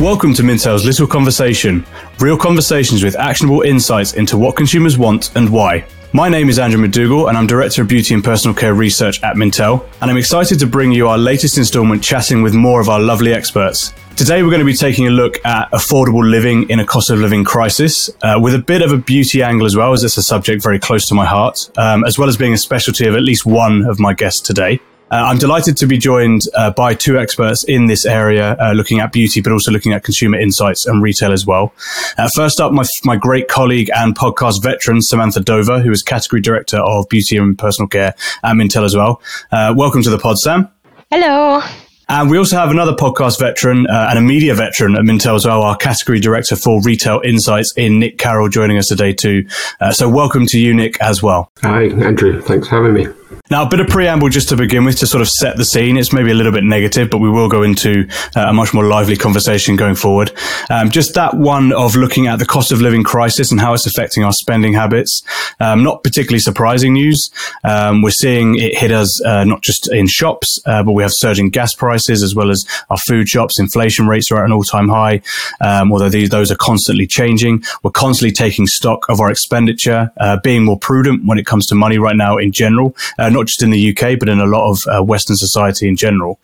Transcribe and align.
Welcome 0.00 0.34
to 0.34 0.42
Mintel's 0.42 0.84
Little 0.84 1.06
Conversation, 1.06 1.86
real 2.20 2.36
conversations 2.36 3.02
with 3.02 3.16
actionable 3.16 3.62
insights 3.62 4.12
into 4.12 4.36
what 4.36 4.54
consumers 4.54 4.98
want 4.98 5.34
and 5.36 5.48
why. 5.48 5.86
My 6.12 6.28
name 6.28 6.50
is 6.50 6.58
Andrew 6.58 6.86
McDougall, 6.86 7.30
and 7.30 7.38
I'm 7.38 7.46
Director 7.46 7.80
of 7.80 7.88
Beauty 7.88 8.12
and 8.12 8.22
Personal 8.22 8.54
Care 8.54 8.74
Research 8.74 9.22
at 9.22 9.36
Mintel, 9.36 9.88
and 10.02 10.10
I'm 10.10 10.18
excited 10.18 10.58
to 10.58 10.66
bring 10.66 10.92
you 10.92 11.08
our 11.08 11.16
latest 11.16 11.56
installment 11.56 12.04
chatting 12.04 12.42
with 12.42 12.52
more 12.52 12.82
of 12.82 12.90
our 12.90 13.00
lovely 13.00 13.32
experts. 13.32 13.94
Today, 14.16 14.42
we're 14.42 14.50
going 14.50 14.60
to 14.60 14.66
be 14.66 14.74
taking 14.74 15.06
a 15.06 15.10
look 15.10 15.42
at 15.46 15.70
affordable 15.70 16.30
living 16.30 16.68
in 16.68 16.78
a 16.78 16.84
cost 16.84 17.08
of 17.08 17.18
living 17.18 17.42
crisis, 17.42 18.10
uh, 18.22 18.38
with 18.40 18.54
a 18.54 18.58
bit 18.58 18.82
of 18.82 18.92
a 18.92 18.98
beauty 18.98 19.42
angle 19.42 19.64
as 19.64 19.76
well, 19.76 19.94
as 19.94 20.04
it's 20.04 20.18
a 20.18 20.22
subject 20.22 20.62
very 20.62 20.78
close 20.78 21.08
to 21.08 21.14
my 21.14 21.24
heart, 21.24 21.70
um, 21.78 22.04
as 22.04 22.18
well 22.18 22.28
as 22.28 22.36
being 22.36 22.52
a 22.52 22.58
specialty 22.58 23.06
of 23.06 23.14
at 23.14 23.22
least 23.22 23.46
one 23.46 23.86
of 23.86 23.98
my 23.98 24.12
guests 24.12 24.42
today. 24.42 24.78
Uh, 25.08 25.26
I'm 25.26 25.38
delighted 25.38 25.76
to 25.76 25.86
be 25.86 25.98
joined 25.98 26.42
uh, 26.56 26.72
by 26.72 26.92
two 26.92 27.16
experts 27.16 27.62
in 27.62 27.86
this 27.86 28.04
area, 28.04 28.56
uh, 28.60 28.72
looking 28.72 28.98
at 28.98 29.12
beauty, 29.12 29.40
but 29.40 29.52
also 29.52 29.70
looking 29.70 29.92
at 29.92 30.02
consumer 30.02 30.36
insights 30.36 30.84
and 30.84 31.00
retail 31.00 31.32
as 31.32 31.46
well. 31.46 31.72
Uh, 32.18 32.28
first 32.34 32.58
up, 32.58 32.72
my, 32.72 32.82
my 33.04 33.14
great 33.14 33.46
colleague 33.46 33.88
and 33.94 34.16
podcast 34.16 34.64
veteran, 34.64 35.00
Samantha 35.00 35.38
Dover, 35.40 35.78
who 35.78 35.92
is 35.92 36.02
category 36.02 36.42
director 36.42 36.78
of 36.78 37.08
beauty 37.08 37.36
and 37.36 37.56
personal 37.56 37.86
care 37.86 38.16
at 38.42 38.54
Mintel 38.56 38.84
as 38.84 38.96
well. 38.96 39.22
Uh, 39.52 39.72
welcome 39.76 40.02
to 40.02 40.10
the 40.10 40.18
pod, 40.18 40.38
Sam. 40.38 40.68
Hello. 41.08 41.62
And 42.08 42.28
we 42.28 42.36
also 42.36 42.56
have 42.56 42.70
another 42.70 42.92
podcast 42.92 43.38
veteran 43.38 43.86
uh, 43.86 44.08
and 44.10 44.18
a 44.18 44.22
media 44.22 44.54
veteran 44.54 44.96
at 44.96 45.02
Mintel 45.02 45.36
as 45.36 45.46
well, 45.46 45.62
our 45.62 45.76
category 45.76 46.18
director 46.18 46.56
for 46.56 46.82
retail 46.82 47.20
insights 47.24 47.72
in 47.76 48.00
Nick 48.00 48.18
Carroll 48.18 48.48
joining 48.48 48.76
us 48.76 48.88
today 48.88 49.12
too. 49.12 49.46
so 49.92 50.08
welcome 50.08 50.46
to 50.46 50.58
you, 50.58 50.74
Nick, 50.74 51.00
as 51.00 51.22
well. 51.22 51.52
Hi, 51.62 51.84
Andrew. 51.84 52.42
Thanks 52.42 52.68
for 52.68 52.74
having 52.74 52.92
me. 52.92 53.06
Now, 53.48 53.62
a 53.64 53.68
bit 53.68 53.78
of 53.78 53.86
preamble 53.86 54.28
just 54.28 54.48
to 54.48 54.56
begin 54.56 54.84
with 54.84 54.98
to 54.98 55.06
sort 55.06 55.20
of 55.20 55.28
set 55.28 55.56
the 55.56 55.64
scene. 55.64 55.96
It's 55.96 56.12
maybe 56.12 56.32
a 56.32 56.34
little 56.34 56.50
bit 56.50 56.64
negative, 56.64 57.10
but 57.10 57.18
we 57.18 57.30
will 57.30 57.48
go 57.48 57.62
into 57.62 58.08
uh, 58.34 58.46
a 58.48 58.52
much 58.52 58.74
more 58.74 58.84
lively 58.84 59.16
conversation 59.16 59.76
going 59.76 59.94
forward. 59.94 60.32
Um, 60.68 60.90
just 60.90 61.14
that 61.14 61.34
one 61.34 61.72
of 61.72 61.94
looking 61.94 62.26
at 62.26 62.40
the 62.40 62.44
cost 62.44 62.72
of 62.72 62.80
living 62.80 63.04
crisis 63.04 63.52
and 63.52 63.60
how 63.60 63.72
it's 63.72 63.86
affecting 63.86 64.24
our 64.24 64.32
spending 64.32 64.72
habits. 64.72 65.22
Um, 65.60 65.84
not 65.84 66.02
particularly 66.02 66.40
surprising 66.40 66.94
news. 66.94 67.30
Um, 67.62 68.02
we're 68.02 68.10
seeing 68.10 68.56
it 68.58 68.76
hit 68.76 68.90
us 68.90 69.24
uh, 69.24 69.44
not 69.44 69.62
just 69.62 69.92
in 69.92 70.08
shops, 70.08 70.60
uh, 70.66 70.82
but 70.82 70.92
we 70.92 71.04
have 71.04 71.12
surging 71.14 71.50
gas 71.50 71.72
prices 71.72 72.24
as 72.24 72.34
well 72.34 72.50
as 72.50 72.66
our 72.90 72.98
food 72.98 73.28
shops. 73.28 73.60
Inflation 73.60 74.08
rates 74.08 74.30
are 74.32 74.38
at 74.38 74.44
an 74.44 74.52
all-time 74.52 74.88
high, 74.88 75.22
um, 75.60 75.92
although 75.92 76.08
these, 76.08 76.30
those 76.30 76.50
are 76.50 76.56
constantly 76.56 77.06
changing. 77.06 77.62
We're 77.84 77.92
constantly 77.92 78.32
taking 78.32 78.66
stock 78.66 79.08
of 79.08 79.20
our 79.20 79.30
expenditure, 79.30 80.10
uh, 80.16 80.38
being 80.42 80.64
more 80.64 80.78
prudent 80.78 81.24
when 81.26 81.38
it 81.38 81.46
comes 81.46 81.66
to 81.66 81.76
money 81.76 81.98
right 81.98 82.16
now 82.16 82.38
in 82.38 82.50
general 82.50 82.96
uh, 83.26 83.30
not 83.30 83.46
just 83.46 83.62
in 83.62 83.70
the 83.70 83.90
UK, 83.90 84.18
but 84.18 84.28
in 84.28 84.40
a 84.40 84.46
lot 84.46 84.70
of 84.70 84.78
uh, 84.86 85.02
Western 85.02 85.36
society 85.36 85.88
in 85.88 85.96
general. 85.96 86.38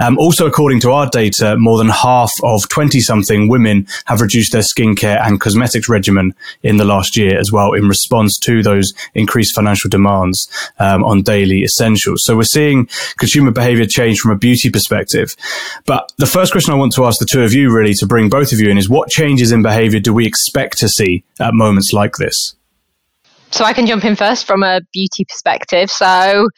Um, 0.00 0.18
also, 0.18 0.46
according 0.46 0.80
to 0.80 0.90
our 0.90 1.08
data, 1.08 1.56
more 1.56 1.78
than 1.78 1.88
half 1.88 2.32
of 2.42 2.68
20 2.68 3.00
something 3.00 3.48
women 3.48 3.86
have 4.06 4.20
reduced 4.20 4.52
their 4.52 4.62
skincare 4.62 5.24
and 5.24 5.40
cosmetics 5.40 5.88
regimen 5.88 6.34
in 6.62 6.76
the 6.76 6.84
last 6.84 7.16
year 7.16 7.38
as 7.38 7.52
well 7.52 7.72
in 7.72 7.88
response 7.88 8.38
to 8.40 8.62
those 8.62 8.92
increased 9.14 9.54
financial 9.54 9.88
demands 9.88 10.48
um, 10.78 11.04
on 11.04 11.22
daily 11.22 11.62
essentials. 11.62 12.24
So 12.24 12.36
we're 12.36 12.42
seeing 12.44 12.88
consumer 13.16 13.50
behavior 13.50 13.86
change 13.86 14.18
from 14.18 14.32
a 14.32 14.38
beauty 14.38 14.70
perspective. 14.70 15.34
But 15.86 16.12
the 16.16 16.26
first 16.26 16.52
question 16.52 16.72
I 16.72 16.76
want 16.76 16.92
to 16.94 17.04
ask 17.04 17.18
the 17.18 17.26
two 17.30 17.42
of 17.42 17.52
you 17.52 17.72
really 17.72 17.94
to 17.94 18.06
bring 18.06 18.28
both 18.28 18.52
of 18.52 18.60
you 18.60 18.70
in 18.70 18.78
is 18.78 18.88
what 18.88 19.08
changes 19.08 19.52
in 19.52 19.62
behavior 19.62 20.00
do 20.00 20.12
we 20.12 20.26
expect 20.26 20.78
to 20.78 20.88
see 20.88 21.24
at 21.40 21.54
moments 21.54 21.92
like 21.92 22.16
this? 22.16 22.56
So 23.54 23.64
I 23.64 23.72
can 23.72 23.86
jump 23.86 24.04
in 24.04 24.16
first 24.16 24.48
from 24.48 24.64
a 24.64 24.80
beauty 24.92 25.24
perspective. 25.28 25.88
So 25.88 26.48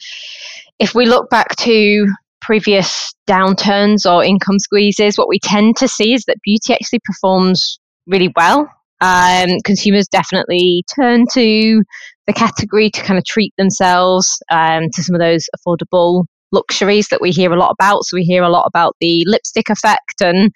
if 0.79 0.95
we 0.95 1.05
look 1.05 1.29
back 1.29 1.55
to 1.57 2.07
previous 2.41 3.13
downturns 3.29 4.11
or 4.11 4.23
income 4.23 4.57
squeezes, 4.57 5.15
what 5.15 5.27
we 5.27 5.37
tend 5.37 5.77
to 5.77 5.87
see 5.87 6.15
is 6.15 6.23
that 6.25 6.37
beauty 6.43 6.73
actually 6.73 7.01
performs 7.05 7.77
really 8.07 8.33
well. 8.35 8.67
Um, 8.99 9.59
consumers 9.63 10.07
definitely 10.07 10.85
turn 10.95 11.25
to 11.33 11.83
the 12.25 12.33
category 12.33 12.89
to 12.89 13.03
kind 13.03 13.19
of 13.19 13.25
treat 13.25 13.53
themselves 13.59 14.41
um, 14.49 14.85
to 14.93 15.03
some 15.03 15.13
of 15.13 15.21
those 15.21 15.45
affordable 15.55 16.25
luxuries 16.51 17.09
that 17.09 17.21
we 17.21 17.29
hear 17.29 17.53
a 17.53 17.59
lot 17.59 17.75
about. 17.79 18.05
So 18.05 18.17
we 18.17 18.23
hear 18.23 18.41
a 18.41 18.49
lot 18.49 18.65
about 18.65 18.95
the 19.01 19.23
lipstick 19.27 19.69
effect, 19.69 20.19
and 20.23 20.49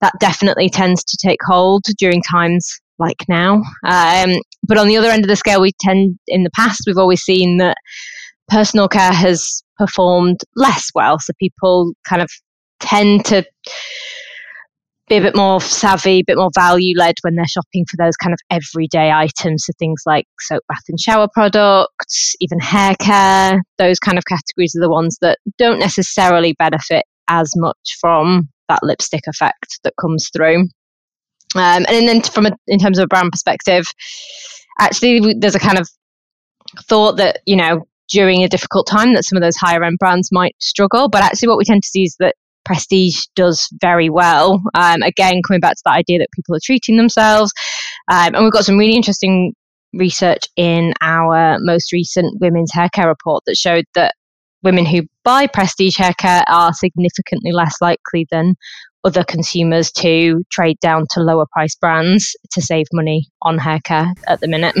that 0.00 0.12
definitely 0.20 0.70
tends 0.70 1.02
to 1.02 1.18
take 1.20 1.40
hold 1.44 1.82
during 1.98 2.22
times 2.22 2.80
like 2.98 3.24
now. 3.28 3.62
Um, 3.84 4.34
but 4.66 4.78
on 4.78 4.88
the 4.88 4.96
other 4.96 5.10
end 5.10 5.24
of 5.24 5.28
the 5.28 5.36
scale, 5.36 5.60
we 5.60 5.72
tend, 5.80 6.18
in 6.28 6.44
the 6.44 6.50
past, 6.54 6.82
we've 6.86 6.98
always 6.98 7.22
seen 7.22 7.58
that 7.58 7.76
personal 8.48 8.88
care 8.88 9.12
has 9.12 9.62
performed 9.78 10.40
less 10.56 10.90
well. 10.94 11.18
So 11.18 11.32
people 11.40 11.92
kind 12.08 12.22
of 12.22 12.30
tend 12.80 13.24
to 13.26 13.44
be 15.08 15.16
a 15.16 15.20
bit 15.20 15.36
more 15.36 15.60
savvy, 15.60 16.20
a 16.20 16.24
bit 16.26 16.36
more 16.36 16.50
value 16.54 16.96
led 16.96 17.14
when 17.22 17.34
they're 17.34 17.46
shopping 17.46 17.84
for 17.90 17.96
those 17.96 18.16
kind 18.16 18.32
of 18.32 18.38
everyday 18.50 19.10
items. 19.10 19.64
So 19.66 19.72
things 19.78 20.02
like 20.06 20.26
soap, 20.40 20.62
bath, 20.68 20.78
and 20.88 21.00
shower 21.00 21.28
products, 21.32 22.34
even 22.40 22.60
hair 22.60 22.94
care. 23.00 23.60
Those 23.78 23.98
kind 23.98 24.18
of 24.18 24.24
categories 24.26 24.74
are 24.76 24.80
the 24.80 24.90
ones 24.90 25.18
that 25.20 25.38
don't 25.58 25.80
necessarily 25.80 26.54
benefit 26.58 27.04
as 27.28 27.52
much 27.56 27.96
from 28.00 28.48
that 28.68 28.82
lipstick 28.82 29.22
effect 29.26 29.80
that 29.84 29.94
comes 30.00 30.30
through. 30.34 30.68
Um, 31.54 31.84
and 31.88 32.08
then 32.08 32.22
from 32.22 32.46
a, 32.46 32.52
in 32.66 32.78
terms 32.78 32.98
of 32.98 33.04
a 33.04 33.08
brand 33.08 33.30
perspective, 33.32 33.86
actually 34.80 35.34
there's 35.38 35.54
a 35.54 35.60
kind 35.60 35.78
of 35.78 35.88
thought 36.88 37.16
that 37.18 37.40
you 37.46 37.56
know 37.56 37.86
during 38.10 38.42
a 38.42 38.48
difficult 38.48 38.86
time 38.86 39.14
that 39.14 39.24
some 39.24 39.36
of 39.36 39.42
those 39.42 39.56
higher 39.56 39.82
end 39.82 39.98
brands 39.98 40.30
might 40.32 40.54
struggle, 40.58 41.08
but 41.08 41.22
actually 41.22 41.48
what 41.48 41.58
we 41.58 41.64
tend 41.64 41.82
to 41.82 41.88
see 41.88 42.04
is 42.04 42.16
that 42.18 42.34
prestige 42.64 43.24
does 43.34 43.68
very 43.80 44.08
well. 44.08 44.62
Um, 44.74 45.02
again, 45.02 45.40
coming 45.46 45.60
back 45.60 45.74
to 45.74 45.82
that 45.86 45.94
idea 45.94 46.18
that 46.18 46.28
people 46.34 46.54
are 46.54 46.60
treating 46.62 46.96
themselves, 46.96 47.52
um, 48.10 48.34
and 48.34 48.44
we've 48.44 48.52
got 48.52 48.64
some 48.64 48.78
really 48.78 48.96
interesting 48.96 49.54
research 49.94 50.44
in 50.56 50.94
our 51.02 51.58
most 51.60 51.92
recent 51.92 52.40
women's 52.40 52.72
hair 52.72 52.88
care 52.94 53.08
report 53.08 53.42
that 53.46 53.56
showed 53.56 53.84
that 53.94 54.14
women 54.62 54.86
who 54.86 55.02
buy 55.24 55.46
prestige 55.46 55.96
hair 55.96 56.14
care 56.18 56.44
are 56.48 56.72
significantly 56.72 57.52
less 57.52 57.76
likely 57.80 58.26
than 58.30 58.54
other 59.04 59.24
consumers 59.24 59.90
to 59.92 60.44
trade 60.50 60.78
down 60.80 61.06
to 61.10 61.20
lower 61.20 61.46
price 61.46 61.74
brands 61.74 62.36
to 62.50 62.60
save 62.60 62.86
money 62.92 63.28
on 63.42 63.58
hair 63.58 63.80
care 63.80 64.12
at 64.28 64.40
the 64.40 64.48
minute. 64.48 64.76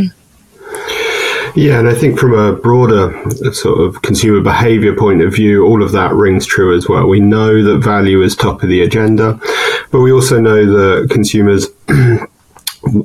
Yeah, 1.54 1.78
and 1.78 1.88
I 1.88 1.94
think 1.94 2.18
from 2.18 2.32
a 2.32 2.54
broader 2.54 3.12
sort 3.52 3.80
of 3.80 4.00
consumer 4.00 4.40
behavior 4.40 4.96
point 4.96 5.20
of 5.22 5.34
view, 5.34 5.66
all 5.66 5.82
of 5.82 5.92
that 5.92 6.14
rings 6.14 6.46
true 6.46 6.74
as 6.74 6.88
well. 6.88 7.06
We 7.06 7.20
know 7.20 7.62
that 7.62 7.78
value 7.78 8.22
is 8.22 8.34
top 8.34 8.62
of 8.62 8.70
the 8.70 8.80
agenda, 8.80 9.38
but 9.90 10.00
we 10.00 10.12
also 10.12 10.40
know 10.40 10.64
that 10.64 11.10
consumers 11.10 11.68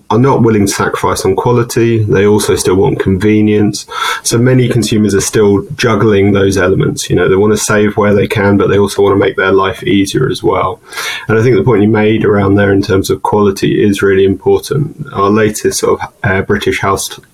are 0.09 0.19
not 0.19 0.41
willing 0.41 0.65
to 0.65 0.71
sacrifice 0.71 1.25
on 1.25 1.35
quality. 1.35 2.03
They 2.03 2.25
also 2.25 2.55
still 2.55 2.75
want 2.75 2.99
convenience. 2.99 3.85
So 4.23 4.37
many 4.37 4.69
consumers 4.69 5.13
are 5.15 5.21
still 5.21 5.67
juggling 5.71 6.31
those 6.31 6.57
elements. 6.57 7.09
You 7.09 7.15
know, 7.15 7.29
they 7.29 7.35
want 7.35 7.53
to 7.53 7.57
save 7.57 7.97
where 7.97 8.13
they 8.13 8.27
can, 8.27 8.57
but 8.57 8.67
they 8.67 8.79
also 8.79 9.01
want 9.01 9.13
to 9.13 9.19
make 9.19 9.35
their 9.35 9.51
life 9.51 9.83
easier 9.83 10.29
as 10.29 10.43
well. 10.43 10.81
And 11.27 11.37
I 11.37 11.43
think 11.43 11.55
the 11.55 11.63
point 11.63 11.81
you 11.81 11.89
made 11.89 12.25
around 12.25 12.55
there 12.55 12.71
in 12.71 12.81
terms 12.81 13.09
of 13.09 13.23
quality 13.23 13.83
is 13.83 14.01
really 14.01 14.25
important. 14.25 15.11
Our 15.13 15.29
latest 15.29 15.79
sort 15.79 16.01
of 16.01 16.13
uh, 16.23 16.41
British 16.41 16.79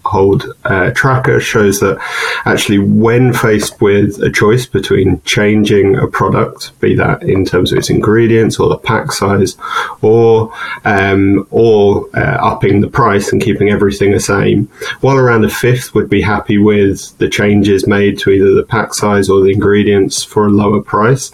household 0.03 0.45
uh, 0.65 0.91
tracker 0.91 1.39
shows 1.39 1.79
that 1.79 1.97
actually, 2.45 2.79
when 2.79 3.33
faced 3.33 3.81
with 3.81 4.21
a 4.21 4.31
choice 4.31 4.65
between 4.65 5.21
changing 5.23 5.97
a 5.97 6.07
product, 6.07 6.77
be 6.79 6.95
that 6.95 7.23
in 7.23 7.45
terms 7.45 7.71
of 7.71 7.77
its 7.77 7.89
ingredients 7.89 8.59
or 8.59 8.69
the 8.69 8.77
pack 8.77 9.11
size, 9.11 9.57
or 10.01 10.53
um, 10.85 11.47
or 11.51 12.09
uh, 12.15 12.37
upping 12.41 12.81
the 12.81 12.89
price 12.89 13.31
and 13.31 13.41
keeping 13.41 13.69
everything 13.69 14.11
the 14.11 14.19
same, 14.19 14.65
while 15.01 15.17
around 15.17 15.45
a 15.45 15.49
fifth 15.49 15.93
would 15.95 16.09
be 16.09 16.21
happy 16.21 16.57
with 16.57 17.17
the 17.17 17.29
changes 17.29 17.87
made 17.87 18.19
to 18.19 18.29
either 18.31 18.53
the 18.53 18.63
pack 18.63 18.93
size 18.93 19.29
or 19.29 19.41
the 19.41 19.51
ingredients 19.51 20.23
for 20.23 20.47
a 20.47 20.49
lower 20.49 20.81
price. 20.81 21.31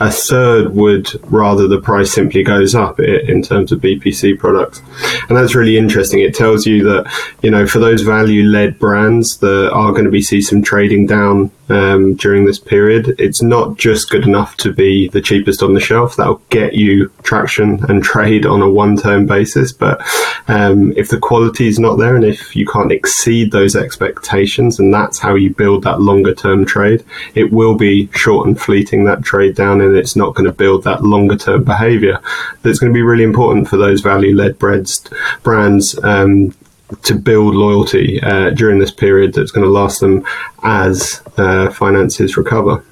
A 0.00 0.10
third 0.10 0.74
would 0.74 1.08
rather 1.30 1.66
the 1.66 1.80
price 1.80 2.12
simply 2.12 2.42
goes 2.42 2.74
up 2.74 3.00
in 3.00 3.42
terms 3.42 3.72
of 3.72 3.80
BPC 3.80 4.38
products. 4.38 4.80
And 5.28 5.36
that's 5.36 5.54
really 5.54 5.76
interesting. 5.76 6.20
It 6.20 6.34
tells 6.34 6.66
you 6.66 6.84
that, 6.84 7.10
you 7.42 7.50
know, 7.50 7.66
for 7.66 7.78
those 7.78 8.02
value 8.12 8.44
led 8.44 8.78
brands 8.78 9.38
that 9.38 9.70
are 9.72 9.92
going 9.92 10.04
to 10.04 10.10
be 10.10 10.20
see 10.20 10.42
some 10.42 10.62
trading 10.62 11.06
down 11.06 11.50
um, 11.70 12.14
during 12.16 12.44
this 12.44 12.58
period. 12.58 13.14
It's 13.18 13.42
not 13.42 13.78
just 13.78 14.10
good 14.10 14.24
enough 14.24 14.56
to 14.58 14.70
be 14.70 15.08
the 15.08 15.22
cheapest 15.22 15.62
on 15.62 15.72
the 15.72 15.80
shelf. 15.80 16.16
That'll 16.16 16.42
get 16.50 16.74
you 16.74 17.10
traction 17.22 17.82
and 17.88 18.04
trade 18.12 18.44
on 18.44 18.60
a 18.60 18.70
one 18.70 18.96
term 18.96 19.24
basis. 19.24 19.72
But 19.72 20.02
um, 20.46 20.92
if 20.94 21.08
the 21.08 21.18
quality 21.18 21.66
is 21.68 21.78
not 21.78 21.96
there 21.96 22.14
and 22.14 22.24
if 22.24 22.54
you 22.54 22.66
can't 22.66 22.92
exceed 22.92 23.50
those 23.50 23.74
expectations, 23.74 24.78
and 24.78 24.92
that's 24.92 25.18
how 25.18 25.34
you 25.34 25.54
build 25.54 25.84
that 25.84 26.02
longer 26.02 26.34
term 26.34 26.66
trade, 26.66 27.02
it 27.34 27.50
will 27.50 27.76
be 27.76 28.10
short 28.12 28.46
and 28.46 28.60
fleeting 28.60 29.04
that 29.04 29.22
trade 29.22 29.56
down 29.56 29.80
and 29.80 29.96
it's 29.96 30.16
not 30.16 30.34
going 30.34 30.44
to 30.44 30.52
build 30.52 30.84
that 30.84 31.02
longer 31.02 31.36
term 31.36 31.64
behavior 31.64 32.20
that's 32.62 32.78
going 32.78 32.92
to 32.92 32.94
be 32.94 33.02
really 33.02 33.24
important 33.24 33.68
for 33.68 33.78
those 33.78 34.00
value 34.02 34.34
led 34.34 34.58
brands 34.58 35.98
um, 36.02 36.54
to 37.02 37.14
build 37.14 37.54
loyalty 37.54 38.20
uh, 38.22 38.50
during 38.50 38.78
this 38.78 38.90
period 38.90 39.34
that's 39.34 39.50
going 39.50 39.64
to 39.64 39.70
last 39.70 40.00
them 40.00 40.24
as 40.62 41.22
uh, 41.36 41.70
finances 41.70 42.36
recover. 42.36 42.84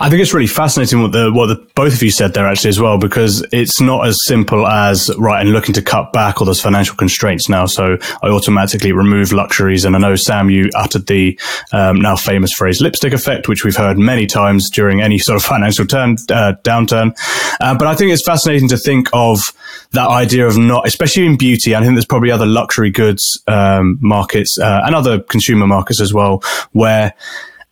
I 0.00 0.08
think 0.08 0.22
it's 0.22 0.32
really 0.32 0.46
fascinating 0.46 1.02
what 1.02 1.12
the 1.12 1.30
what 1.30 1.46
the, 1.46 1.56
both 1.74 1.92
of 1.92 2.02
you 2.02 2.10
said 2.10 2.32
there 2.32 2.46
actually 2.46 2.70
as 2.70 2.80
well 2.80 2.96
because 2.96 3.44
it's 3.52 3.80
not 3.80 4.06
as 4.06 4.16
simple 4.24 4.66
as 4.66 5.10
right 5.18 5.40
and 5.40 5.52
looking 5.52 5.74
to 5.74 5.82
cut 5.82 6.14
back 6.14 6.40
all 6.40 6.46
those 6.46 6.62
financial 6.62 6.96
constraints 6.96 7.48
now. 7.48 7.66
So 7.66 7.98
I 8.22 8.28
automatically 8.28 8.92
remove 8.92 9.32
luxuries, 9.32 9.84
and 9.84 9.94
I 9.94 9.98
know 9.98 10.16
Sam, 10.16 10.48
you 10.48 10.70
uttered 10.74 11.06
the 11.06 11.38
um, 11.72 12.00
now 12.00 12.16
famous 12.16 12.52
phrase 12.52 12.80
"lipstick 12.80 13.12
effect," 13.12 13.48
which 13.48 13.62
we've 13.62 13.76
heard 13.76 13.98
many 13.98 14.26
times 14.26 14.70
during 14.70 15.02
any 15.02 15.18
sort 15.18 15.36
of 15.36 15.42
financial 15.50 15.86
turn 15.86 16.12
uh, 16.30 16.54
downturn. 16.62 17.12
Uh, 17.60 17.76
but 17.76 17.86
I 17.86 17.94
think 17.94 18.12
it's 18.12 18.24
fascinating 18.24 18.68
to 18.68 18.78
think 18.78 19.08
of 19.12 19.52
that 19.92 20.08
idea 20.08 20.46
of 20.46 20.56
not, 20.56 20.86
especially 20.86 21.26
in 21.26 21.36
beauty. 21.36 21.74
I 21.74 21.80
think 21.80 21.94
there's 21.94 22.06
probably 22.06 22.30
other 22.30 22.46
luxury 22.46 22.90
goods 22.90 23.42
um, 23.46 23.98
markets 24.00 24.58
uh, 24.58 24.80
and 24.84 24.94
other 24.94 25.20
consumer 25.20 25.66
markets 25.66 26.00
as 26.00 26.14
well 26.14 26.42
where 26.72 27.12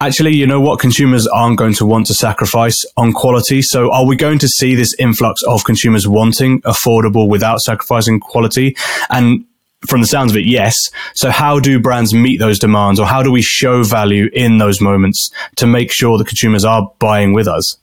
actually, 0.01 0.35
you 0.35 0.47
know 0.47 0.61
what? 0.61 0.79
Consumers 0.79 1.27
aren't 1.27 1.59
going 1.59 1.75
to 1.75 1.87
want 1.87 2.07
to 2.07 2.15
sacrifice 2.15 2.85
on 2.97 3.13
quality. 3.13 3.63
So 3.63 3.93
are 3.93 4.07
we 4.07 4.17
going 4.17 4.39
to 4.41 4.49
see 4.49 4.75
this 4.75 4.95
influx 4.99 5.43
of 5.43 5.65
consumers 5.65 6.07
wanting 6.07 6.61
affordable 6.63 7.29
without 7.29 7.61
sacrificing 7.61 8.21
quality? 8.21 8.77
And 9.11 9.45
from 9.87 10.01
the 10.01 10.07
sounds 10.07 10.33
of 10.33 10.37
it, 10.37 10.45
yes. 10.45 10.75
So 11.15 11.31
how 11.31 11.61
do 11.61 11.79
brands 11.81 12.13
meet 12.13 12.39
those 12.39 12.59
demands 12.59 12.99
or 12.99 13.07
how 13.07 13.23
do 13.23 13.31
we 13.31 13.43
show 13.43 13.83
value 13.83 14.29
in 14.33 14.59
those 14.59 14.81
moments 14.81 15.31
to 15.57 15.67
make 15.67 15.93
sure 15.93 16.19
that 16.19 16.27
consumers 16.27 16.65
are 16.65 16.91
buying 16.99 17.33
with 17.33 17.47
us? 17.47 17.77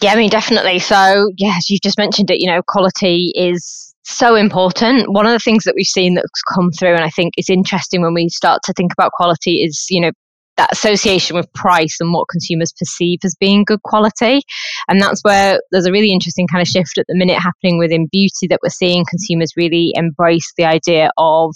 Yeah, 0.00 0.12
I 0.12 0.16
mean, 0.16 0.28
definitely. 0.28 0.80
So, 0.80 1.30
yes, 1.38 1.70
you've 1.70 1.80
just 1.80 1.96
mentioned 1.96 2.30
it, 2.30 2.40
you 2.40 2.46
know, 2.46 2.60
quality 2.66 3.32
is 3.34 3.94
so 4.02 4.34
important. 4.34 5.10
One 5.10 5.24
of 5.24 5.32
the 5.32 5.38
things 5.38 5.64
that 5.64 5.74
we've 5.74 5.86
seen 5.86 6.14
that's 6.14 6.42
come 6.52 6.70
through, 6.72 6.92
and 6.94 7.04
I 7.04 7.08
think 7.08 7.32
is 7.38 7.48
interesting 7.48 8.02
when 8.02 8.12
we 8.12 8.28
start 8.28 8.60
to 8.64 8.74
think 8.74 8.92
about 8.92 9.12
quality, 9.12 9.62
is, 9.62 9.86
you 9.88 10.02
know, 10.02 10.10
that 10.56 10.72
association 10.72 11.36
with 11.36 11.52
price 11.52 11.96
and 12.00 12.12
what 12.12 12.28
consumers 12.28 12.72
perceive 12.78 13.18
as 13.24 13.34
being 13.38 13.64
good 13.64 13.82
quality. 13.82 14.40
And 14.88 15.00
that's 15.00 15.22
where 15.22 15.60
there's 15.70 15.86
a 15.86 15.92
really 15.92 16.12
interesting 16.12 16.46
kind 16.46 16.62
of 16.62 16.68
shift 16.68 16.98
at 16.98 17.06
the 17.08 17.16
minute 17.16 17.38
happening 17.38 17.78
within 17.78 18.08
beauty 18.10 18.46
that 18.48 18.60
we're 18.62 18.68
seeing 18.70 19.04
consumers 19.08 19.52
really 19.56 19.92
embrace 19.94 20.52
the 20.56 20.64
idea 20.64 21.10
of 21.16 21.54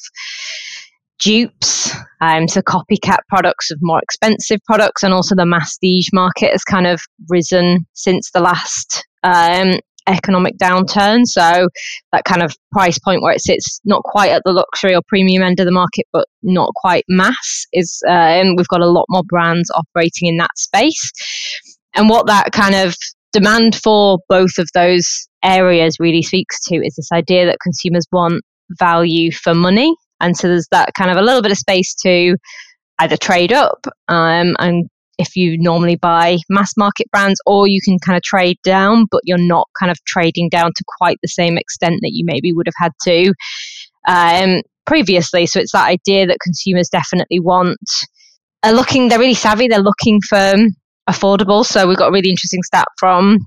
dupes, 1.19 1.93
um, 2.21 2.47
so 2.47 2.61
copycat 2.63 3.19
products 3.29 3.71
of 3.71 3.79
more 3.81 4.01
expensive 4.01 4.61
products, 4.65 5.03
and 5.03 5.13
also 5.13 5.35
the 5.35 5.43
masstige 5.43 6.13
market 6.13 6.53
has 6.53 6.65
kind 6.65 6.87
of 6.87 7.01
risen 7.29 7.87
since 7.95 8.31
the 8.31 8.41
last 8.41 9.07
um, 9.25 9.79
economic 10.09 10.57
downturn. 10.59 11.27
So 11.27 11.69
that 12.13 12.25
kind 12.25 12.43
of 12.43 12.55
price 12.73 12.99
point 12.99 13.23
where 13.23 13.33
it 13.33 13.41
sits 13.41 13.81
not 13.85 14.03
quite 14.03 14.31
at 14.31 14.43
the 14.45 14.53
luxury 14.53 14.95
or 14.95 15.03
premium 15.07 15.43
end 15.43 15.61
of 15.61 15.67
the 15.67 15.73
market, 15.73 16.07
but 16.13 16.27
not 16.43 16.71
quite 16.75 17.05
mass 17.09 17.67
is, 17.73 18.03
uh, 18.09 18.11
and 18.11 18.57
we've 18.57 18.69
got 18.69 18.81
a 18.81 18.91
lot 18.91 19.07
more 19.09 19.23
brands 19.29 19.71
operating 19.75 20.29
in 20.29 20.37
that 20.39 20.57
space. 20.57 21.13
And 21.95 22.09
what 22.09 22.27
that 22.27 22.53
kind 22.53 22.75
of 22.75 22.97
demand 23.33 23.77
for 23.77 24.19
both 24.29 24.59
of 24.59 24.69
those 24.75 25.29
areas 25.45 25.97
really 26.01 26.23
speaks 26.23 26.61
to 26.65 26.77
is 26.77 26.95
this 26.97 27.13
idea 27.13 27.47
that 27.47 27.59
consumers 27.63 28.07
want 28.11 28.43
value 28.79 29.31
for 29.33 29.55
money. 29.55 29.95
And 30.21 30.37
so 30.37 30.49
there's 30.49 30.69
that 30.73 30.91
kind 30.97 31.11
of 31.11 31.17
a 31.17 31.23
little 31.23 31.43
bit 31.43 31.53
of 31.53 31.59
space 31.59 31.95
to 32.03 32.37
either 32.99 33.17
trade 33.17 33.53
up 33.53 33.87
um, 34.09 34.57
and 34.59 34.89
if 35.19 35.35
you 35.37 35.57
normally 35.59 35.97
buy 35.97 36.39
mass 36.49 36.73
market 36.77 37.11
brands, 37.11 37.41
or 37.45 37.67
you 37.67 37.81
can 37.81 37.99
kind 37.99 38.17
of 38.17 38.23
trade 38.23 38.59
down, 38.63 39.07
but 39.11 39.21
you're 39.25 39.39
not 39.39 39.69
kind 39.79 39.91
of 39.91 40.03
trading 40.05 40.49
down 40.49 40.73
to 40.75 40.85
quite 40.99 41.19
the 41.23 41.29
same 41.29 41.59
extent 41.59 42.01
that 42.03 42.13
you 42.13 42.25
maybe 42.25 42.53
would 42.53 42.67
have 42.67 42.75
had 42.77 42.93
to 43.03 43.35
um, 44.07 44.63
previously. 44.87 45.47
So 45.47 45.61
it's 45.61 45.73
that 45.73 45.89
idea 45.89 46.27
that 46.27 46.39
consumers 46.43 46.89
definitely 46.89 47.41
want. 47.41 47.79
Are 48.65 48.73
looking, 48.73 49.09
they're 49.09 49.19
really 49.19 49.35
savvy. 49.35 49.69
They're 49.69 49.79
looking 49.79 50.21
for 50.29 50.57
affordable. 51.09 51.65
So 51.65 51.87
we've 51.87 51.97
got 51.97 52.09
a 52.09 52.13
really 52.13 52.31
interesting 52.31 52.63
stat 52.63 52.89
from 52.99 53.39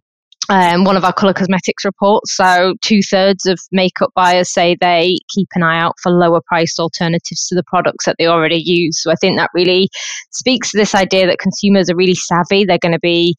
um, 0.49 0.83
one 0.83 0.97
of 0.97 1.05
our 1.05 1.13
colour 1.13 1.33
cosmetics 1.33 1.85
reports. 1.85 2.35
So, 2.35 2.75
two 2.81 3.01
thirds 3.01 3.45
of 3.45 3.59
makeup 3.71 4.11
buyers 4.15 4.51
say 4.51 4.75
they 4.79 5.17
keep 5.33 5.47
an 5.55 5.63
eye 5.63 5.79
out 5.79 5.93
for 6.01 6.11
lower 6.11 6.41
priced 6.47 6.79
alternatives 6.79 7.47
to 7.47 7.55
the 7.55 7.63
products 7.67 8.05
that 8.05 8.15
they 8.17 8.27
already 8.27 8.61
use. 8.63 9.01
So, 9.01 9.11
I 9.11 9.15
think 9.15 9.37
that 9.37 9.49
really 9.53 9.89
speaks 10.31 10.71
to 10.71 10.77
this 10.77 10.95
idea 10.95 11.27
that 11.27 11.39
consumers 11.39 11.89
are 11.89 11.95
really 11.95 12.15
savvy. 12.15 12.65
They're 12.65 12.79
going 12.79 12.93
to 12.93 12.99
be 12.99 13.35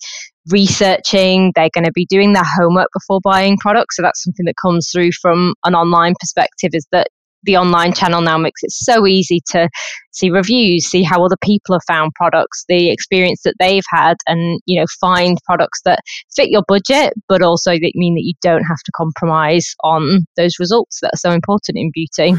researching, 0.50 1.52
they're 1.54 1.70
going 1.74 1.84
to 1.84 1.92
be 1.92 2.06
doing 2.06 2.32
their 2.32 2.44
homework 2.44 2.88
before 2.92 3.20
buying 3.22 3.58
products. 3.58 3.96
So, 3.96 4.02
that's 4.02 4.22
something 4.22 4.46
that 4.46 4.56
comes 4.62 4.88
through 4.92 5.10
from 5.20 5.54
an 5.64 5.74
online 5.74 6.14
perspective 6.20 6.70
is 6.72 6.86
that 6.92 7.08
the 7.44 7.56
online 7.56 7.92
channel 7.92 8.20
now 8.20 8.38
makes 8.38 8.62
it 8.62 8.70
so 8.70 9.06
easy 9.06 9.40
to 9.50 9.68
see 10.12 10.30
reviews, 10.30 10.86
see 10.86 11.02
how 11.02 11.24
other 11.24 11.36
people 11.42 11.74
have 11.74 11.84
found 11.86 12.12
products, 12.14 12.64
the 12.68 12.90
experience 12.90 13.42
that 13.44 13.54
they've 13.58 13.84
had, 13.90 14.16
and 14.26 14.60
you 14.66 14.78
know 14.78 14.86
find 15.00 15.38
products 15.44 15.80
that 15.84 16.00
fit 16.34 16.50
your 16.50 16.62
budget, 16.68 17.12
but 17.28 17.42
also 17.42 17.72
that 17.72 17.92
mean 17.94 18.14
that 18.14 18.24
you 18.24 18.34
don't 18.40 18.64
have 18.64 18.82
to 18.84 18.92
compromise 18.94 19.74
on 19.84 20.26
those 20.36 20.58
results 20.58 21.00
that 21.00 21.14
are 21.14 21.18
so 21.18 21.30
important 21.30 21.76
in 21.76 21.90
beauty. 21.92 22.34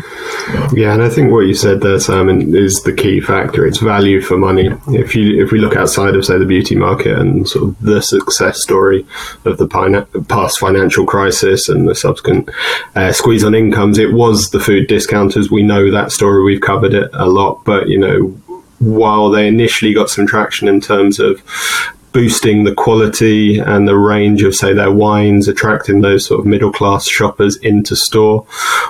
Yeah, 0.73 0.93
and 0.93 1.03
I 1.03 1.09
think 1.09 1.31
what 1.31 1.45
you 1.45 1.53
said 1.53 1.81
there, 1.81 1.99
Simon, 1.99 2.55
is 2.55 2.83
the 2.83 2.93
key 2.93 3.21
factor. 3.21 3.65
It's 3.65 3.79
value 3.79 4.21
for 4.21 4.37
money. 4.37 4.69
If 4.87 5.15
you 5.15 5.43
if 5.43 5.51
we 5.51 5.59
look 5.59 5.75
outside 5.75 6.15
of 6.15 6.25
say 6.25 6.37
the 6.37 6.45
beauty 6.45 6.75
market 6.75 7.17
and 7.17 7.47
sort 7.47 7.69
of 7.69 7.79
the 7.79 8.01
success 8.01 8.61
story 8.61 9.05
of 9.45 9.57
the 9.57 9.67
past 10.27 10.59
financial 10.59 11.05
crisis 11.05 11.69
and 11.69 11.87
the 11.87 11.95
subsequent 11.95 12.49
uh, 12.95 13.11
squeeze 13.11 13.43
on 13.43 13.55
incomes, 13.55 13.97
it 13.97 14.13
was 14.13 14.51
the 14.51 14.59
food 14.59 14.87
discounters. 14.87 15.51
We 15.51 15.63
know 15.63 15.91
that 15.91 16.11
story. 16.11 16.43
We've 16.43 16.61
covered 16.61 16.93
it 16.93 17.09
a 17.13 17.27
lot 17.27 17.62
but 17.63 17.87
you 17.87 17.97
know, 17.97 18.27
while 18.79 19.29
they 19.29 19.47
initially 19.47 19.93
got 19.93 20.09
some 20.09 20.27
traction 20.27 20.67
in 20.67 20.81
terms 20.81 21.19
of 21.19 21.41
boosting 22.13 22.63
the 22.63 22.75
quality 22.75 23.57
and 23.57 23.87
the 23.87 23.97
range 23.97 24.43
of, 24.43 24.55
say, 24.55 24.71
their 24.71 24.91
wines, 24.91 25.47
attracting 25.47 25.99
those 25.99 26.25
sort 26.27 26.39
of 26.39 26.45
middle 26.45 26.71
class 26.71 27.07
shoppers 27.07 27.57
into 27.57 27.95
store. 27.95 28.43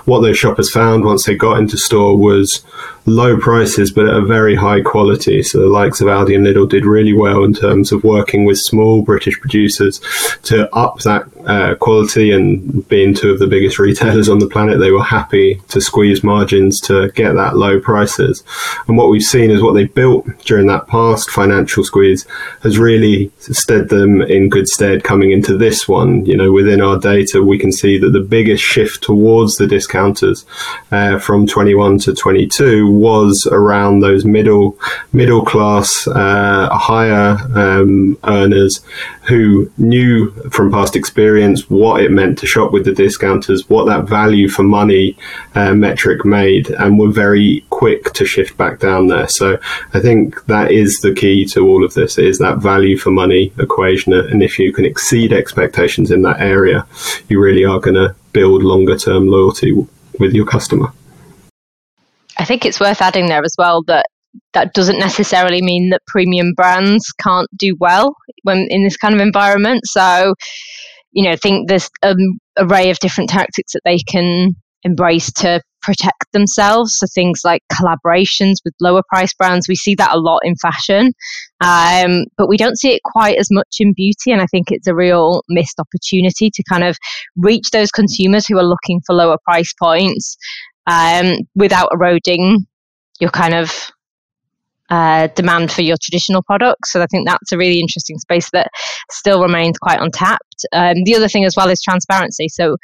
What 0.05 0.19
those 0.19 0.37
shoppers 0.37 0.69
found 0.69 1.05
once 1.05 1.25
they 1.25 1.35
got 1.35 1.57
into 1.57 1.77
store 1.77 2.17
was 2.17 2.63
low 3.05 3.37
prices, 3.37 3.91
but 3.91 4.07
at 4.07 4.17
a 4.17 4.21
very 4.21 4.55
high 4.55 4.81
quality. 4.81 5.41
So 5.41 5.59
the 5.59 5.67
likes 5.67 6.01
of 6.01 6.07
Aldi 6.07 6.35
and 6.35 6.45
Lidl 6.45 6.69
did 6.69 6.85
really 6.85 7.13
well 7.13 7.45
in 7.45 7.53
terms 7.53 7.93
of 7.93 8.03
working 8.03 8.43
with 8.45 8.57
small 8.57 9.01
British 9.01 9.39
producers 9.39 10.01
to 10.43 10.73
up 10.75 10.99
that 10.99 11.25
uh, 11.45 11.75
quality 11.75 12.31
and 12.31 12.87
being 12.87 13.13
two 13.13 13.31
of 13.31 13.39
the 13.39 13.47
biggest 13.47 13.79
retailers 13.79 14.29
on 14.29 14.39
the 14.39 14.47
planet, 14.47 14.79
they 14.79 14.91
were 14.91 15.03
happy 15.03 15.61
to 15.67 15.81
squeeze 15.81 16.23
margins 16.23 16.79
to 16.81 17.09
get 17.11 17.33
that 17.33 17.57
low 17.57 17.79
prices. 17.79 18.43
And 18.87 18.97
what 18.97 19.09
we've 19.09 19.21
seen 19.21 19.51
is 19.51 19.61
what 19.61 19.73
they 19.73 19.85
built 19.85 20.25
during 20.45 20.67
that 20.67 20.87
past 20.87 21.29
financial 21.29 21.83
squeeze 21.83 22.25
has 22.61 22.79
really 22.79 23.31
stead 23.39 23.89
them 23.89 24.21
in 24.21 24.49
good 24.49 24.67
stead 24.67 25.03
coming 25.03 25.31
into 25.31 25.57
this 25.57 25.87
one. 25.87 26.25
You 26.25 26.37
know, 26.37 26.51
within 26.51 26.81
our 26.81 26.99
data, 26.99 27.43
we 27.43 27.57
can 27.57 27.71
see 27.71 27.97
that 27.97 28.11
the 28.11 28.21
biggest 28.21 28.63
shift 28.63 29.03
towards 29.03 29.57
the 29.57 29.67
discounters 29.67 30.45
uh, 30.91 31.19
from 31.19 31.47
21 31.47 31.99
to 31.99 32.13
22 32.13 32.89
was 32.89 33.47
around 33.51 33.99
those 33.99 34.23
middle 34.25 34.77
middle 35.11 35.43
class, 35.43 36.07
uh, 36.07 36.69
higher 36.71 37.37
um, 37.55 38.17
earners 38.23 38.81
who 39.23 39.71
knew 39.77 40.31
from 40.49 40.71
past 40.71 40.95
experience 40.95 41.32
what 41.69 42.01
it 42.01 42.11
meant 42.11 42.37
to 42.39 42.47
shop 42.47 42.71
with 42.71 42.85
the 42.85 42.93
discounters, 42.93 43.69
what 43.69 43.85
that 43.85 44.07
value 44.07 44.47
for 44.47 44.63
money 44.63 45.17
uh, 45.55 45.73
metric 45.73 46.25
made, 46.25 46.69
and 46.69 46.99
were 46.99 47.11
very 47.11 47.65
quick 47.69 48.13
to 48.13 48.25
shift 48.25 48.57
back 48.57 48.79
down 48.79 49.07
there. 49.07 49.27
So 49.27 49.57
I 49.93 49.99
think 49.99 50.45
that 50.45 50.71
is 50.71 50.99
the 50.99 51.13
key 51.13 51.45
to 51.45 51.61
all 51.67 51.83
of 51.83 51.93
this: 51.93 52.17
is 52.17 52.39
that 52.39 52.59
value 52.59 52.97
for 52.97 53.11
money 53.11 53.51
equation, 53.59 54.13
and 54.13 54.41
if 54.43 54.59
you 54.59 54.73
can 54.73 54.85
exceed 54.85 55.33
expectations 55.33 56.11
in 56.11 56.21
that 56.23 56.39
area, 56.39 56.85
you 57.29 57.41
really 57.41 57.65
are 57.65 57.79
going 57.79 57.95
to 57.95 58.15
build 58.31 58.63
longer 58.63 58.97
term 58.97 59.27
loyalty 59.27 59.73
with 60.19 60.33
your 60.33 60.45
customer. 60.45 60.91
I 62.37 62.45
think 62.45 62.65
it's 62.65 62.79
worth 62.79 63.01
adding 63.01 63.27
there 63.27 63.43
as 63.43 63.55
well 63.57 63.83
that 63.83 64.05
that 64.53 64.73
doesn't 64.73 64.99
necessarily 64.99 65.61
mean 65.61 65.89
that 65.89 66.01
premium 66.07 66.53
brands 66.53 67.11
can't 67.11 67.49
do 67.57 67.75
well 67.79 68.15
when 68.43 68.67
in 68.69 68.83
this 68.83 68.97
kind 68.97 69.15
of 69.15 69.21
environment. 69.21 69.81
So, 69.85 70.33
you 71.13 71.23
know, 71.23 71.35
think 71.35 71.69
there's 71.69 71.89
an 72.01 72.39
array 72.57 72.89
of 72.89 72.99
different 72.99 73.29
tactics 73.29 73.73
that 73.73 73.81
they 73.85 73.99
can 73.99 74.55
embrace 74.83 75.31
to 75.31 75.61
protect 75.81 76.25
themselves. 76.31 76.97
So 76.97 77.07
things 77.13 77.41
like 77.43 77.61
collaborations 77.71 78.55
with 78.65 78.73
lower 78.81 79.01
price 79.07 79.33
brands, 79.33 79.67
we 79.67 79.75
see 79.75 79.95
that 79.95 80.13
a 80.13 80.19
lot 80.19 80.39
in 80.43 80.55
fashion, 80.55 81.11
um, 81.61 82.25
but 82.37 82.49
we 82.49 82.57
don't 82.57 82.77
see 82.77 82.93
it 82.93 83.01
quite 83.03 83.37
as 83.37 83.47
much 83.51 83.77
in 83.79 83.93
beauty. 83.93 84.31
And 84.31 84.41
I 84.41 84.45
think 84.47 84.71
it's 84.71 84.87
a 84.87 84.95
real 84.95 85.43
missed 85.49 85.79
opportunity 85.79 86.49
to 86.49 86.63
kind 86.69 86.83
of 86.83 86.97
reach 87.37 87.69
those 87.71 87.91
consumers 87.91 88.47
who 88.47 88.57
are 88.57 88.65
looking 88.65 89.01
for 89.05 89.13
lower 89.13 89.37
price 89.45 89.73
points 89.73 90.35
um, 90.87 91.35
without 91.55 91.89
eroding 91.93 92.65
your 93.19 93.29
kind 93.29 93.53
of 93.53 93.91
uh, 94.93 95.27
demand 95.35 95.71
for 95.71 95.81
your 95.81 95.97
traditional 95.99 96.43
products. 96.43 96.91
So 96.91 97.01
I 97.01 97.07
think 97.07 97.27
that's 97.27 97.51
a 97.51 97.57
really 97.57 97.79
interesting 97.79 98.19
space 98.19 98.51
that 98.51 98.69
still 99.09 99.41
remains 99.41 99.79
quite 99.79 99.99
untapped. 99.99 100.65
Um, 100.71 100.97
the 101.03 101.15
other 101.15 101.27
thing 101.27 101.45
as 101.45 101.55
well 101.57 101.69
is 101.69 101.81
transparency. 101.81 102.47
So 102.47 102.77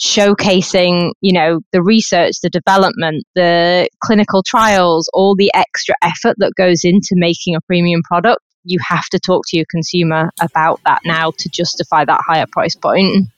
showcasing, 0.00 1.12
you 1.20 1.34
know, 1.34 1.60
the 1.72 1.82
research, 1.82 2.40
the 2.42 2.48
development, 2.48 3.24
the 3.34 3.88
clinical 4.02 4.42
trials, 4.42 5.10
all 5.12 5.36
the 5.36 5.50
extra 5.54 5.94
effort 6.00 6.36
that 6.38 6.54
goes 6.56 6.82
into 6.82 7.10
making 7.12 7.54
a 7.54 7.60
premium 7.60 8.02
product 8.02 8.40
you 8.62 8.78
have 8.86 9.06
to 9.10 9.18
talk 9.18 9.42
to 9.46 9.56
your 9.56 9.64
consumer 9.70 10.30
about 10.38 10.80
that 10.84 11.00
now 11.06 11.32
to 11.38 11.48
justify 11.48 12.04
that 12.04 12.20
higher 12.26 12.44
price 12.52 12.76
point. 12.76 13.28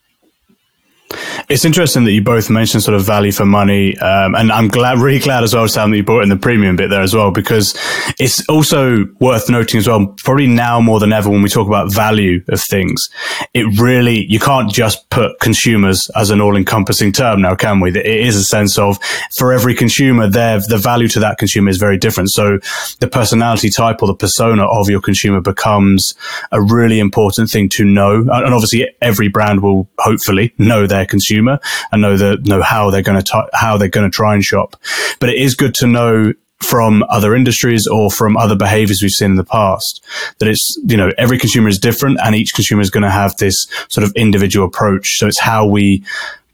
It's 1.49 1.65
interesting 1.65 2.05
that 2.05 2.11
you 2.11 2.21
both 2.21 2.49
mentioned 2.49 2.83
sort 2.83 2.95
of 2.95 3.05
value 3.05 3.31
for 3.31 3.45
money, 3.45 3.97
um, 3.97 4.33
and 4.33 4.51
I'm 4.51 4.69
glad, 4.69 4.99
really 4.99 5.19
glad 5.19 5.43
as 5.43 5.53
well, 5.53 5.67
Sam, 5.67 5.91
that 5.91 5.97
you 5.97 6.03
brought 6.03 6.23
in 6.23 6.29
the 6.29 6.37
premium 6.37 6.75
bit 6.75 6.89
there 6.89 7.01
as 7.01 7.13
well, 7.13 7.31
because 7.31 7.75
it's 8.17 8.47
also 8.47 9.05
worth 9.19 9.49
noting 9.49 9.79
as 9.79 9.87
well. 9.87 10.15
Probably 10.23 10.47
now 10.47 10.79
more 10.79 10.99
than 10.99 11.11
ever, 11.11 11.29
when 11.29 11.41
we 11.41 11.49
talk 11.49 11.67
about 11.67 11.91
value 11.91 12.43
of 12.47 12.61
things, 12.61 13.09
it 13.53 13.65
really 13.79 14.25
you 14.31 14.39
can't 14.39 14.71
just 14.71 15.09
put 15.09 15.39
consumers 15.41 16.09
as 16.15 16.29
an 16.29 16.39
all-encompassing 16.39 17.11
term 17.11 17.41
now, 17.41 17.55
can 17.55 17.81
we? 17.81 17.89
It 17.89 18.05
is 18.05 18.37
a 18.37 18.43
sense 18.43 18.79
of 18.79 18.97
for 19.37 19.51
every 19.51 19.75
consumer, 19.75 20.27
there 20.29 20.59
the 20.59 20.77
value 20.77 21.09
to 21.09 21.19
that 21.19 21.39
consumer 21.39 21.69
is 21.69 21.77
very 21.77 21.97
different. 21.97 22.29
So 22.29 22.59
the 22.99 23.07
personality 23.07 23.69
type 23.69 24.01
or 24.01 24.07
the 24.07 24.15
persona 24.15 24.65
of 24.65 24.89
your 24.89 25.01
consumer 25.01 25.41
becomes 25.41 26.15
a 26.51 26.61
really 26.61 26.99
important 26.99 27.49
thing 27.49 27.67
to 27.69 27.83
know, 27.83 28.19
and 28.21 28.53
obviously 28.53 28.89
every 29.01 29.27
brand 29.27 29.61
will 29.61 29.89
hopefully 29.99 30.53
know 30.57 30.87
their 30.87 31.05
consumer 31.05 31.32
and 31.41 32.01
know 32.01 32.17
the 32.17 32.37
know 32.43 32.61
how 32.61 32.89
they're 32.89 33.01
going 33.01 33.21
to 33.21 33.49
how 33.53 33.77
they're 33.77 33.87
going 33.87 34.09
to 34.09 34.15
try 34.15 34.33
and 34.33 34.43
shop. 34.43 34.75
But 35.19 35.29
it 35.29 35.37
is 35.37 35.55
good 35.55 35.73
to 35.75 35.87
know 35.87 36.33
from 36.63 37.03
other 37.09 37.35
industries 37.35 37.87
or 37.87 38.09
from 38.09 38.37
other 38.37 38.55
behaviors 38.55 39.01
we've 39.01 39.11
seen 39.11 39.31
in 39.31 39.35
the 39.35 39.43
past 39.43 40.03
that 40.39 40.47
it's 40.47 40.77
you 40.85 40.97
know 40.97 41.11
every 41.17 41.37
consumer 41.37 41.67
is 41.67 41.77
different 41.77 42.17
and 42.23 42.35
each 42.35 42.53
consumer 42.53 42.81
is 42.81 42.89
going 42.89 43.03
to 43.03 43.11
have 43.11 43.35
this 43.37 43.67
sort 43.89 44.03
of 44.03 44.13
individual 44.15 44.65
approach 44.65 45.17
so 45.17 45.27
it's 45.27 45.39
how 45.39 45.65
we 45.65 46.03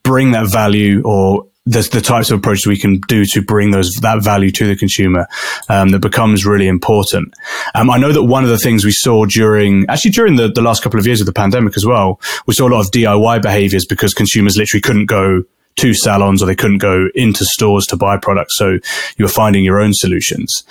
bring 0.03 0.31
that 0.31 0.47
value 0.47 1.01
or 1.05 1.45
the, 1.69 1.87
the 1.91 2.01
types 2.01 2.31
of 2.31 2.39
approaches 2.39 2.65
we 2.65 2.77
can 2.77 2.99
do 3.07 3.25
to 3.25 3.41
bring 3.41 3.69
those 3.69 3.93
that 3.95 4.23
value 4.23 4.49
to 4.49 4.67
the 4.67 4.75
consumer 4.75 5.27
um, 5.69 5.89
that 5.89 5.99
becomes 5.99 6.45
really 6.45 6.67
important. 6.67 7.33
Um, 7.75 7.91
I 7.91 7.97
know 7.97 8.11
that 8.11 8.23
one 8.23 8.43
of 8.43 8.49
the 8.49 8.57
things 8.57 8.83
we 8.83 8.91
saw 8.91 9.25
during 9.25 9.85
actually 9.87 10.11
during 10.11 10.35
the, 10.35 10.47
the 10.47 10.61
last 10.61 10.81
couple 10.81 10.99
of 10.99 11.05
years 11.05 11.19
of 11.19 11.27
the 11.27 11.33
pandemic 11.33 11.77
as 11.77 11.85
well, 11.85 12.19
we 12.47 12.55
saw 12.55 12.67
a 12.67 12.71
lot 12.71 12.79
of 12.81 12.91
DIY 12.91 13.41
behaviors 13.43 13.85
because 13.85 14.13
consumers 14.15 14.57
literally 14.57 14.81
couldn't 14.81 15.05
go 15.05 15.43
to 15.79 15.93
salons 15.93 16.43
or 16.43 16.45
they 16.45 16.55
couldn't 16.55 16.79
go 16.79 17.07
into 17.15 17.45
stores 17.45 17.87
to 17.87 17.95
buy 17.95 18.17
products. 18.17 18.57
So 18.57 18.79
you 19.17 19.25
were 19.25 19.29
finding 19.29 19.63
your 19.63 19.79
own 19.79 19.93
solutions. 19.93 20.63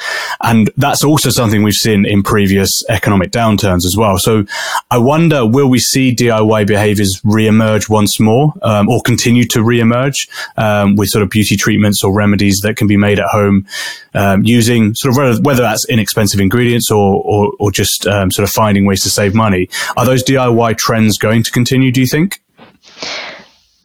And 0.43 0.71
that's 0.77 1.03
also 1.03 1.31
something 1.31 1.62
we've 1.62 1.75
seen 1.75 2.05
in 2.05 2.23
previous 2.23 2.85
economic 2.91 3.31
downturns 3.31 3.87
as 3.87 3.97
well. 3.97 4.19
So 4.19 4.45
I 4.91 4.99
wonder, 4.99 5.47
will 5.47 5.69
we 5.69 5.79
see 5.79 6.15
DIY 6.15 6.67
behaviors 6.67 7.21
reemerge 7.23 7.88
once 7.88 8.21
more 8.21 8.53
um, 8.62 8.88
or 8.88 9.00
continue 9.00 9.45
to 9.45 9.61
reemerge 9.61 10.29
um, 10.59 10.97
with 10.97 11.09
sort 11.09 11.23
of 11.23 11.31
beauty 11.31 11.57
treatments 11.57 12.05
or 12.05 12.12
remedies 12.12 12.61
that 12.62 12.77
can 12.77 12.87
be 12.87 12.99
made 12.99 13.19
at 13.19 13.27
home 13.27 13.67
um, 14.12 14.45
using 14.45 14.95
sort 14.95 15.17
of 15.17 15.45
whether, 15.45 15.62
that's 15.62 15.88
inexpensive 15.88 16.38
ingredients 16.38 16.91
or, 16.91 17.23
or, 17.25 17.53
or 17.59 17.73
just 17.73 18.07
um, 18.07 18.31
sort 18.31 18.47
of 18.47 18.53
finding 18.53 18.85
ways 18.85 19.03
to 19.03 19.11
save 19.11 19.35
money. 19.35 19.69
Are 19.97 20.05
those 20.05 20.23
DIY 20.23 20.77
trends 20.77 21.17
going 21.17 21.43
to 21.43 21.50
continue, 21.50 21.91
do 21.91 22.00
you 22.00 22.07
think? 22.07 22.41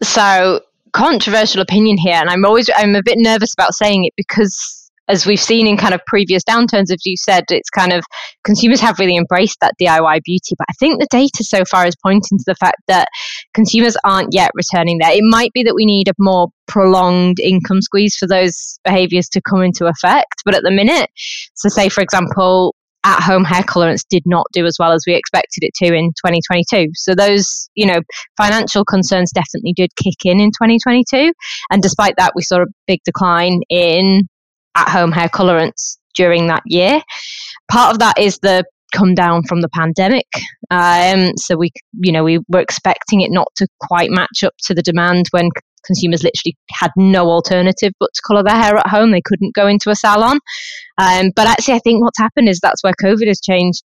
So 0.02 0.60
controversial 0.94 1.60
opinion 1.60 1.98
here, 1.98 2.14
and 2.14 2.30
I'm 2.30 2.44
always 2.44 2.70
I'm 2.76 2.94
a 2.94 3.02
bit 3.02 3.18
nervous 3.18 3.52
about 3.52 3.74
saying 3.74 4.04
it 4.04 4.12
because 4.16 4.80
as 5.08 5.26
we've 5.26 5.40
seen 5.40 5.66
in 5.66 5.76
kind 5.76 5.92
of 5.92 6.00
previous 6.06 6.42
downturns, 6.44 6.90
as 6.90 7.04
you 7.04 7.16
said, 7.16 7.44
it's 7.50 7.68
kind 7.68 7.92
of 7.92 8.04
consumers 8.42 8.80
have 8.80 8.98
really 8.98 9.16
embraced 9.16 9.58
that 9.60 9.74
DIY 9.80 10.20
beauty. 10.24 10.54
But 10.56 10.66
I 10.70 10.72
think 10.78 10.98
the 10.98 11.06
data 11.10 11.44
so 11.44 11.64
far 11.66 11.86
is 11.86 11.94
pointing 12.02 12.38
to 12.38 12.44
the 12.46 12.54
fact 12.54 12.80
that 12.88 13.08
consumers 13.52 13.96
aren't 14.04 14.32
yet 14.32 14.50
returning 14.54 14.98
there. 14.98 15.12
It 15.12 15.24
might 15.24 15.52
be 15.52 15.62
that 15.62 15.74
we 15.74 15.84
need 15.84 16.08
a 16.08 16.14
more 16.18 16.48
prolonged 16.66 17.38
income 17.38 17.82
squeeze 17.82 18.16
for 18.16 18.26
those 18.26 18.78
behaviors 18.84 19.28
to 19.30 19.42
come 19.42 19.62
into 19.62 19.86
effect. 19.86 20.42
But 20.44 20.54
at 20.54 20.62
the 20.62 20.70
minute, 20.70 21.10
so 21.54 21.68
say, 21.68 21.90
for 21.90 22.00
example, 22.00 22.74
at 23.04 23.22
home 23.22 23.44
hair 23.44 23.62
colorants 23.62 24.02
did 24.08 24.22
not 24.26 24.46
do 24.52 24.64
as 24.66 24.76
well 24.78 24.92
as 24.92 25.04
we 25.06 25.14
expected 25.14 25.62
it 25.62 25.74
to 25.74 25.94
in 25.94 26.10
2022. 26.24 26.90
So 26.94 27.14
those, 27.14 27.68
you 27.74 27.86
know, 27.86 28.00
financial 28.36 28.84
concerns 28.84 29.30
definitely 29.32 29.74
did 29.74 29.94
kick 29.96 30.24
in 30.24 30.40
in 30.40 30.50
2022. 30.50 31.32
And 31.70 31.82
despite 31.82 32.14
that, 32.16 32.32
we 32.34 32.42
saw 32.42 32.62
a 32.62 32.66
big 32.86 33.00
decline 33.04 33.60
in 33.68 34.22
at 34.74 34.88
home 34.88 35.12
hair 35.12 35.28
colorants 35.28 35.98
during 36.14 36.46
that 36.46 36.62
year. 36.66 37.02
Part 37.70 37.92
of 37.92 37.98
that 38.00 38.18
is 38.18 38.38
the 38.38 38.64
come 38.94 39.14
down 39.14 39.42
from 39.42 39.60
the 39.60 39.68
pandemic. 39.70 40.26
Um, 40.70 41.32
so 41.36 41.56
we, 41.56 41.72
you 41.94 42.12
know, 42.12 42.24
we 42.24 42.38
were 42.48 42.60
expecting 42.60 43.20
it 43.20 43.30
not 43.30 43.48
to 43.56 43.66
quite 43.80 44.10
match 44.10 44.44
up 44.44 44.54
to 44.64 44.74
the 44.74 44.82
demand 44.82 45.26
when 45.32 45.50
consumers 45.86 46.22
literally 46.22 46.56
had 46.70 46.90
no 46.96 47.26
alternative 47.28 47.92
but 48.00 48.10
to 48.14 48.22
colour 48.26 48.42
their 48.42 48.56
hair 48.56 48.76
at 48.76 48.88
home. 48.88 49.10
They 49.10 49.22
couldn't 49.22 49.54
go 49.54 49.66
into 49.66 49.90
a 49.90 49.96
salon. 49.96 50.38
Um, 50.98 51.30
but 51.34 51.46
actually, 51.46 51.74
I 51.74 51.80
think 51.80 52.02
what's 52.02 52.18
happened 52.18 52.48
is 52.48 52.60
that's 52.60 52.82
where 52.82 52.94
COVID 53.02 53.26
has 53.26 53.40
changed 53.40 53.84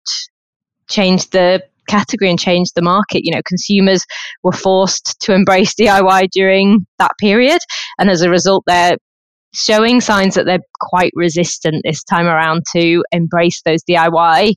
changed 0.89 1.33
the 1.33 1.63
category 1.89 2.31
and 2.31 2.39
changed 2.39 2.73
the 2.75 2.83
market. 2.83 3.25
You 3.25 3.35
know, 3.35 3.43
consumers 3.47 4.05
were 4.43 4.53
forced 4.53 5.19
to 5.21 5.35
embrace 5.35 5.75
DIY 5.75 6.29
during 6.33 6.87
that 6.99 7.13
period, 7.21 7.61
and 7.99 8.11
as 8.11 8.23
a 8.23 8.31
result, 8.31 8.65
they're 8.67 8.97
showing 9.55 10.01
signs 10.01 10.35
that 10.35 10.45
they're 10.45 10.59
quite 10.81 11.13
resistant 11.15 11.83
this 11.85 12.05
time 12.05 12.27
around 12.27 12.63
to 12.73 13.03
embrace 13.13 13.63
those 13.63 13.83
DIY 13.85 14.53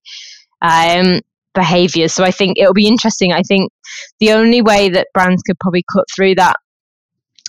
um, 0.61 1.21
behaviors. 1.53 2.13
So 2.13 2.23
I 2.23 2.31
think 2.31 2.57
it'll 2.57 2.73
be 2.73 2.87
interesting. 2.87 3.31
I 3.31 3.41
think 3.41 3.71
the 4.19 4.31
only 4.31 4.61
way 4.61 4.89
that 4.89 5.07
brands 5.13 5.41
could 5.43 5.59
probably 5.59 5.83
cut 5.91 6.05
through 6.13 6.35
that 6.35 6.55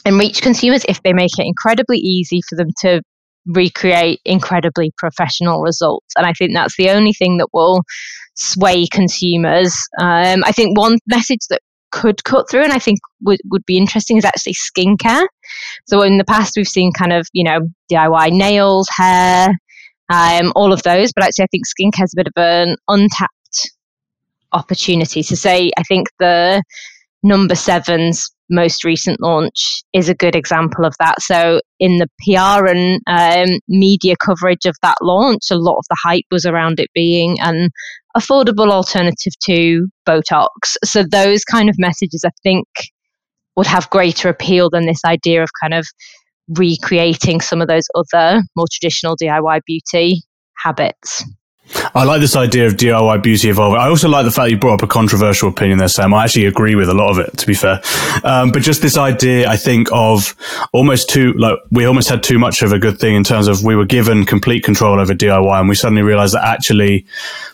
and 0.05 0.19
reach 0.19 0.43
consumers 0.43 0.85
if 0.89 1.03
they 1.03 1.13
make 1.13 1.39
it 1.39 1.47
incredibly 1.47 1.99
easy 1.99 2.41
for 2.49 2.57
them 2.57 2.69
to 2.81 3.03
recreate 3.47 4.21
incredibly 4.25 4.93
professional 4.99 5.63
results. 5.63 6.15
And 6.17 6.27
I 6.27 6.33
think 6.33 6.53
that's 6.55 6.77
the 6.77 6.91
only 6.91 7.13
thing 7.13 7.39
that 7.39 7.49
will 7.53 7.83
sway 8.35 8.87
consumers. 8.87 9.75
Um, 10.01 10.43
I 10.45 10.53
think 10.53 10.79
one 10.79 10.99
message 11.07 11.41
that 11.51 11.61
could 11.91 12.25
cut 12.25 12.49
through 12.51 12.65
and 12.65 12.73
I 12.73 12.79
think 12.79 12.99
would, 13.23 13.41
would 13.51 13.65
be 13.67 13.77
interesting 13.77 14.17
is 14.17 14.25
actually 14.25 14.55
skincare. 14.55 15.27
So 15.87 16.03
in 16.03 16.19
the 16.19 16.25
past, 16.25 16.55
we've 16.57 16.67
seen 16.67 16.93
kind 16.93 17.13
of, 17.13 17.27
you 17.33 17.45
know, 17.45 17.61
DIY 17.91 18.33
nails, 18.33 18.89
hair, 18.97 19.49
um, 20.09 20.53
all 20.57 20.73
of 20.73 20.83
those. 20.83 21.13
But 21.13 21.25
actually, 21.25 21.45
I 21.45 21.49
think 21.49 21.65
skincare 21.67 22.05
is 22.05 22.15
a 22.15 22.17
bit 22.17 22.27
of 22.29 22.33
an 22.37 22.77
untapped 22.89 23.71
opportunity. 24.53 25.23
To 25.23 25.37
say, 25.37 25.71
I 25.77 25.83
think 25.83 26.09
the 26.19 26.63
No7's 27.25 28.31
most 28.53 28.85
recent 28.85 29.21
launch 29.21 29.83
is 29.93 30.09
a 30.09 30.15
good 30.15 30.37
example 30.37 30.85
of 30.85 30.95
that. 31.01 31.21
So, 31.21 31.61
in 31.81 31.99
the 31.99 32.09
PR 32.21 32.67
and 32.67 33.01
um, 33.07 33.59
media 33.69 34.15
coverage 34.25 34.67
of 34.67 34.77
that 34.83 34.99
launch, 35.03 35.51
a 35.51 35.57
lot 35.57 35.79
of 35.79 35.85
the 35.89 35.97
hype 36.05 36.27
was 36.31 36.47
around 36.47 36.79
it 36.79 36.91
being 36.95 37.39
an 37.41 37.71
affordable 38.17 38.71
alternative 38.71 39.33
to 39.45 39.89
Botox. 40.07 40.77
So, 40.85 41.03
those 41.03 41.45
kind 41.45 41.69
of 41.69 41.77
messages, 41.79 42.23
I 42.25 42.31
think, 42.43 42.67
would 43.57 43.67
have 43.67 43.91
greater 43.91 44.29
appeal 44.29 44.71
than 44.71 44.87
this 44.87 45.05
idea 45.05 45.43
of 45.43 45.49
kind 45.61 45.75
of 45.75 45.87
recreating 46.49 47.41
some 47.41 47.61
of 47.61 47.69
those 47.69 47.87
other 47.95 48.43
more 48.57 48.67
traditional 48.71 49.17
DIY 49.17 49.61
beauty 49.67 50.23
habits. 50.63 51.25
I 51.95 52.05
like 52.05 52.21
this 52.21 52.37
idea 52.37 52.67
of 52.67 52.75
DIY 52.75 53.23
beauty 53.23 53.49
evolving. 53.49 53.81
I 53.81 53.89
also 53.89 54.09
like 54.09 54.25
the 54.25 54.31
fact 54.31 54.51
you 54.51 54.57
brought 54.57 54.75
up 54.75 54.83
a 54.83 54.87
controversial 54.87 55.49
opinion 55.49 55.79
there, 55.79 55.89
Sam. 55.89 56.15
I 56.15 56.25
actually 56.25 56.47
agree 56.47 56.75
with 56.75 56.89
a 56.89 56.95
lot 56.95 57.11
of 57.11 57.19
it, 57.19 57.37
to 57.39 57.47
be 57.47 57.55
fair. 57.55 57.81
Um, 58.25 58.51
but 58.51 58.63
just 58.63 58.83
this 58.83 58.97
idea, 58.97 59.49
I 59.49 59.57
think, 59.57 59.89
of 59.93 60.35
almost 60.73 61.09
too, 61.09 61.33
like, 61.35 61.59
we 61.71 61.85
almost 61.85 62.09
had 62.09 62.23
too 62.23 62.39
much 62.39 62.63
of 62.63 62.73
a 62.73 62.79
good 62.79 62.99
thing 62.99 63.15
in 63.15 63.25
terms 63.25 63.49
of 63.49 63.65
we 63.65 63.77
were 63.77 63.85
given 63.85 64.25
complete 64.25 64.65
control 64.65 65.01
over 65.01 65.15
DIY 65.15 65.61
and 65.61 65.69
we 65.69 65.75
suddenly 65.75 66.03
realized 66.03 66.35
that 66.35 66.45
actually 66.45 67.07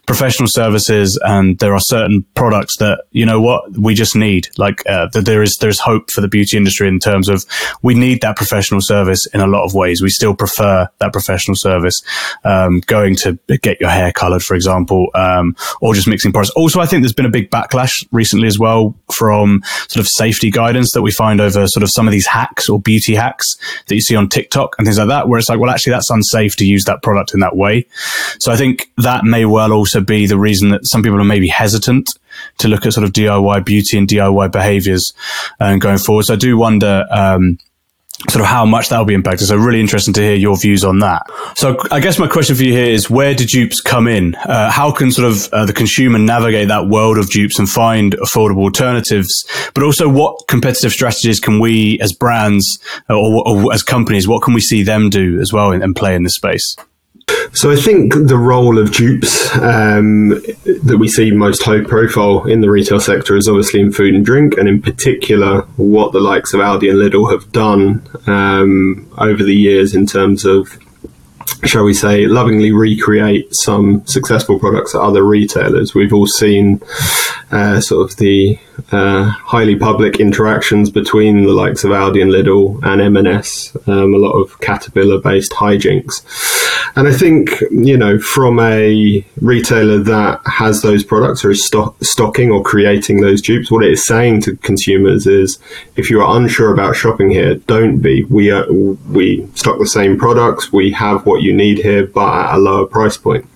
professional 0.06 0.48
services 0.48 1.18
and 1.25 1.58
there 1.58 1.75
are 1.75 1.80
certain 1.80 2.25
products 2.34 2.78
that, 2.78 3.04
you 3.10 3.26
know 3.26 3.40
what, 3.40 3.70
we 3.76 3.94
just 3.94 4.16
need. 4.16 4.48
Like, 4.56 4.88
uh, 4.88 5.08
that 5.12 5.25
there 5.26 5.42
is, 5.42 5.56
there's 5.56 5.80
hope 5.80 6.10
for 6.10 6.20
the 6.20 6.28
beauty 6.28 6.56
industry 6.56 6.88
in 6.88 6.98
terms 6.98 7.28
of 7.28 7.44
we 7.82 7.94
need 7.94 8.22
that 8.22 8.37
professional 8.37 8.80
service 8.80 9.26
in 9.26 9.40
a 9.40 9.46
lot 9.46 9.64
of 9.64 9.75
ways. 9.75 10.02
We 10.02 10.10
still 10.10 10.34
prefer 10.34 10.88
that 10.98 11.12
professional 11.12 11.56
service, 11.56 12.02
um, 12.44 12.80
going 12.80 13.16
to 13.16 13.38
get 13.62 13.80
your 13.80 13.90
hair 13.90 14.07
hair 14.08 14.12
colored, 14.12 14.42
for 14.42 14.54
example, 14.54 15.08
um, 15.14 15.56
or 15.80 15.94
just 15.94 16.08
mixing 16.08 16.32
products. 16.32 16.50
Also, 16.50 16.80
I 16.80 16.86
think 16.86 17.02
there's 17.02 17.12
been 17.12 17.26
a 17.26 17.30
big 17.30 17.50
backlash 17.50 18.06
recently 18.12 18.48
as 18.48 18.58
well 18.58 18.94
from 19.12 19.62
sort 19.88 20.04
of 20.04 20.08
safety 20.08 20.50
guidance 20.50 20.92
that 20.92 21.02
we 21.02 21.10
find 21.10 21.40
over 21.40 21.66
sort 21.66 21.82
of 21.82 21.90
some 21.90 22.06
of 22.06 22.12
these 22.12 22.26
hacks 22.26 22.68
or 22.68 22.80
beauty 22.80 23.14
hacks 23.14 23.56
that 23.86 23.94
you 23.94 24.00
see 24.00 24.16
on 24.16 24.28
TikTok 24.28 24.74
and 24.78 24.86
things 24.86 24.98
like 24.98 25.08
that, 25.08 25.28
where 25.28 25.38
it's 25.38 25.48
like, 25.48 25.60
well, 25.60 25.70
actually, 25.70 25.92
that's 25.92 26.10
unsafe 26.10 26.56
to 26.56 26.64
use 26.64 26.84
that 26.84 27.02
product 27.02 27.34
in 27.34 27.40
that 27.40 27.56
way. 27.56 27.86
So 28.40 28.52
I 28.52 28.56
think 28.56 28.90
that 28.98 29.24
may 29.24 29.44
well 29.44 29.72
also 29.72 30.00
be 30.00 30.26
the 30.26 30.38
reason 30.38 30.70
that 30.70 30.86
some 30.86 31.02
people 31.02 31.20
are 31.20 31.24
maybe 31.24 31.48
hesitant 31.48 32.08
to 32.58 32.68
look 32.68 32.86
at 32.86 32.92
sort 32.92 33.04
of 33.04 33.12
DIY 33.12 33.64
beauty 33.64 33.98
and 33.98 34.08
DIY 34.08 34.52
behaviors 34.52 35.12
uh, 35.60 35.76
going 35.76 35.98
forward. 35.98 36.24
So 36.24 36.34
I 36.34 36.36
do 36.36 36.56
wonder, 36.56 37.04
um, 37.10 37.58
sort 38.28 38.40
of 38.40 38.46
how 38.46 38.66
much 38.66 38.88
that 38.88 38.98
will 38.98 39.04
be 39.04 39.14
impacted. 39.14 39.46
So 39.46 39.56
really 39.56 39.80
interesting 39.80 40.12
to 40.14 40.20
hear 40.20 40.34
your 40.34 40.56
views 40.56 40.84
on 40.84 40.98
that. 40.98 41.22
So 41.56 41.76
I 41.92 42.00
guess 42.00 42.18
my 42.18 42.26
question 42.26 42.56
for 42.56 42.64
you 42.64 42.72
here 42.72 42.87
is 42.87 43.08
where 43.08 43.32
do 43.32 43.44
dupes 43.44 43.80
come 43.80 44.08
in? 44.08 44.34
Uh, 44.34 44.70
how 44.70 44.90
can 44.90 45.12
sort 45.12 45.30
of 45.30 45.48
uh, 45.52 45.66
the 45.66 45.72
consumer 45.72 46.18
navigate 46.18 46.68
that 46.68 46.88
world 46.88 47.16
of 47.16 47.30
dupes 47.30 47.58
and 47.58 47.70
find 47.70 48.16
affordable 48.16 48.62
alternatives? 48.62 49.46
But 49.72 49.84
also 49.84 50.08
what 50.08 50.48
competitive 50.48 50.90
strategies 50.90 51.38
can 51.38 51.60
we 51.60 52.00
as 52.00 52.12
brands 52.12 52.80
or, 53.08 53.48
or 53.48 53.72
as 53.72 53.84
companies, 53.84 54.26
what 54.26 54.42
can 54.42 54.52
we 54.52 54.60
see 54.60 54.82
them 54.82 55.10
do 55.10 55.40
as 55.40 55.52
well 55.52 55.70
and, 55.70 55.82
and 55.82 55.94
play 55.94 56.16
in 56.16 56.25
this 56.25 56.34
space? 56.34 56.76
So 57.52 57.70
I 57.70 57.76
think 57.76 58.14
the 58.14 58.38
role 58.38 58.78
of 58.78 58.92
dupes 58.92 59.52
um, 59.56 60.28
that 60.28 60.97
we 60.99 61.08
see 61.08 61.30
most 61.30 61.62
high 61.62 61.82
profile 61.82 62.47
in 62.47 62.61
the 62.61 62.70
retail 62.70 63.00
sector 63.00 63.37
is 63.37 63.49
obviously 63.49 63.80
in 63.80 63.92
food 63.92 64.14
and 64.14 64.25
drink, 64.25 64.56
and 64.56 64.68
in 64.68 64.80
particular 64.80 65.62
what 65.76 66.12
the 66.12 66.20
likes 66.20 66.54
of 66.54 66.61
Aldi 66.61 66.90
and 66.90 66.99
Lidl 66.99 67.32
have 67.32 67.50
done 67.52 68.06
um, 68.26 69.11
over 69.18 69.42
the 69.42 69.54
years 69.54 69.94
in 69.94 70.06
terms 70.06 70.44
of 70.44 70.78
shall 71.64 71.85
we 71.85 71.94
say, 71.94 72.26
lovingly 72.26 72.73
recreate 72.73 73.49
some 73.54 74.06
successful 74.06 74.58
products 74.58 74.94
at 74.94 75.00
other 75.00 75.25
retailers. 75.25 75.94
We've 75.94 76.12
all 76.12 76.26
seen 76.26 76.80
uh, 77.50 77.80
sort 77.80 78.11
of 78.11 78.16
the 78.18 78.58
uh, 78.92 79.25
highly 79.25 79.76
public 79.76 80.20
interactions 80.20 80.90
between 80.90 81.44
the 81.44 81.52
likes 81.52 81.85
of 81.85 81.90
Aldi 81.90 82.23
and 82.23 82.30
Lidl 82.30 82.82
and 82.85 83.00
M&S, 83.00 83.76
um, 83.87 84.14
a 84.14 84.18
lot 84.18 84.32
of 84.32 84.61
Caterpillar-based 84.61 85.52
hijinks. 85.52 86.23
And 86.97 87.08
I 87.08 87.12
think, 87.12 87.61
you 87.70 87.97
know, 87.97 88.18
from 88.18 88.58
a 88.61 89.25
retailer 89.40 89.99
that 89.99 90.40
has 90.47 90.82
those 90.82 91.04
products 91.04 91.44
or 91.44 91.50
is 91.50 91.64
stock- 91.64 91.97
stocking 92.02 92.50
or 92.50 92.62
creating 92.62 93.20
those 93.20 93.42
dupes, 93.42 93.70
what 93.70 93.85
it 93.85 93.92
is 93.92 94.06
saying 94.06 94.42
to 94.42 94.56
consumers 94.56 95.26
is 95.26 95.58
if 95.97 96.11
you 96.11 96.20
are 96.20 96.37
unsure 96.37 96.73
about 96.73 96.97
shopping 96.97 97.30
here, 97.30 97.54
don't 97.54 97.99
be. 97.99 98.25
We, 98.25 98.50
are, 98.50 98.70
we 98.73 99.47
stock 99.54 99.78
the 99.78 99.87
same 99.87 100.18
products, 100.18 100.73
we 100.73 100.90
have 100.92 101.26
what 101.26 101.42
you 101.42 101.54
need 101.54 101.78
here, 101.78 102.06
but 102.06 102.28
at 102.28 102.54
a 102.56 102.58
lower 102.58 102.87
price 102.87 103.16
point. 103.16 103.47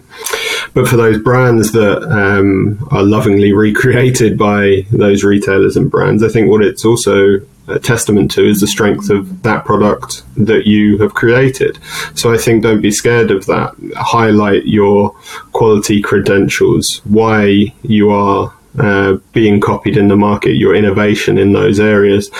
But 0.75 0.89
for 0.89 0.97
those 0.97 1.19
brands 1.19 1.73
that 1.73 2.03
um, 2.03 2.87
are 2.91 3.03
lovingly 3.03 3.53
recreated 3.67 4.39
by 4.39 4.87
those 4.91 5.25
retailers 5.25 5.77
and 5.77 5.91
brands, 5.91 6.23
I 6.23 6.29
think 6.29 6.51
what 6.51 6.63
it's 6.63 6.85
also 6.85 7.41
a 7.69 7.79
testament 7.79 8.31
to 8.33 8.45
is 8.45 8.61
the 8.61 8.67
strength 8.67 9.11
of 9.11 9.43
that 9.43 9.65
product 9.65 10.23
that 10.37 10.67
you 10.67 10.99
have 10.99 11.15
created. 11.15 11.79
So 12.15 12.33
I 12.33 12.37
think 12.37 12.63
don't 12.63 12.81
be 12.81 12.91
scared 12.91 13.31
of 13.31 13.47
that. 13.47 13.75
Highlight 13.97 14.67
your 14.67 15.15
quality 15.53 16.03
credentials, 16.03 17.01
why 17.05 17.73
you 17.83 18.11
are 18.11 18.53
uh, 18.79 19.19
being 19.33 19.61
copied 19.61 19.97
in 19.97 20.09
the 20.09 20.17
market, 20.17 20.57
your 20.57 20.75
innovation 20.75 21.39
in 21.39 21.53
those 21.53 21.79
areas. 21.79 22.31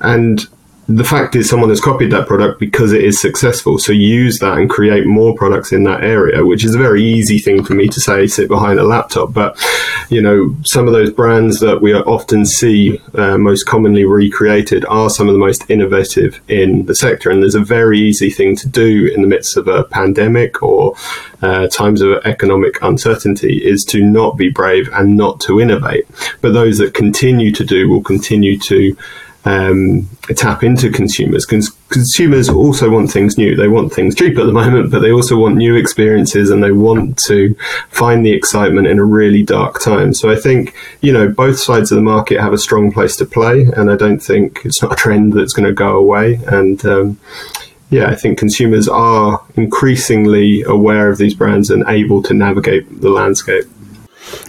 And 0.00 0.46
the 0.88 1.04
fact 1.04 1.34
is 1.34 1.48
someone 1.48 1.70
has 1.70 1.80
copied 1.80 2.12
that 2.12 2.28
product 2.28 2.60
because 2.60 2.92
it 2.92 3.02
is 3.02 3.20
successful. 3.20 3.78
So 3.78 3.92
use 3.92 4.38
that 4.38 4.56
and 4.56 4.70
create 4.70 5.04
more 5.04 5.34
products 5.34 5.72
in 5.72 5.82
that 5.84 6.04
area, 6.04 6.44
which 6.44 6.64
is 6.64 6.74
a 6.74 6.78
very 6.78 7.02
easy 7.02 7.38
thing 7.38 7.64
for 7.64 7.74
me 7.74 7.88
to 7.88 8.00
say, 8.00 8.26
sit 8.28 8.48
behind 8.48 8.78
a 8.78 8.84
laptop. 8.84 9.32
But, 9.32 9.60
you 10.10 10.20
know, 10.20 10.54
some 10.62 10.86
of 10.86 10.92
those 10.92 11.10
brands 11.10 11.58
that 11.58 11.82
we 11.82 11.92
often 11.92 12.46
see 12.46 13.00
uh, 13.14 13.36
most 13.36 13.64
commonly 13.64 14.04
recreated 14.04 14.84
are 14.84 15.10
some 15.10 15.26
of 15.26 15.32
the 15.32 15.40
most 15.40 15.68
innovative 15.68 16.40
in 16.46 16.86
the 16.86 16.94
sector. 16.94 17.30
And 17.30 17.42
there's 17.42 17.56
a 17.56 17.64
very 17.64 17.98
easy 17.98 18.30
thing 18.30 18.54
to 18.56 18.68
do 18.68 19.10
in 19.12 19.22
the 19.22 19.28
midst 19.28 19.56
of 19.56 19.66
a 19.66 19.84
pandemic 19.84 20.62
or 20.62 20.94
uh, 21.42 21.66
times 21.66 22.00
of 22.00 22.24
economic 22.24 22.80
uncertainty 22.82 23.56
is 23.56 23.84
to 23.86 24.02
not 24.02 24.36
be 24.36 24.50
brave 24.50 24.88
and 24.92 25.16
not 25.16 25.40
to 25.40 25.60
innovate. 25.60 26.06
But 26.40 26.52
those 26.52 26.78
that 26.78 26.94
continue 26.94 27.50
to 27.52 27.64
do 27.64 27.88
will 27.88 28.02
continue 28.02 28.56
to 28.60 28.96
um, 29.46 30.08
tap 30.34 30.64
into 30.64 30.90
consumers. 30.90 31.46
Cons- 31.46 31.70
consumers 31.88 32.48
also 32.48 32.90
want 32.90 33.10
things 33.10 33.38
new. 33.38 33.54
They 33.54 33.68
want 33.68 33.92
things 33.92 34.14
cheap 34.16 34.36
at 34.38 34.44
the 34.44 34.52
moment, 34.52 34.90
but 34.90 35.00
they 35.00 35.12
also 35.12 35.38
want 35.38 35.56
new 35.56 35.76
experiences 35.76 36.50
and 36.50 36.62
they 36.62 36.72
want 36.72 37.16
to 37.26 37.56
find 37.88 38.26
the 38.26 38.32
excitement 38.32 38.88
in 38.88 38.98
a 38.98 39.04
really 39.04 39.44
dark 39.44 39.80
time. 39.80 40.12
So 40.12 40.30
I 40.30 40.36
think, 40.36 40.74
you 41.00 41.12
know, 41.12 41.28
both 41.28 41.58
sides 41.58 41.92
of 41.92 41.96
the 41.96 42.02
market 42.02 42.40
have 42.40 42.52
a 42.52 42.58
strong 42.58 42.92
place 42.92 43.16
to 43.16 43.24
play. 43.24 43.62
And 43.76 43.90
I 43.90 43.96
don't 43.96 44.18
think 44.18 44.62
it's 44.64 44.82
not 44.82 44.92
a 44.92 44.96
trend 44.96 45.32
that's 45.32 45.52
going 45.52 45.66
to 45.66 45.72
go 45.72 45.96
away. 45.96 46.40
And, 46.48 46.84
um, 46.84 47.20
yeah, 47.88 48.08
I 48.08 48.16
think 48.16 48.38
consumers 48.38 48.88
are 48.88 49.44
increasingly 49.54 50.62
aware 50.62 51.08
of 51.08 51.18
these 51.18 51.34
brands 51.34 51.70
and 51.70 51.84
able 51.86 52.20
to 52.24 52.34
navigate 52.34 53.00
the 53.00 53.10
landscape. 53.10 53.64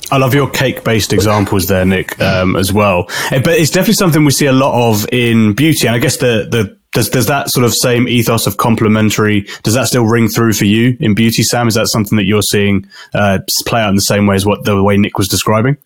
I 0.09 0.17
love 0.17 0.33
your 0.33 0.49
cake 0.49 0.83
based 0.83 1.11
examples 1.11 1.67
there, 1.67 1.85
Nick, 1.85 2.19
um, 2.21 2.55
as 2.55 2.71
well. 2.71 3.07
Eh, 3.31 3.41
but 3.43 3.59
it's 3.59 3.71
definitely 3.71 3.95
something 3.95 4.23
we 4.23 4.31
see 4.31 4.45
a 4.45 4.53
lot 4.53 4.89
of 4.89 5.05
in 5.11 5.53
beauty. 5.53 5.87
And 5.87 5.95
I 5.95 5.99
guess 5.99 6.17
the, 6.17 6.47
the, 6.49 6.77
does, 6.93 7.09
does 7.09 7.27
that 7.27 7.49
sort 7.49 7.65
of 7.65 7.73
same 7.73 8.07
ethos 8.07 8.47
of 8.47 8.57
complementary, 8.57 9.47
does 9.63 9.73
that 9.73 9.87
still 9.87 10.05
ring 10.05 10.29
through 10.29 10.53
for 10.53 10.65
you 10.65 10.95
in 10.99 11.13
beauty, 11.13 11.43
Sam? 11.43 11.67
Is 11.67 11.75
that 11.75 11.87
something 11.87 12.17
that 12.17 12.25
you're 12.25 12.41
seeing 12.41 12.87
uh, 13.13 13.39
play 13.65 13.81
out 13.81 13.89
in 13.89 13.95
the 13.95 14.01
same 14.01 14.27
way 14.27 14.35
as 14.35 14.45
what 14.45 14.63
the 14.63 14.81
way 14.81 14.97
Nick 14.97 15.17
was 15.17 15.27
describing? 15.27 15.77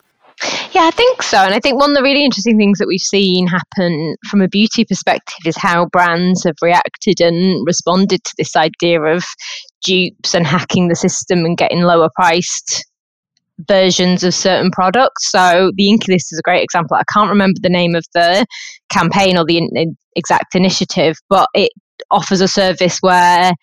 Yeah, 0.72 0.86
I 0.86 0.92
think 0.92 1.22
so. 1.22 1.38
And 1.38 1.54
I 1.54 1.60
think 1.60 1.80
one 1.80 1.92
of 1.92 1.98
the 1.98 2.04
really 2.04 2.24
interesting 2.24 2.58
things 2.58 2.78
that 2.80 2.88
we've 2.88 3.00
seen 3.00 3.48
happen 3.48 4.16
from 4.30 4.42
a 4.42 4.48
beauty 4.48 4.86
perspective 4.86 5.46
is 5.46 5.58
how 5.58 5.86
brands 5.88 6.44
have 6.46 6.56
reacted 6.62 7.22
and 7.22 7.66
responded 7.66 8.24
to 8.24 8.34
this 8.38 8.56
idea 8.56 9.02
of 9.02 9.24
dupes 9.84 10.34
and 10.34 10.48
hacking 10.48 10.88
the 10.88 10.96
system 10.96 11.46
and 11.46 11.58
getting 11.58 11.82
lower 11.82 12.10
priced 12.16 12.86
versions 13.68 14.24
of 14.24 14.34
certain 14.34 14.72
products. 14.72 15.32
So 15.32 15.72
the 15.76 15.90
INKEY 15.90 16.14
List 16.14 16.34
is 16.34 16.40
a 16.40 16.44
great 16.44 16.64
example. 16.64 16.98
I 16.98 17.04
can't 17.12 17.30
remember 17.30 17.60
the 17.62 17.70
name 17.70 17.96
of 17.96 18.06
the 18.14 18.46
campaign 18.90 19.38
or 19.38 19.46
the 19.46 19.58
in, 19.58 19.96
exact 20.16 20.56
initiative, 20.56 21.16
but 21.30 21.48
it 21.54 21.72
offers 22.10 22.42
a 22.42 22.48
service 22.48 22.98
where 23.02 23.54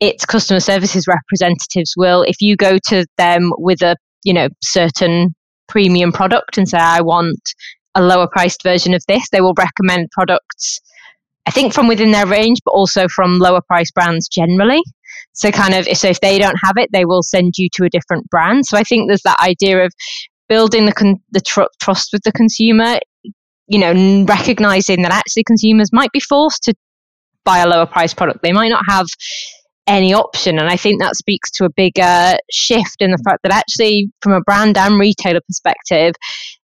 its 0.00 0.24
customer 0.24 0.60
services 0.60 1.06
representatives 1.06 1.94
will, 1.96 2.22
if 2.22 2.36
you 2.40 2.56
go 2.56 2.78
to 2.88 3.06
them 3.18 3.52
with 3.58 3.82
a 3.82 3.96
you 4.24 4.32
know 4.32 4.48
certain 4.62 5.34
premium 5.68 6.12
product 6.12 6.58
and 6.58 6.68
say 6.68 6.78
I 6.78 7.00
want 7.00 7.40
a 7.94 8.02
lower 8.02 8.26
priced 8.26 8.62
version 8.62 8.94
of 8.94 9.02
this, 9.06 9.28
they 9.30 9.40
will 9.40 9.54
recommend 9.56 10.10
products. 10.12 10.80
I 11.46 11.50
think 11.50 11.72
from 11.72 11.88
within 11.88 12.12
their 12.12 12.26
range, 12.26 12.58
but 12.64 12.72
also 12.72 13.08
from 13.08 13.38
lower 13.38 13.60
price 13.66 13.90
brands 13.90 14.28
generally. 14.28 14.82
So 15.34 15.50
kind 15.50 15.74
of 15.74 15.86
so 15.96 16.08
if 16.08 16.20
they 16.20 16.38
don't 16.38 16.58
have 16.62 16.74
it, 16.76 16.90
they 16.92 17.04
will 17.04 17.22
send 17.22 17.54
you 17.56 17.68
to 17.74 17.84
a 17.84 17.90
different 17.90 18.28
brand. 18.30 18.66
So 18.66 18.76
I 18.76 18.82
think 18.82 19.08
there's 19.08 19.22
that 19.22 19.40
idea 19.40 19.84
of 19.84 19.92
building 20.48 20.86
the 20.86 20.92
con- 20.92 21.22
the 21.30 21.40
tr- 21.40 21.72
trust 21.80 22.10
with 22.12 22.22
the 22.22 22.32
consumer. 22.32 22.98
You 23.68 23.78
know, 23.78 24.24
recognizing 24.26 25.02
that 25.02 25.12
actually 25.12 25.44
consumers 25.44 25.90
might 25.92 26.12
be 26.12 26.20
forced 26.20 26.64
to 26.64 26.74
buy 27.44 27.58
a 27.58 27.68
lower 27.68 27.86
price 27.86 28.12
product. 28.12 28.42
They 28.42 28.52
might 28.52 28.68
not 28.68 28.84
have 28.86 29.06
any 29.86 30.14
option. 30.14 30.58
And 30.58 30.68
I 30.68 30.76
think 30.76 31.00
that 31.00 31.16
speaks 31.16 31.50
to 31.52 31.64
a 31.64 31.70
bigger 31.74 32.36
shift 32.50 32.96
in 33.00 33.10
the 33.10 33.22
fact 33.24 33.40
that 33.42 33.52
actually, 33.52 34.10
from 34.20 34.32
a 34.32 34.40
brand 34.40 34.76
and 34.76 34.98
retailer 34.98 35.40
perspective, 35.46 36.14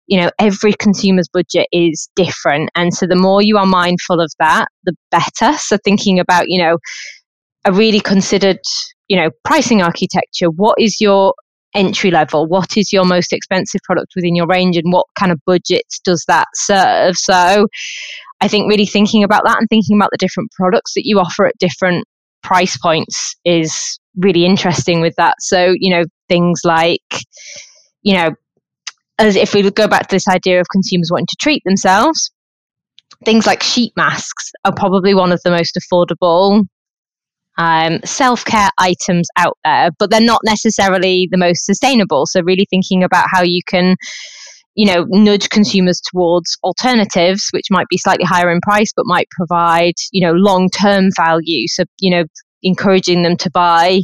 you 0.06 0.20
know, 0.20 0.30
every 0.38 0.72
consumer's 0.72 1.28
budget 1.28 1.66
is 1.72 2.08
different. 2.16 2.70
And 2.74 2.94
so 2.94 3.06
the 3.06 3.16
more 3.16 3.42
you 3.42 3.58
are 3.58 3.66
mindful 3.66 4.20
of 4.20 4.32
that, 4.38 4.68
the 4.84 4.94
better. 5.10 5.56
So 5.58 5.78
thinking 5.84 6.18
about, 6.18 6.44
you 6.48 6.62
know, 6.62 6.78
a 7.64 7.72
really 7.72 8.00
considered, 8.00 8.60
you 9.08 9.16
know, 9.16 9.30
pricing 9.44 9.82
architecture. 9.82 10.48
What 10.54 10.76
is 10.78 11.00
your 11.00 11.34
entry 11.74 12.10
level? 12.10 12.46
What 12.46 12.76
is 12.76 12.92
your 12.92 13.04
most 13.04 13.32
expensive 13.32 13.80
product 13.84 14.12
within 14.16 14.34
your 14.34 14.46
range, 14.46 14.76
and 14.76 14.92
what 14.92 15.06
kind 15.18 15.32
of 15.32 15.38
budgets 15.46 16.00
does 16.04 16.24
that 16.28 16.46
serve? 16.54 17.16
So, 17.16 17.66
I 18.40 18.48
think 18.48 18.68
really 18.70 18.86
thinking 18.86 19.24
about 19.24 19.42
that 19.44 19.58
and 19.58 19.68
thinking 19.68 19.98
about 19.98 20.10
the 20.12 20.18
different 20.18 20.50
products 20.52 20.94
that 20.94 21.02
you 21.04 21.18
offer 21.18 21.46
at 21.46 21.58
different 21.58 22.04
price 22.42 22.76
points 22.78 23.34
is 23.44 23.98
really 24.16 24.44
interesting 24.44 25.00
with 25.00 25.14
that. 25.16 25.34
So, 25.40 25.74
you 25.76 25.90
know, 25.94 26.04
things 26.28 26.60
like, 26.64 27.00
you 28.02 28.14
know, 28.14 28.30
as 29.18 29.36
if 29.36 29.54
we 29.54 29.68
go 29.70 29.88
back 29.88 30.08
to 30.08 30.14
this 30.14 30.28
idea 30.28 30.60
of 30.60 30.66
consumers 30.70 31.10
wanting 31.10 31.26
to 31.26 31.36
treat 31.40 31.62
themselves, 31.64 32.30
things 33.24 33.46
like 33.46 33.62
sheet 33.62 33.92
masks 33.96 34.52
are 34.64 34.72
probably 34.72 35.14
one 35.14 35.32
of 35.32 35.40
the 35.44 35.50
most 35.50 35.76
affordable 35.76 36.64
um, 37.58 37.98
self 38.04 38.44
care 38.44 38.70
items 38.78 39.28
out 39.36 39.58
there, 39.64 39.90
but 39.98 40.10
they're 40.10 40.20
not 40.20 40.40
necessarily 40.44 41.28
the 41.30 41.38
most 41.38 41.66
sustainable. 41.66 42.24
So, 42.26 42.40
really 42.42 42.66
thinking 42.70 43.04
about 43.04 43.26
how 43.30 43.42
you 43.42 43.60
can 43.68 43.96
you 44.78 44.86
know, 44.86 45.04
nudge 45.08 45.50
consumers 45.50 46.00
towards 46.00 46.56
alternatives, 46.62 47.48
which 47.50 47.66
might 47.68 47.88
be 47.88 47.98
slightly 47.98 48.24
higher 48.24 48.48
in 48.48 48.60
price, 48.60 48.92
but 48.94 49.06
might 49.06 49.28
provide, 49.30 49.94
you 50.12 50.24
know, 50.24 50.32
long 50.32 50.70
term 50.70 51.08
value. 51.16 51.66
So, 51.66 51.82
you 51.98 52.12
know, 52.12 52.24
encouraging 52.62 53.22
them 53.24 53.36
to 53.38 53.50
buy 53.50 54.02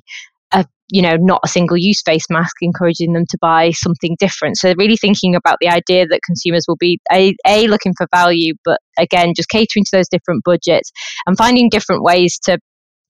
a, 0.50 0.66
you 0.90 1.00
know, 1.00 1.14
not 1.16 1.42
a 1.44 1.48
single 1.48 1.76
use 1.76 2.02
face 2.02 2.24
mask, 2.28 2.56
encouraging 2.60 3.12
them 3.12 3.24
to 3.30 3.38
buy 3.40 3.70
something 3.70 4.16
different. 4.18 4.56
So, 4.56 4.74
really 4.76 4.96
thinking 4.96 5.36
about 5.36 5.58
the 5.60 5.68
idea 5.68 6.08
that 6.08 6.22
consumers 6.26 6.64
will 6.66 6.76
be 6.76 6.98
a, 7.12 7.36
a 7.46 7.68
looking 7.68 7.94
for 7.96 8.08
value, 8.12 8.54
but 8.64 8.80
again, 8.98 9.32
just 9.36 9.50
catering 9.50 9.84
to 9.84 9.90
those 9.92 10.08
different 10.08 10.42
budgets 10.44 10.90
and 11.26 11.38
finding 11.38 11.68
different 11.68 12.02
ways 12.02 12.36
to 12.46 12.58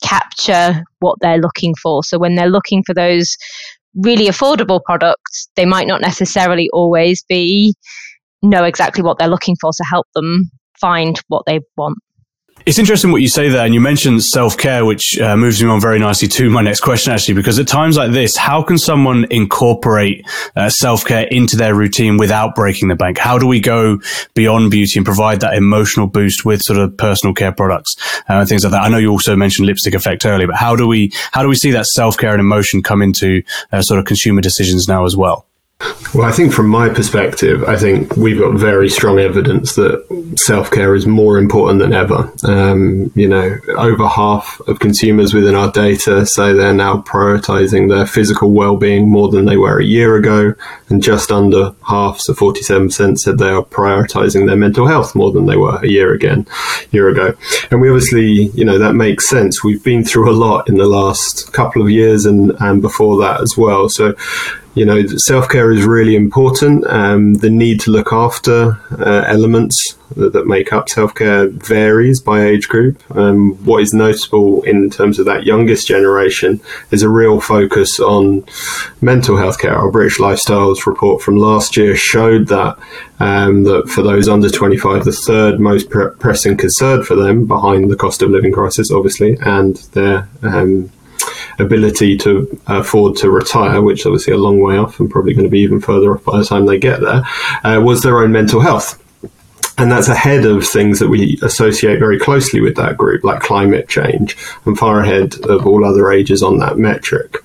capture 0.02 0.84
what 1.00 1.16
they're 1.20 1.38
looking 1.38 1.74
for. 1.82 2.02
So 2.02 2.18
when 2.18 2.34
they're 2.34 2.50
looking 2.50 2.82
for 2.84 2.94
those 2.94 3.36
really 3.94 4.26
affordable 4.26 4.80
products, 4.84 5.48
they 5.56 5.64
might 5.64 5.86
not 5.86 6.00
necessarily 6.00 6.68
always 6.72 7.22
be 7.28 7.74
know 8.42 8.64
exactly 8.64 9.02
what 9.02 9.18
they're 9.18 9.28
looking 9.28 9.56
for 9.60 9.70
to 9.72 9.84
help 9.90 10.06
them 10.14 10.50
find 10.80 11.20
what 11.28 11.44
they 11.46 11.60
want. 11.76 11.98
It's 12.66 12.78
interesting 12.78 13.12
what 13.12 13.20
you 13.20 13.28
say 13.28 13.50
there, 13.50 13.66
and 13.66 13.74
you 13.74 13.80
mentioned 13.80 14.24
self 14.24 14.56
care, 14.56 14.86
which 14.86 15.18
uh, 15.20 15.36
moves 15.36 15.62
me 15.62 15.68
on 15.68 15.82
very 15.82 15.98
nicely 15.98 16.28
to 16.28 16.48
my 16.48 16.62
next 16.62 16.80
question, 16.80 17.12
actually, 17.12 17.34
because 17.34 17.58
at 17.58 17.68
times 17.68 17.98
like 17.98 18.12
this, 18.12 18.38
how 18.38 18.62
can 18.62 18.78
someone 18.78 19.26
incorporate 19.30 20.24
uh, 20.56 20.70
self 20.70 21.04
care 21.04 21.24
into 21.24 21.56
their 21.56 21.74
routine 21.74 22.16
without 22.16 22.54
breaking 22.54 22.88
the 22.88 22.94
bank? 22.94 23.18
How 23.18 23.36
do 23.36 23.46
we 23.46 23.60
go 23.60 24.00
beyond 24.32 24.70
beauty 24.70 24.98
and 24.98 25.04
provide 25.04 25.40
that 25.40 25.52
emotional 25.52 26.06
boost 26.06 26.46
with 26.46 26.62
sort 26.62 26.78
of 26.78 26.96
personal 26.96 27.34
care 27.34 27.52
products 27.52 27.96
uh, 28.30 28.38
and 28.38 28.48
things 28.48 28.64
like 28.64 28.72
that? 28.72 28.82
I 28.82 28.88
know 28.88 28.96
you 28.96 29.10
also 29.10 29.36
mentioned 29.36 29.66
lipstick 29.66 29.92
effect 29.92 30.24
earlier, 30.24 30.46
but 30.46 30.56
how 30.56 30.74
do 30.74 30.88
we 30.88 31.12
how 31.32 31.42
do 31.42 31.48
we 31.48 31.56
see 31.56 31.72
that 31.72 31.84
self 31.84 32.16
care 32.16 32.32
and 32.32 32.40
emotion 32.40 32.82
come 32.82 33.02
into 33.02 33.42
uh, 33.72 33.82
sort 33.82 34.00
of 34.00 34.06
consumer 34.06 34.40
decisions 34.40 34.88
now 34.88 35.04
as 35.04 35.14
well? 35.14 35.46
Well, 36.14 36.28
I 36.28 36.30
think 36.30 36.52
from 36.52 36.68
my 36.68 36.88
perspective, 36.88 37.64
I 37.64 37.76
think 37.76 38.16
we've 38.16 38.38
got 38.38 38.54
very 38.54 38.88
strong 38.88 39.18
evidence 39.18 39.74
that 39.74 40.06
self 40.36 40.70
care 40.70 40.94
is 40.94 41.06
more 41.06 41.38
important 41.38 41.80
than 41.80 41.92
ever. 41.92 42.32
Um, 42.44 43.10
you 43.16 43.28
know, 43.28 43.58
over 43.76 44.06
half 44.06 44.60
of 44.68 44.78
consumers 44.78 45.34
within 45.34 45.56
our 45.56 45.72
data 45.72 46.24
say 46.24 46.52
they're 46.52 46.72
now 46.72 47.02
prioritizing 47.02 47.88
their 47.88 48.06
physical 48.06 48.52
well 48.52 48.76
being 48.76 49.10
more 49.10 49.28
than 49.28 49.46
they 49.46 49.56
were 49.56 49.80
a 49.80 49.84
year 49.84 50.14
ago, 50.14 50.54
and 50.88 51.02
just 51.02 51.32
under 51.32 51.74
half, 51.88 52.20
so 52.20 52.32
47%, 52.32 53.18
said 53.18 53.38
they 53.38 53.50
are 53.50 53.64
prioritizing 53.64 54.46
their 54.46 54.56
mental 54.56 54.86
health 54.86 55.16
more 55.16 55.32
than 55.32 55.46
they 55.46 55.56
were 55.56 55.80
a 55.82 55.88
year 55.88 56.14
again, 56.14 56.46
year 56.92 57.08
ago. 57.08 57.34
And 57.72 57.80
we 57.80 57.88
obviously, 57.88 58.50
you 58.54 58.64
know, 58.64 58.78
that 58.78 58.94
makes 58.94 59.28
sense. 59.28 59.64
We've 59.64 59.82
been 59.82 60.04
through 60.04 60.30
a 60.30 60.38
lot 60.38 60.68
in 60.68 60.76
the 60.76 60.86
last 60.86 61.52
couple 61.52 61.82
of 61.82 61.90
years 61.90 62.24
and, 62.24 62.52
and 62.60 62.80
before 62.80 63.18
that 63.22 63.40
as 63.40 63.56
well. 63.56 63.88
So, 63.88 64.14
you 64.74 64.84
know, 64.84 65.06
self 65.06 65.48
care 65.48 65.72
is 65.72 65.84
really 65.84 66.16
important. 66.16 66.86
Um, 66.86 67.34
the 67.34 67.50
need 67.50 67.80
to 67.80 67.90
look 67.90 68.12
after 68.12 68.78
uh, 68.98 69.24
elements 69.26 69.96
that, 70.16 70.32
that, 70.32 70.46
make 70.46 70.72
up 70.72 70.88
self 70.88 71.14
care 71.14 71.48
varies 71.48 72.20
by 72.20 72.44
age 72.44 72.68
group. 72.68 73.00
Um, 73.16 73.54
what 73.64 73.82
is 73.82 73.94
notable 73.94 74.62
in 74.62 74.90
terms 74.90 75.18
of 75.18 75.26
that 75.26 75.44
youngest 75.44 75.86
generation 75.86 76.60
is 76.90 77.02
a 77.02 77.08
real 77.08 77.40
focus 77.40 78.00
on 78.00 78.44
mental 79.00 79.36
health 79.36 79.60
care. 79.60 79.76
Our 79.76 79.90
British 79.90 80.18
Lifestyles 80.18 80.86
report 80.86 81.22
from 81.22 81.36
last 81.36 81.76
year 81.76 81.96
showed 81.96 82.48
that 82.48 82.76
um, 83.20 83.62
that 83.64 83.88
for 83.88 84.02
those 84.02 84.28
under 84.28 84.50
25, 84.50 85.04
the 85.04 85.12
third 85.12 85.60
most 85.60 85.88
pre- 85.88 86.10
pressing 86.18 86.56
concern 86.56 87.04
for 87.04 87.14
them, 87.14 87.46
behind 87.46 87.90
the 87.90 87.96
cost 87.96 88.22
of 88.22 88.30
living 88.30 88.52
crisis, 88.52 88.90
obviously, 88.90 89.38
and 89.40 89.76
their 89.92 90.28
um, 90.42 90.90
ability 91.58 92.16
to 92.18 92.60
afford 92.66 93.16
to 93.16 93.30
retire, 93.30 93.80
which 93.82 94.00
is 94.00 94.06
obviously 94.06 94.32
a 94.32 94.38
long 94.38 94.60
way 94.60 94.76
off 94.78 95.00
and 95.00 95.10
probably 95.10 95.34
going 95.34 95.44
to 95.44 95.50
be 95.50 95.60
even 95.60 95.80
further 95.80 96.14
off 96.14 96.24
by 96.24 96.38
the 96.38 96.44
time 96.44 96.66
they 96.66 96.78
get 96.78 97.00
there, 97.00 97.22
uh, 97.64 97.80
was 97.80 98.02
their 98.02 98.18
own 98.18 98.32
mental 98.32 98.60
health. 98.60 99.00
And 99.76 99.90
that's 99.90 100.08
ahead 100.08 100.46
of 100.46 100.64
things 100.64 101.00
that 101.00 101.08
we 101.08 101.38
associate 101.42 101.98
very 101.98 102.18
closely 102.18 102.60
with 102.60 102.76
that 102.76 102.96
group, 102.96 103.24
like 103.24 103.40
climate 103.40 103.88
change, 103.88 104.36
and 104.66 104.78
far 104.78 105.00
ahead 105.00 105.34
of 105.44 105.66
all 105.66 105.84
other 105.84 106.12
ages 106.12 106.44
on 106.44 106.58
that 106.58 106.78
metric. 106.78 107.38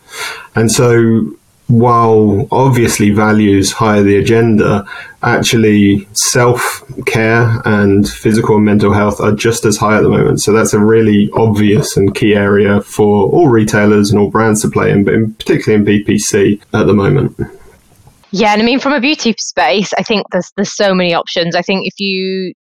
And 0.55 0.71
so 0.71 1.33
while 1.69 2.47
obviously 2.51 3.11
values 3.11 3.71
higher 3.71 4.01
the 4.01 4.17
agenda, 4.17 4.83
actually 5.21 6.07
self 6.13 6.83
care 7.05 7.61
and 7.63 8.09
physical 8.09 8.55
and 8.55 8.65
mental 8.65 8.91
health 8.91 9.21
are 9.21 9.33
just 9.33 9.65
as 9.65 9.77
high 9.77 9.97
at 9.97 10.01
the 10.01 10.09
moment. 10.09 10.41
So 10.41 10.51
that's 10.51 10.73
a 10.73 10.79
really 10.79 11.29
obvious 11.33 11.95
and 11.95 12.13
key 12.13 12.33
area 12.33 12.81
for 12.81 13.29
all 13.29 13.49
retailers 13.49 14.09
and 14.09 14.19
all 14.19 14.31
brands 14.31 14.63
to 14.63 14.69
play 14.69 14.91
in, 14.91 15.03
but 15.03 15.13
in, 15.13 15.33
particularly 15.35 15.93
in 15.93 16.05
BPC 16.05 16.59
at 16.73 16.87
the 16.87 16.93
moment. 16.93 17.37
Yeah, 18.31 18.53
and 18.53 18.61
I 18.61 18.65
mean 18.65 18.79
from 18.79 18.93
a 18.93 18.99
beauty 18.99 19.35
space, 19.37 19.93
I 19.95 20.01
think 20.01 20.25
there's 20.31 20.51
there's 20.55 20.75
so 20.75 20.95
many 20.95 21.13
options. 21.13 21.55
I 21.55 21.61
think 21.61 21.85
if 21.85 21.99
you 21.99 22.53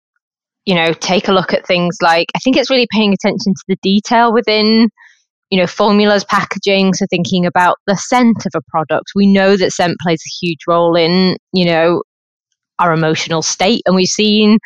you 0.66 0.76
know 0.76 0.92
take 0.92 1.30
a 1.30 1.34
look 1.34 1.54
at 1.54 1.66
things 1.66 1.98
like 2.02 2.28
I 2.36 2.40
think 2.40 2.58
it's 2.58 2.70
really 2.70 2.88
paying 2.92 3.14
attention 3.14 3.54
to 3.54 3.64
the 3.70 3.78
detail 3.82 4.34
within 4.34 4.90
you 5.50 5.60
know, 5.60 5.68
formulas, 5.68 6.26
packaging, 6.26 6.94
so 6.94 7.06
thinking 7.10 7.46
about 7.46 7.78
the 7.88 7.96
scent 7.96 8.46
of 8.46 8.52
a 8.56 8.62
product. 8.70 9.12
We 9.16 9.28
know 9.28 9.56
that 9.56 9.72
scent 9.72 9.98
plays 10.02 10.22
a 10.22 10.46
huge 10.46 10.60
role 10.68 10.96
in, 10.96 11.38
you 11.54 11.66
know, 11.66 12.04
our 12.80 12.94
emotional 12.94 13.42
state. 13.42 13.82
And 13.86 13.96
we've 13.96 14.08
seen 14.08 14.58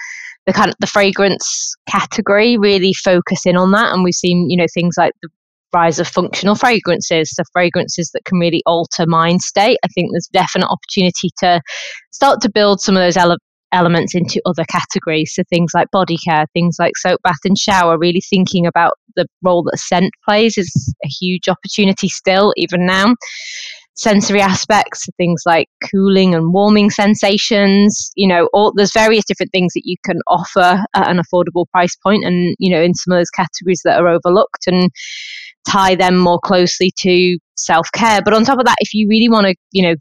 the 0.45 0.53
kind 0.53 0.69
of 0.69 0.75
the 0.79 0.87
fragrance 0.87 1.75
category 1.87 2.57
really 2.57 2.93
focus 2.93 3.45
in 3.45 3.57
on 3.57 3.71
that. 3.71 3.93
And 3.93 4.03
we've 4.03 4.13
seen, 4.13 4.49
you 4.49 4.57
know, 4.57 4.65
things 4.73 4.95
like 4.97 5.13
the 5.21 5.29
rise 5.73 5.99
of 5.99 6.07
functional 6.07 6.55
fragrances, 6.55 7.33
so 7.33 7.43
fragrances 7.53 8.11
that 8.13 8.25
can 8.25 8.39
really 8.39 8.61
alter 8.65 9.05
mind 9.05 9.41
state. 9.41 9.77
I 9.83 9.87
think 9.93 10.09
there's 10.11 10.27
definite 10.33 10.67
opportunity 10.67 11.29
to 11.39 11.61
start 12.11 12.41
to 12.41 12.49
build 12.49 12.81
some 12.81 12.97
of 12.97 13.01
those 13.01 13.17
ele- 13.17 13.37
elements 13.71 14.15
into 14.15 14.41
other 14.45 14.65
categories. 14.65 15.34
So 15.34 15.43
things 15.49 15.71
like 15.73 15.91
body 15.91 16.17
care, 16.17 16.45
things 16.53 16.77
like 16.79 16.97
soap, 16.97 17.21
bath, 17.23 17.39
and 17.43 17.57
shower, 17.57 17.97
really 17.97 18.21
thinking 18.21 18.65
about 18.65 18.93
the 19.15 19.25
role 19.41 19.63
that 19.63 19.77
scent 19.77 20.12
plays 20.27 20.57
is 20.57 20.93
a 21.03 21.07
huge 21.07 21.47
opportunity 21.47 22.07
still, 22.07 22.53
even 22.57 22.86
now. 22.86 23.15
Sensory 23.95 24.41
aspects, 24.41 25.05
things 25.17 25.43
like 25.45 25.67
cooling 25.91 26.34
and 26.34 26.53
warming 26.53 26.89
sensations, 26.89 28.12
you 28.15 28.27
know, 28.27 28.49
all, 28.53 28.73
there's 28.75 28.93
various 28.93 29.25
different 29.25 29.51
things 29.51 29.73
that 29.73 29.84
you 29.86 29.95
can 30.05 30.19
offer 30.27 30.84
at 30.95 31.10
an 31.10 31.19
affordable 31.19 31.65
price 31.71 31.95
point 31.97 32.23
and, 32.23 32.55
you 32.57 32.73
know, 32.73 32.81
in 32.81 32.93
some 32.93 33.13
of 33.13 33.19
those 33.19 33.29
categories 33.29 33.81
that 33.84 33.99
are 33.99 34.07
overlooked 34.07 34.65
and 34.67 34.89
tie 35.67 35.93
them 35.93 36.17
more 36.17 36.39
closely 36.39 36.91
to 36.99 37.38
self 37.55 37.91
care. 37.93 38.21
But 38.23 38.34
on 38.34 38.45
top 38.45 38.60
of 38.60 38.65
that, 38.65 38.77
if 38.79 38.93
you 38.93 39.07
really 39.10 39.29
want 39.29 39.47
to, 39.47 39.55
you 39.71 39.84
know, 39.84 39.95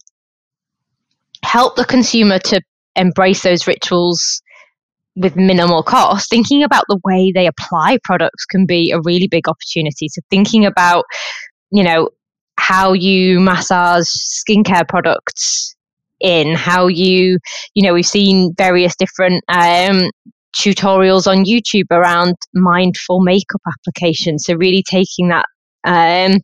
help 1.43 1.77
the 1.77 1.85
consumer 1.85 2.39
to 2.39 2.61
embrace 2.97 3.43
those 3.43 3.67
rituals 3.67 4.43
with 5.17 5.37
minimal 5.37 5.83
cost, 5.83 6.31
thinking 6.31 6.63
about 6.63 6.85
the 6.89 7.01
way 7.05 7.33
they 7.35 7.47
apply 7.47 7.99
products 8.05 8.45
can 8.47 8.67
be 8.67 8.91
a 8.91 9.01
really 9.05 9.29
big 9.29 9.49
opportunity. 9.49 10.09
So 10.09 10.21
thinking 10.31 10.65
about, 10.65 11.05
you 11.71 11.83
know, 11.83 12.11
how 12.59 12.93
you 12.93 13.41
massage 13.41 14.07
skincare 14.07 14.89
products 14.89 15.75
in, 16.21 16.55
how 16.55 16.87
you, 16.87 17.39
you 17.75 17.83
know, 17.83 17.95
we've 17.95 18.07
seen 18.07 18.55
various 18.57 18.95
different 18.97 19.43
um, 19.49 20.11
tutorials 20.57 21.27
on 21.27 21.45
YouTube 21.45 21.91
around 21.91 22.35
mindful 22.55 23.21
makeup 23.23 23.63
applications. 23.67 24.45
So 24.45 24.55
really 24.55 24.85
taking 24.89 25.29
that 25.29 25.47
um, 25.85 26.39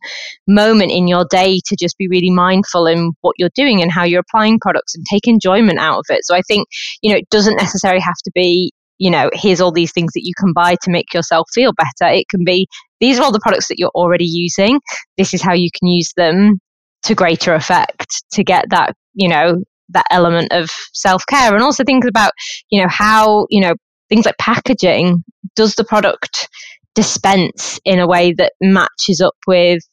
moment 0.47 0.91
in 0.91 1.07
your 1.07 1.25
day 1.29 1.59
to 1.65 1.75
just 1.79 1.97
be 1.97 2.07
really 2.07 2.29
mindful 2.29 2.87
in 2.87 3.13
what 3.21 3.35
you're 3.37 3.49
doing 3.55 3.81
and 3.81 3.91
how 3.91 4.03
you're 4.03 4.21
applying 4.21 4.59
products 4.59 4.95
and 4.95 5.05
take 5.09 5.27
enjoyment 5.27 5.79
out 5.79 5.99
of 5.99 6.05
it. 6.09 6.25
So 6.25 6.35
I 6.35 6.41
think, 6.41 6.67
you 7.01 7.11
know, 7.11 7.17
it 7.17 7.29
doesn't 7.29 7.55
necessarily 7.55 8.01
have 8.01 8.17
to 8.25 8.31
be, 8.33 8.71
you 8.97 9.11
know, 9.11 9.29
here's 9.33 9.61
all 9.61 9.71
these 9.71 9.91
things 9.91 10.13
that 10.13 10.23
you 10.23 10.33
can 10.37 10.53
buy 10.53 10.75
to 10.81 10.91
make 10.91 11.13
yourself 11.13 11.47
feel 11.53 11.71
better. 11.73 12.11
It 12.11 12.27
can 12.29 12.43
be, 12.43 12.67
these 12.99 13.19
are 13.19 13.23
all 13.23 13.31
the 13.31 13.39
products 13.39 13.67
that 13.67 13.77
you're 13.77 13.89
already 13.89 14.25
using. 14.25 14.79
This 15.17 15.33
is 15.33 15.41
how 15.41 15.53
you 15.53 15.69
can 15.77 15.87
use 15.87 16.11
them 16.17 16.59
to 17.03 17.15
greater 17.15 17.53
effect 17.53 18.23
to 18.31 18.43
get 18.43 18.65
that, 18.71 18.95
you 19.13 19.29
know, 19.29 19.63
that 19.89 20.05
element 20.11 20.51
of 20.51 20.69
self 20.93 21.23
care. 21.27 21.53
And 21.53 21.63
also 21.63 21.83
think 21.83 22.05
about, 22.05 22.31
you 22.69 22.81
know, 22.81 22.89
how, 22.89 23.45
you 23.49 23.61
know, 23.61 23.75
things 24.09 24.25
like 24.25 24.37
packaging. 24.37 25.23
Does 25.55 25.75
the 25.75 25.83
product 25.83 26.49
dispense 26.97 27.79
in 27.85 27.99
a 27.99 28.07
way 28.07 28.33
that 28.33 28.53
matches 28.59 29.21
up 29.21 29.35
with 29.45 29.83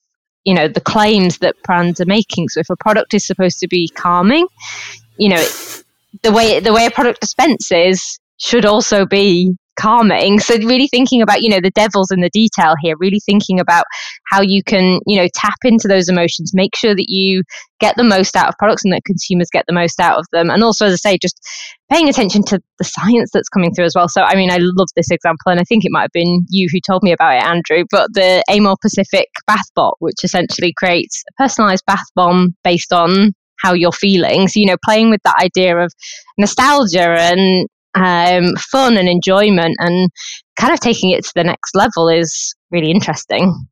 you 0.45 0.55
know 0.55 0.69
the 0.69 0.81
claims 0.81 1.39
that 1.39 1.55
brands 1.63 2.01
are 2.01 2.07
making. 2.07 2.49
So 2.49 2.61
if 2.61 2.71
a 2.71 2.77
product 2.77 3.13
is 3.13 3.27
supposed 3.27 3.59
to 3.61 3.69
be 3.69 3.89
calming 3.89 4.49
you 5.19 5.29
know 5.29 5.47
the 6.23 6.33
way 6.33 6.61
the 6.61 6.73
way 6.73 6.87
a 6.87 6.91
product 6.91 7.21
dispenses 7.21 8.19
should 8.39 8.65
also 8.65 9.07
be 9.07 9.55
calming. 9.77 10.39
So 10.39 10.57
really 10.57 10.89
thinking 10.89 11.23
about, 11.23 11.43
you 11.43 11.49
know, 11.49 11.61
the 11.61 11.71
devil's 11.71 12.11
in 12.11 12.21
the 12.21 12.31
detail 12.31 12.75
here, 12.81 12.95
really 12.99 13.21
thinking 13.25 13.61
about 13.61 13.85
how 14.31 14.41
you 14.41 14.63
can, 14.63 15.01
you 15.07 15.17
know, 15.17 15.29
tap 15.35 15.57
into 15.65 15.89
those 15.89 16.09
emotions, 16.09 16.53
make 16.55 16.77
sure 16.77 16.95
that 16.95 17.07
you 17.09 17.43
get 17.81 17.97
the 17.97 18.05
most 18.05 18.37
out 18.37 18.49
of 18.49 18.59
products 18.59 18.85
and 18.85 18.93
that 18.93 19.05
consumers 19.05 19.49
get 19.53 19.65
the 19.67 19.75
most 19.75 20.01
out 20.01 20.19
of 20.19 20.27
them. 20.33 20.51
And 20.51 20.63
also, 20.63 20.87
as 20.87 20.95
I 20.95 21.11
say, 21.11 21.19
just 21.21 21.41
paying 21.91 22.09
attention 22.09 22.43
to 22.45 22.61
the 22.79 22.85
science 22.85 23.31
that's 23.33 23.49
coming 23.49 23.75
through 23.75 23.85
as 23.85 23.95
well. 23.95 24.09
So, 24.09 24.23
I 24.23 24.35
mean, 24.35 24.51
I 24.51 24.59
love 24.59 24.89
this 24.97 25.11
example, 25.11 25.51
and 25.51 25.61
I 25.61 25.65
think 25.65 25.85
it 25.85 25.91
might 25.93 26.03
have 26.03 26.13
been 26.13 26.45
you 26.49 26.69
who 26.73 26.81
told 26.81 27.03
me 27.03 27.13
about 27.13 27.35
it, 27.35 27.45
Andrew, 27.45 27.85
but 27.91 28.09
the 28.15 28.43
Amorepacific 28.49 29.25
bath 29.47 29.67
bot, 29.75 29.97
which 29.99 30.23
essentially 30.23 30.73
creates 30.77 31.23
a 31.29 31.43
personalized 31.43 31.85
bath 31.87 32.07
bomb 32.15 32.55
based 32.65 32.93
on 32.93 33.33
how 33.61 33.73
you're 33.73 33.93
feeling. 33.93 34.49
So, 34.49 34.61
you 34.61 34.67
know, 34.67 34.77
playing 34.85 35.11
with 35.11 35.23
that 35.25 35.43
idea 35.43 35.77
of 35.79 35.93
nostalgia 36.39 37.17
and 37.19 37.67
um, 37.95 38.55
fun 38.57 38.97
and 38.97 39.09
enjoyment 39.09 39.77
and 39.79 40.11
kind 40.57 40.73
of 40.73 40.81
taking 40.81 41.11
it 41.11 41.25
to 41.25 41.33
the 41.35 41.45
next 41.45 41.75
level 41.75 42.09
is 42.09 42.55
really 42.71 42.91
interesting. 42.91 43.67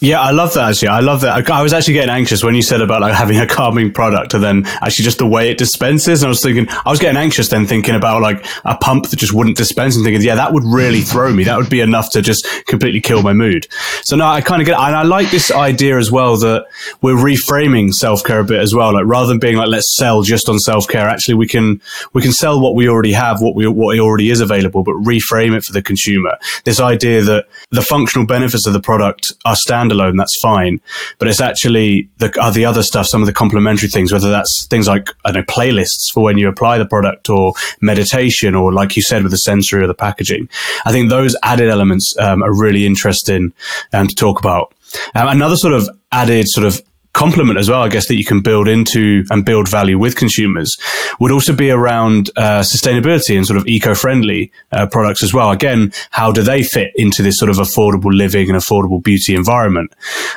Yeah, 0.00 0.20
I 0.20 0.30
love 0.30 0.54
that 0.54 0.70
actually. 0.70 0.88
I 0.88 1.00
love 1.00 1.22
that. 1.22 1.50
I 1.50 1.62
was 1.62 1.72
actually 1.72 1.94
getting 1.94 2.10
anxious 2.10 2.44
when 2.44 2.54
you 2.54 2.62
said 2.62 2.80
about 2.80 3.00
like 3.00 3.14
having 3.14 3.38
a 3.38 3.46
calming 3.46 3.92
product 3.92 4.32
and 4.32 4.42
then 4.42 4.66
actually 4.80 5.04
just 5.04 5.18
the 5.18 5.26
way 5.26 5.50
it 5.50 5.58
dispenses. 5.58 6.22
And 6.22 6.28
I 6.28 6.30
was 6.30 6.42
thinking, 6.42 6.68
I 6.68 6.90
was 6.90 7.00
getting 7.00 7.16
anxious 7.16 7.48
then 7.48 7.66
thinking 7.66 7.96
about 7.96 8.22
like 8.22 8.46
a 8.64 8.76
pump 8.76 9.08
that 9.08 9.16
just 9.16 9.32
wouldn't 9.32 9.56
dispense 9.56 9.96
and 9.96 10.04
thinking, 10.04 10.22
yeah, 10.22 10.36
that 10.36 10.52
would 10.52 10.62
really 10.64 11.00
throw 11.00 11.32
me. 11.32 11.44
That 11.44 11.56
would 11.58 11.68
be 11.68 11.80
enough 11.80 12.10
to 12.10 12.22
just 12.22 12.46
completely 12.66 13.00
kill 13.00 13.22
my 13.22 13.32
mood. 13.32 13.66
So 14.02 14.14
now 14.14 14.30
I 14.30 14.40
kind 14.40 14.62
of 14.62 14.66
get, 14.66 14.78
and 14.78 14.94
I 14.94 15.02
like 15.02 15.30
this 15.30 15.50
idea 15.50 15.98
as 15.98 16.12
well 16.12 16.36
that 16.38 16.66
we're 17.02 17.16
reframing 17.16 17.92
self 17.92 18.22
care 18.22 18.40
a 18.40 18.44
bit 18.44 18.60
as 18.60 18.74
well. 18.74 18.94
Like 18.94 19.06
rather 19.06 19.26
than 19.26 19.40
being 19.40 19.56
like, 19.56 19.68
let's 19.68 19.96
sell 19.96 20.22
just 20.22 20.48
on 20.48 20.60
self 20.60 20.86
care, 20.86 21.08
actually 21.08 21.34
we 21.34 21.48
can, 21.48 21.80
we 22.12 22.22
can 22.22 22.32
sell 22.32 22.60
what 22.60 22.76
we 22.76 22.88
already 22.88 23.12
have, 23.12 23.40
what 23.40 23.56
we, 23.56 23.66
what 23.66 23.98
already 23.98 24.30
is 24.30 24.40
available, 24.40 24.84
but 24.84 24.94
reframe 24.94 25.56
it 25.56 25.64
for 25.64 25.72
the 25.72 25.82
consumer. 25.82 26.36
This 26.64 26.80
idea 26.80 27.22
that 27.22 27.46
the 27.70 27.82
functional 27.82 28.26
benefits 28.26 28.66
of 28.66 28.72
the 28.72 28.80
product 28.80 29.32
are 29.44 29.56
standalone. 29.68 30.16
That's 30.16 30.38
fine. 30.40 30.80
But 31.18 31.28
it's 31.28 31.40
actually 31.40 32.08
the, 32.18 32.36
uh, 32.40 32.50
the 32.50 32.64
other 32.64 32.82
stuff, 32.82 33.06
some 33.06 33.22
of 33.22 33.26
the 33.26 33.32
complementary 33.32 33.88
things, 33.88 34.12
whether 34.12 34.30
that's 34.30 34.66
things 34.66 34.88
like, 34.88 35.10
I 35.24 35.32
know, 35.32 35.42
playlists 35.42 36.12
for 36.12 36.22
when 36.22 36.38
you 36.38 36.48
apply 36.48 36.78
the 36.78 36.86
product 36.86 37.28
or 37.28 37.52
meditation 37.80 38.54
or 38.54 38.72
like 38.72 38.96
you 38.96 39.02
said 39.02 39.22
with 39.22 39.32
the 39.32 39.38
sensory 39.38 39.82
or 39.82 39.86
the 39.86 39.94
packaging. 39.94 40.48
I 40.84 40.92
think 40.92 41.10
those 41.10 41.36
added 41.42 41.68
elements 41.68 42.14
um, 42.18 42.42
are 42.42 42.54
really 42.54 42.86
interesting 42.86 43.52
um, 43.92 44.08
to 44.08 44.14
talk 44.14 44.38
about. 44.38 44.74
Um, 45.14 45.28
another 45.28 45.56
sort 45.56 45.74
of 45.74 45.88
added 46.12 46.48
sort 46.48 46.66
of 46.66 46.80
complement 47.12 47.58
as 47.58 47.68
well, 47.68 47.82
I 47.82 47.88
guess, 47.88 48.06
that 48.08 48.16
you 48.16 48.24
can 48.24 48.40
build 48.40 48.68
into 48.68 49.24
and 49.30 49.44
build 49.44 49.68
value 49.68 49.98
with 49.98 50.16
consumers 50.16 50.76
would 51.18 51.32
also 51.32 51.52
be 51.52 51.70
around 51.70 52.30
uh, 52.36 52.60
sustainability 52.60 53.36
and 53.36 53.46
sort 53.46 53.56
of 53.56 53.66
eco-friendly 53.66 54.52
uh, 54.72 54.86
products 54.86 55.22
as 55.22 55.34
well. 55.34 55.50
Again, 55.50 55.92
how 56.10 56.30
do 56.30 56.42
they 56.42 56.62
fit 56.62 56.92
into 56.94 57.22
this 57.22 57.38
sort 57.38 57.50
of 57.50 57.56
affordable 57.56 58.14
living 58.14 58.48
and 58.48 58.58
affordable 58.58 59.02
beauty 59.02 59.34
environment? 59.34 59.92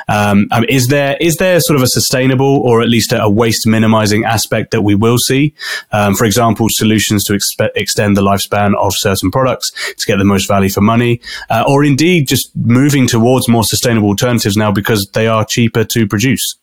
Um, 0.08 0.48
mean, 0.52 0.64
is 0.68 0.88
there 0.88 1.16
is 1.20 1.36
there 1.36 1.60
sort 1.60 1.76
of 1.76 1.82
a 1.82 1.86
sustainable 1.86 2.60
or 2.62 2.82
at 2.82 2.88
least 2.88 3.12
a, 3.12 3.22
a 3.22 3.30
waste 3.30 3.66
minimizing 3.66 4.24
aspect 4.24 4.70
that 4.72 4.82
we 4.82 4.94
will 4.94 5.18
see? 5.18 5.54
Um, 5.92 6.14
for 6.14 6.24
example, 6.24 6.66
solutions 6.70 7.24
to 7.24 7.34
expe- 7.34 7.70
extend 7.76 8.16
the 8.16 8.22
lifespan 8.22 8.74
of 8.76 8.92
certain 8.96 9.30
products 9.30 9.70
to 9.94 10.06
get 10.06 10.18
the 10.18 10.24
most 10.24 10.48
value 10.48 10.70
for 10.70 10.80
money, 10.80 11.20
uh, 11.50 11.64
or 11.66 11.84
indeed 11.84 12.26
just 12.26 12.50
moving 12.56 13.06
towards 13.06 13.48
more 13.48 13.64
sustainable 13.64 14.08
alternatives 14.08 14.56
now 14.56 14.72
because 14.72 15.08
they 15.14 15.26
are 15.26 15.44
cheaper 15.44 15.84
to 15.84 16.06
produce 16.06 16.58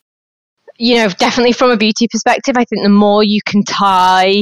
you 0.80 0.96
know, 0.96 1.10
definitely 1.10 1.52
from 1.52 1.72
a 1.72 1.78
beauty 1.78 2.08
perspective, 2.10 2.56
I 2.58 2.64
think 2.64 2.84
the 2.84 2.90
more 2.90 3.22
you 3.22 3.42
can 3.46 3.64
tie 3.64 4.42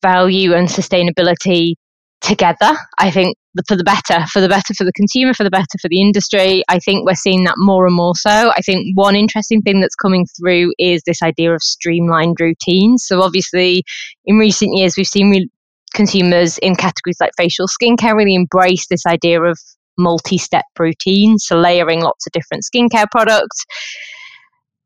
value 0.00 0.54
and 0.54 0.68
sustainability 0.68 1.74
together, 2.20 2.76
I 2.98 3.10
think 3.10 3.36
for 3.66 3.76
the 3.76 3.82
better, 3.82 4.24
for 4.28 4.40
the 4.40 4.48
better 4.48 4.74
for 4.74 4.84
the 4.84 4.92
consumer, 4.92 5.34
for 5.34 5.42
the 5.42 5.50
better 5.50 5.76
for 5.80 5.88
the 5.88 6.00
industry. 6.00 6.62
I 6.68 6.78
think 6.78 7.04
we're 7.04 7.16
seeing 7.16 7.42
that 7.44 7.56
more 7.58 7.84
and 7.84 7.96
more 7.96 8.14
so. 8.14 8.52
I 8.52 8.60
think 8.60 8.96
one 8.96 9.16
interesting 9.16 9.60
thing 9.60 9.80
that's 9.80 9.96
coming 9.96 10.24
through 10.38 10.72
is 10.78 11.02
this 11.04 11.20
idea 11.20 11.52
of 11.52 11.62
streamlined 11.62 12.36
routines. 12.40 13.04
So, 13.04 13.20
obviously, 13.20 13.82
in 14.24 14.38
recent 14.38 14.76
years, 14.76 14.96
we've 14.96 15.06
seen 15.06 15.30
re- 15.30 15.50
consumers 15.94 16.58
in 16.58 16.76
categories 16.76 17.18
like 17.20 17.32
facial 17.36 17.66
skincare 17.66 18.14
really 18.14 18.36
embrace 18.36 18.86
this 18.88 19.04
idea 19.04 19.42
of 19.42 19.58
multi 19.98 20.38
step 20.38 20.64
routines, 20.78 21.44
so 21.44 21.58
layering 21.58 22.00
lots 22.02 22.24
of 22.26 22.32
different 22.32 22.64
skincare 22.64 23.06
products 23.10 23.66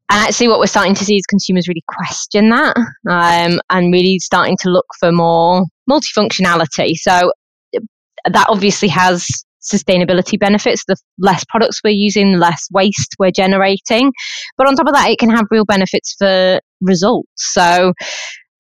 and 0.09 0.21
actually, 0.21 0.49
what 0.49 0.61
we're 0.61 0.67
starting 0.67 0.95
to 0.95 1.05
see 1.05 1.17
is 1.17 1.27
consumers 1.27 1.67
really 1.67 1.83
question 1.89 2.51
that 2.51 2.77
um, 3.09 3.61
and 3.71 3.93
really 3.93 4.19
starting 4.21 4.57
to 4.61 4.71
look 4.71 4.87
for 5.01 5.11
more 5.11 5.65
multifunctionality. 5.91 6.93
So, 6.95 7.33
that 7.73 8.47
obviously 8.49 8.89
has 8.89 9.27
sustainability 9.61 10.39
benefits. 10.39 10.85
The 10.87 10.97
less 11.19 11.45
products 11.49 11.81
we're 11.83 11.91
using, 11.91 12.33
the 12.33 12.39
less 12.39 12.69
waste 12.71 13.15
we're 13.19 13.33
generating. 13.33 14.13
But 14.57 14.69
on 14.69 14.77
top 14.77 14.87
of 14.87 14.95
that, 14.95 15.11
it 15.11 15.19
can 15.19 15.31
have 15.31 15.47
real 15.51 15.65
benefits 15.65 16.15
for 16.17 16.61
results. 16.81 17.29
So, 17.35 17.93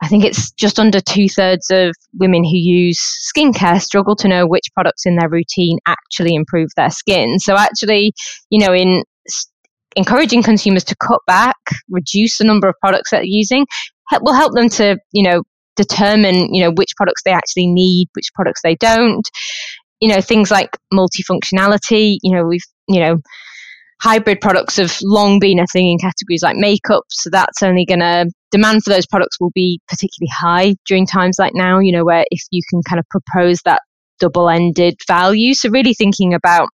I 0.02 0.08
think 0.08 0.24
it's 0.24 0.50
just 0.52 0.80
under 0.80 1.00
two 1.00 1.28
thirds 1.28 1.70
of 1.70 1.94
women 2.18 2.42
who 2.42 2.56
use 2.56 3.00
skincare 3.32 3.80
struggle 3.80 4.16
to 4.16 4.28
know 4.28 4.48
which 4.48 4.66
products 4.74 5.06
in 5.06 5.16
their 5.16 5.28
routine 5.28 5.78
actually 5.86 6.34
improve 6.34 6.70
their 6.76 6.90
skin. 6.90 7.38
So, 7.38 7.56
actually, 7.56 8.14
you 8.50 8.58
know, 8.58 8.74
in 8.74 9.04
encouraging 9.96 10.42
consumers 10.42 10.84
to 10.84 10.96
cut 10.96 11.20
back, 11.26 11.56
reduce 11.88 12.38
the 12.38 12.44
number 12.44 12.68
of 12.68 12.74
products 12.80 13.10
that 13.10 13.18
they're 13.18 13.24
using, 13.24 13.66
will 14.20 14.34
help 14.34 14.52
them 14.54 14.68
to, 14.68 14.96
you 15.12 15.22
know, 15.22 15.42
determine, 15.74 16.54
you 16.54 16.62
know, 16.62 16.70
which 16.70 16.90
products 16.96 17.22
they 17.24 17.32
actually 17.32 17.66
need, 17.66 18.08
which 18.14 18.30
products 18.34 18.60
they 18.62 18.76
don't. 18.76 19.28
You 20.00 20.08
know, 20.08 20.20
things 20.20 20.50
like 20.50 20.76
multifunctionality, 20.92 22.18
you 22.22 22.34
know, 22.34 22.44
we've, 22.44 22.60
you 22.88 23.00
know, 23.00 23.16
hybrid 24.00 24.42
products 24.42 24.76
have 24.76 24.98
long 25.02 25.38
been 25.40 25.58
a 25.58 25.66
thing 25.72 25.90
in 25.90 25.98
categories 25.98 26.42
like 26.42 26.56
makeup. 26.56 27.04
So 27.08 27.30
that's 27.30 27.62
only 27.62 27.86
going 27.86 28.00
to, 28.00 28.30
demand 28.52 28.84
for 28.84 28.90
those 28.90 29.06
products 29.06 29.40
will 29.40 29.50
be 29.54 29.80
particularly 29.88 30.30
high 30.32 30.74
during 30.86 31.06
times 31.06 31.36
like 31.38 31.52
now, 31.54 31.78
you 31.78 31.92
know, 31.92 32.04
where 32.04 32.24
if 32.30 32.42
you 32.50 32.62
can 32.70 32.82
kind 32.88 33.00
of 33.00 33.06
propose 33.08 33.60
that 33.64 33.80
double 34.20 34.48
ended 34.48 34.96
value. 35.08 35.54
So 35.54 35.68
really 35.70 35.94
thinking 35.94 36.32
about, 36.34 36.68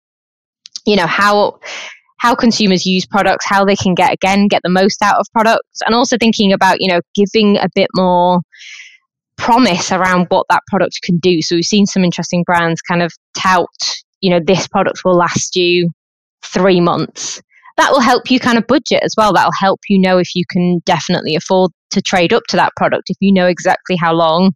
you 0.85 0.95
know, 0.95 1.07
how 1.07 1.59
how 2.19 2.35
consumers 2.35 2.85
use 2.85 3.05
products, 3.05 3.45
how 3.47 3.65
they 3.65 3.75
can 3.75 3.93
get 3.93 4.13
again 4.13 4.47
get 4.47 4.61
the 4.63 4.69
most 4.69 5.01
out 5.01 5.19
of 5.19 5.25
products, 5.33 5.81
and 5.85 5.95
also 5.95 6.17
thinking 6.17 6.53
about 6.53 6.77
you 6.79 6.89
know 6.89 7.01
giving 7.15 7.57
a 7.57 7.67
bit 7.75 7.89
more 7.95 8.41
promise 9.39 9.91
around 9.91 10.27
what 10.29 10.45
that 10.49 10.61
product 10.67 10.99
can 11.01 11.17
do. 11.17 11.41
So 11.41 11.55
we've 11.55 11.65
seen 11.65 11.85
some 11.85 12.03
interesting 12.03 12.43
brands 12.43 12.81
kind 12.81 13.01
of 13.01 13.11
tout, 13.37 13.67
you 14.21 14.29
know, 14.29 14.39
this 14.45 14.67
product 14.67 15.03
will 15.05 15.15
last 15.15 15.55
you 15.55 15.89
three 16.43 16.81
months. 16.81 17.41
That 17.77 17.91
will 17.91 18.01
help 18.01 18.29
you 18.29 18.39
kind 18.39 18.57
of 18.57 18.67
budget 18.67 19.01
as 19.01 19.13
well. 19.17 19.33
That'll 19.33 19.53
help 19.57 19.79
you 19.87 19.97
know 19.97 20.17
if 20.17 20.35
you 20.35 20.43
can 20.51 20.79
definitely 20.85 21.35
afford 21.35 21.71
to 21.91 22.01
trade 22.01 22.33
up 22.33 22.43
to 22.49 22.57
that 22.57 22.73
product. 22.75 23.03
If 23.07 23.15
you 23.21 23.31
know 23.31 23.47
exactly 23.47 23.95
how 23.95 24.13
long 24.13 24.51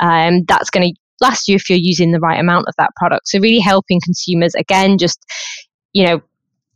um, 0.00 0.42
that's 0.48 0.70
going 0.70 0.88
to 0.88 1.00
last 1.20 1.46
you 1.46 1.54
if 1.54 1.70
you're 1.70 1.78
using 1.78 2.10
the 2.10 2.18
right 2.18 2.40
amount 2.40 2.66
of 2.66 2.74
that 2.76 2.90
product. 2.96 3.28
So 3.28 3.38
really 3.38 3.60
helping 3.60 4.00
consumers 4.02 4.54
again, 4.56 4.98
just 4.98 5.24
you 5.92 6.04
know, 6.04 6.20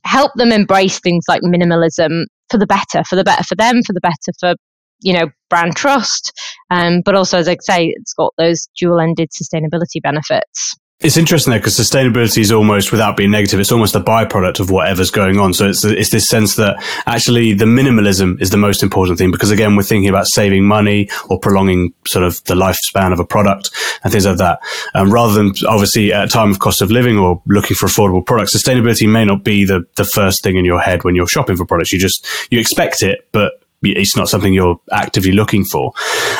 help 0.09 0.33
them 0.37 0.51
embrace 0.53 0.99
things 1.01 1.25
like 1.29 1.42
minimalism 1.42 2.25
for 2.51 2.59
the 2.59 2.66
better, 2.66 3.05
for 3.05 3.16
the 3.16 3.25
better 3.25 3.44
for 3.44 3.55
them, 3.55 3.83
for 3.87 3.92
the 3.92 4.01
better 4.01 4.33
for 4.40 4.55
you 5.01 5.12
know 5.12 5.27
brand 5.51 5.77
trust, 5.77 6.33
um, 6.71 7.03
but 7.05 7.14
also 7.14 7.38
as 7.38 7.49
I 7.49 7.57
say, 7.61 7.92
it's 7.94 8.14
got 8.14 8.33
those 8.38 8.68
dual-ended 8.79 9.29
sustainability 9.31 10.03
benefits. 10.03 10.75
It's 11.01 11.17
interesting 11.17 11.53
there 11.53 11.61
because 11.61 11.79
sustainability 11.79 12.39
is 12.39 12.51
almost, 12.51 12.91
without 12.91 13.17
being 13.17 13.31
negative, 13.31 13.61
it's 13.61 13.71
almost 13.71 13.95
a 13.95 14.01
byproduct 14.01 14.59
of 14.59 14.71
whatever's 14.71 15.13
going 15.13 15.39
on. 15.39 15.55
So 15.55 15.69
it's 15.69 15.85
it's 15.85 16.11
this 16.11 16.27
sense 16.27 16.57
that 16.57 16.83
actually 17.07 17.53
the 17.55 17.67
minimalism 17.67 18.43
is 18.43 18.51
the 18.51 18.57
most 18.57 18.83
important 18.83 19.17
thing 19.17 19.31
because 19.31 19.53
again 19.53 19.77
we're 19.77 19.85
thinking 19.85 20.09
about 20.09 20.27
saving 20.27 20.65
money 20.65 21.09
or 21.31 21.39
prolonging 21.39 21.95
sort 22.05 22.25
of 22.25 22.43
the 22.45 22.57
lifespan 22.57 23.13
of 23.13 23.21
a 23.21 23.25
product 23.25 23.71
and 24.03 24.11
things 24.11 24.27
like 24.27 24.39
that, 24.39 24.59
um, 24.95 25.13
rather 25.13 25.35
than 25.35 25.53
obviously 25.69 26.13
at 26.13 26.25
a 26.25 26.29
time 26.29 26.51
of 26.51 26.59
cost 26.59 26.83
of 26.83 26.91
living 26.91 27.17
or 27.17 27.41
looking 27.47 27.77
for 27.77 27.87
affordable 27.87 28.27
products. 28.27 28.57
Sustainability 28.57 29.09
may 29.09 29.25
not 29.25 29.45
be 29.45 29.65
the 29.65 29.87
the 29.95 30.05
first 30.05 30.43
thing 30.43 30.57
in 30.57 30.65
your 30.65 30.81
head 30.81 31.05
when 31.05 31.15
you're 31.15 31.29
shopping 31.29 31.57
for 31.57 31.65
products. 31.65 31.93
You 31.93 32.01
just 32.01 32.27
you 32.51 32.59
expect 32.59 33.05
it, 33.05 33.29
but 33.31 33.53
it's 33.83 34.17
not 34.17 34.29
something 34.29 34.53
you're 34.53 34.81
actively 34.93 35.33
looking 35.33 35.64
for. 35.64 35.93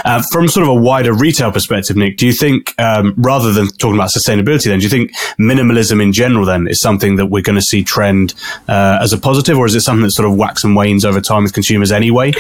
Uh, 0.05 0.22
from 0.33 0.48
sort 0.48 0.64
of 0.64 0.70
a 0.70 0.74
wider 0.74 1.12
retail 1.12 1.53
perspective, 1.53 1.96
Nick, 1.96 2.16
do 2.16 2.27
you 2.27 2.33
think, 2.33 2.74
um, 2.81 3.14
rather 3.16 3.53
than 3.53 3.68
talking 3.68 3.94
about 3.94 4.11
sustainability, 4.11 4.64
then, 4.64 4.79
do 4.79 4.85
you 4.85 4.90
think 4.90 5.12
minimalism 5.38 6.03
in 6.03 6.12
general 6.12 6.44
then 6.44 6.66
is 6.68 6.81
something 6.81 7.16
that 7.16 7.27
we're 7.27 7.42
going 7.42 7.57
to 7.57 7.62
see 7.62 7.85
trend 7.85 8.35
uh, 8.68 8.98
as 9.01 9.12
a 9.12 9.18
positive, 9.18 9.57
or 9.57 9.66
is 9.66 9.74
it 9.74 9.81
something 9.81 10.03
that 10.03 10.11
sort 10.11 10.29
of 10.29 10.37
wax 10.37 10.64
and 10.64 10.74
wanes 10.74 11.05
over 11.05 11.20
time 11.20 11.44
with 11.44 11.53
consumers 11.53 11.92
anyway? 11.92 12.33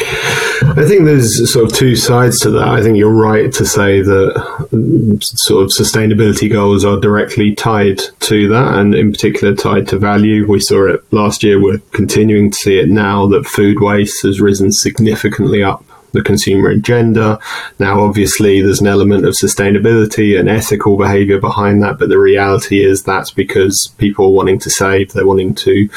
I 0.62 0.84
think 0.86 1.04
there's 1.04 1.52
sort 1.52 1.70
of 1.70 1.76
two 1.76 1.94
sides 1.94 2.40
to 2.40 2.50
that. 2.50 2.68
I 2.68 2.82
think 2.82 2.96
you're 2.96 3.12
right 3.12 3.52
to 3.52 3.66
say 3.66 4.02
that 4.02 5.18
sort 5.22 5.64
of 5.64 5.70
sustainability 5.70 6.50
goals 6.50 6.84
are 6.84 6.98
directly 6.98 7.54
tied 7.54 8.00
to 8.20 8.48
that, 8.48 8.74
and 8.74 8.94
in 8.94 9.12
particular 9.12 9.54
tied 9.54 9.86
to 9.88 9.98
value. 9.98 10.48
We 10.48 10.60
saw 10.60 10.86
it 10.88 11.12
last 11.12 11.42
year. 11.42 11.62
We're 11.62 11.78
continuing 11.92 12.50
to 12.50 12.56
see 12.56 12.78
it 12.78 12.88
now 12.88 13.26
that 13.28 13.46
food 13.46 13.80
waste 13.80 14.22
has 14.22 14.40
risen 14.40 14.72
significantly 14.88 15.62
up 15.62 15.84
the 16.12 16.22
consumer 16.22 16.70
agenda. 16.70 17.38
Now, 17.78 18.00
obviously, 18.00 18.62
there's 18.62 18.80
an 18.80 18.86
element 18.86 19.26
of 19.26 19.34
sustainability 19.34 20.38
and 20.38 20.48
ethical 20.48 20.96
behavior 20.96 21.38
behind 21.38 21.82
that, 21.82 21.98
but 21.98 22.08
the 22.08 22.18
reality 22.18 22.82
is 22.82 23.02
that's 23.02 23.30
because 23.30 23.92
people 23.98 24.26
are 24.26 24.32
wanting 24.32 24.58
to 24.60 24.70
save, 24.70 25.12
they're 25.12 25.26
wanting 25.26 25.54
to 25.56 25.88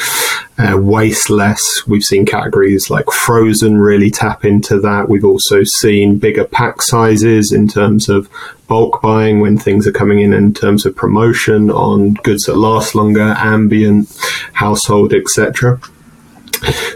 uh, 0.58 0.78
waste 0.78 1.30
less. 1.30 1.88
We've 1.88 2.04
seen 2.04 2.26
categories 2.26 2.90
like 2.90 3.10
frozen 3.10 3.78
really 3.78 4.12
tap 4.12 4.44
into 4.44 4.80
that. 4.82 5.08
We've 5.08 5.26
also 5.26 5.64
seen 5.64 6.18
bigger 6.18 6.46
pack 6.46 6.82
sizes 6.82 7.54
in 7.54 7.68
terms 7.70 8.10
of 8.10 8.30
bulk 8.68 9.02
buying 9.02 9.40
when 9.40 9.58
things 9.58 9.88
are 9.88 9.92
coming 9.92 10.20
in 10.20 10.34
in 10.34 10.54
terms 10.54 10.86
of 10.86 10.96
promotion 10.96 11.72
on 11.72 12.14
goods 12.16 12.44
that 12.44 12.58
last 12.58 12.96
longer, 12.96 13.34
ambient, 13.38 14.10
household, 14.54 15.14
etc. 15.14 15.80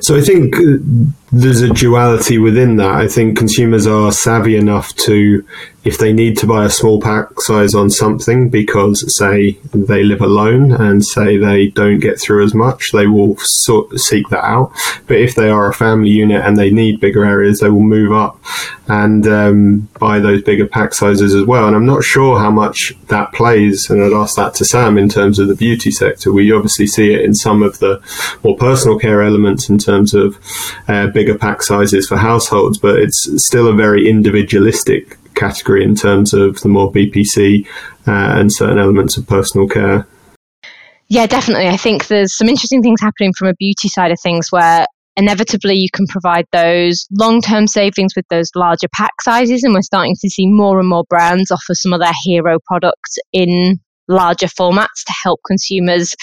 So 0.02 0.16
I 0.16 0.22
think 0.22 0.56
there's 1.36 1.62
a 1.62 1.70
duality 1.70 2.38
within 2.38 2.78
that. 2.78 2.92
I 2.92 3.10
think 3.10 3.38
consumers 3.38 3.86
are 3.86 4.14
savvy 4.14 4.56
enough 4.56 4.96
to, 4.96 5.46
if 5.84 5.98
they 5.98 6.14
need 6.14 6.38
to 6.38 6.48
buy 6.48 6.64
a 6.64 6.70
small 6.70 7.02
pack 7.02 7.42
size 7.42 7.76
on 7.76 7.90
something 7.90 8.50
because, 8.50 9.04
say, 9.18 9.60
they 9.74 10.04
live 10.04 10.22
alone 10.22 10.72
and 10.72 11.04
say 11.06 11.36
they 11.36 11.68
don't 11.68 12.00
get 12.00 12.22
through 12.22 12.46
as 12.46 12.54
much, 12.54 12.92
they 12.94 13.08
will 13.08 13.36
sort 13.38 14.00
seek 14.00 14.30
that 14.30 14.46
out. 14.46 14.72
But 15.08 15.18
if 15.18 15.36
they 15.36 15.50
are 15.50 15.68
a 15.68 15.74
family 15.74 16.10
unit 16.10 16.42
and 16.42 16.56
they 16.56 16.72
need 16.72 17.02
bigger 17.02 17.26
areas, 17.26 17.60
they 17.60 17.70
will 17.70 17.82
move 17.82 18.14
up 18.14 18.42
and 18.88 19.28
um, 19.28 19.90
buy 20.00 20.20
those 20.20 20.44
bigger 20.44 20.68
pack 20.68 20.94
sizes 20.94 21.34
as 21.34 21.44
well. 21.44 21.68
And 21.68 21.76
I'm 21.76 21.86
not 21.86 22.04
sure 22.04 22.40
how 22.40 22.52
much 22.52 22.94
that 23.08 23.34
plays. 23.34 23.90
And 23.90 24.02
I'd 24.02 24.14
ask 24.14 24.36
that 24.36 24.54
to 24.56 24.66
Sam 24.66 24.98
in 24.98 25.10
terms 25.10 25.40
of 25.40 25.48
the 25.48 25.56
beauty 25.56 25.92
sector. 25.92 26.32
We 26.32 26.52
obviously 26.52 26.88
see 26.88 27.14
it 27.14 27.22
in 27.22 27.34
some 27.34 27.62
of 27.62 27.80
the 27.80 28.02
more 28.44 28.56
personal 28.56 29.00
care 29.00 29.22
elements 29.22 29.70
in 29.70 29.78
terms 29.78 30.14
of 30.14 30.40
uh, 30.88 31.08
bigger 31.26 31.38
pack 31.38 31.64
sizes 31.64 32.08
for 32.08 32.18
households, 32.18 32.78
but 32.78 33.00
it's 33.00 33.28
still 33.48 33.68
a 33.68 33.74
very 33.74 34.08
individualistic 34.08 35.18
category 35.34 35.84
in 35.84 35.96
terms 35.96 36.34
of 36.34 36.60
the 36.62 36.70
more 36.70 36.92
BPC 36.92 37.66
uh, 38.08 38.40
and 38.40 38.54
certain 38.54 38.78
elements 38.78 39.18
of 39.18 39.28
personal 39.28 39.68
care. 39.68 40.08
Yeah, 41.08 41.26
definitely. 41.26 41.68
I 41.68 41.78
think 41.78 42.08
there's 42.08 42.36
some 42.36 42.48
interesting 42.48 42.82
things 42.82 43.02
happening 43.02 43.34
from 43.34 43.48
a 43.48 43.54
beauty 43.56 43.88
side 43.88 44.12
of 44.12 44.20
things 44.22 44.52
where 44.52 44.86
inevitably 45.18 45.76
you 45.76 45.90
can 45.94 46.06
provide 46.08 46.46
those 46.52 47.08
long 47.12 47.42
term 47.42 47.68
savings 47.68 48.16
with 48.16 48.26
those 48.30 48.50
larger 48.56 48.88
pack 48.94 49.22
sizes. 49.22 49.64
And 49.64 49.74
we're 49.74 49.82
starting 49.82 50.16
to 50.22 50.30
see 50.30 50.48
more 50.48 50.80
and 50.80 50.88
more 50.88 51.06
brands 51.10 51.52
offer 51.52 51.74
some 51.74 51.94
of 51.94 52.02
their 52.02 52.14
hero 52.24 52.58
products 52.68 53.18
in 53.34 53.80
larger 54.08 54.48
formats 54.48 55.04
to 55.06 55.14
help 55.24 55.40
consumers 55.48 56.16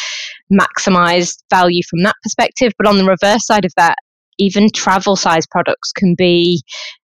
maximize 0.53 1.37
value 1.51 1.83
from 1.89 2.03
that 2.03 2.15
perspective. 2.23 2.73
But 2.79 2.87
on 2.87 2.99
the 2.99 3.05
reverse 3.05 3.47
side 3.47 3.65
of 3.65 3.73
that, 3.77 3.97
even 4.39 4.69
travel 4.75 5.17
size 5.17 5.47
products 5.47 5.93
can 5.93 6.15
be 6.17 6.63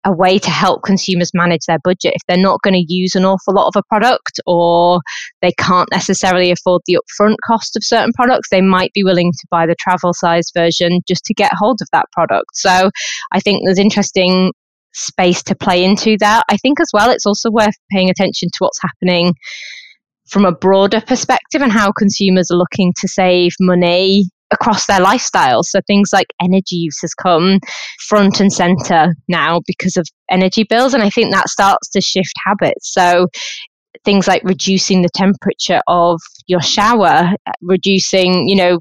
a 0.07 0.13
way 0.13 0.39
to 0.39 0.51
help 0.51 0.85
consumers 0.85 1.33
manage 1.35 1.67
their 1.67 1.81
budget 1.83 2.15
if 2.15 2.23
they're 2.29 2.37
not 2.37 2.63
going 2.63 2.75
to 2.75 2.95
use 2.95 3.17
an 3.17 3.25
awful 3.25 3.53
lot 3.53 3.67
of 3.67 3.75
a 3.75 3.83
product 3.89 4.39
or 4.47 5.01
they 5.43 5.51
can't 5.59 5.91
necessarily 5.91 6.53
afford 6.53 6.81
the 6.87 6.97
upfront 6.97 7.35
cost 7.45 7.77
of 7.77 7.83
certain 7.83 8.13
products 8.15 8.49
they 8.49 8.61
might 8.61 8.93
be 8.95 9.03
willing 9.03 9.33
to 9.33 9.47
buy 9.51 9.67
the 9.67 9.75
travel 9.81 10.13
size 10.15 10.49
version 10.55 11.01
just 11.09 11.25
to 11.25 11.35
get 11.35 11.51
hold 11.59 11.81
of 11.83 11.89
that 11.93 12.07
product. 12.13 12.51
So 12.55 12.91
i 13.33 13.41
think 13.41 13.63
there's 13.65 13.81
interesting 13.81 14.53
space 14.95 15.43
to 15.43 15.55
play 15.55 15.85
into 15.85 16.17
that. 16.19 16.45
I 16.49 16.57
think 16.57 16.81
as 16.81 16.91
well 16.95 17.11
it's 17.11 17.27
also 17.27 17.51
worth 17.51 17.75
paying 17.91 18.09
attention 18.09 18.49
to 18.51 18.59
what's 18.61 18.81
happening 18.81 19.35
from 20.29 20.45
a 20.45 20.53
broader 20.53 21.01
perspective 21.01 21.63
and 21.63 21.73
how 21.73 21.93
consumers 21.93 22.51
are 22.51 22.57
looking 22.57 22.93
to 22.99 23.09
save 23.09 23.53
money 23.61 24.25
across 24.51 24.87
their 24.87 25.01
lifestyles. 25.01 25.65
So 25.65 25.81
things 25.87 26.11
like 26.13 26.27
energy 26.41 26.77
use 26.77 27.01
has 27.01 27.15
come 27.15 27.59
front 28.01 28.41
and 28.41 28.53
center 28.53 29.15
now 29.29 29.61
because 29.67 29.97
of 29.97 30.07
energy 30.31 30.65
bills. 30.65 30.95
And 30.95 31.03
I 31.03 31.11
think 31.11 31.33
that 31.33 31.49
starts 31.49 31.89
to 31.91 32.01
shift 32.01 32.33
habits. 32.45 32.93
So 32.93 33.29
things 34.05 34.29
like 34.29 34.43
reducing 34.45 35.03
the 35.03 35.09
temperature 35.15 35.81
of 35.89 36.21
your 36.47 36.63
shower, 36.63 37.31
reducing, 37.61 38.49
you 38.49 38.57
know, 38.57 38.79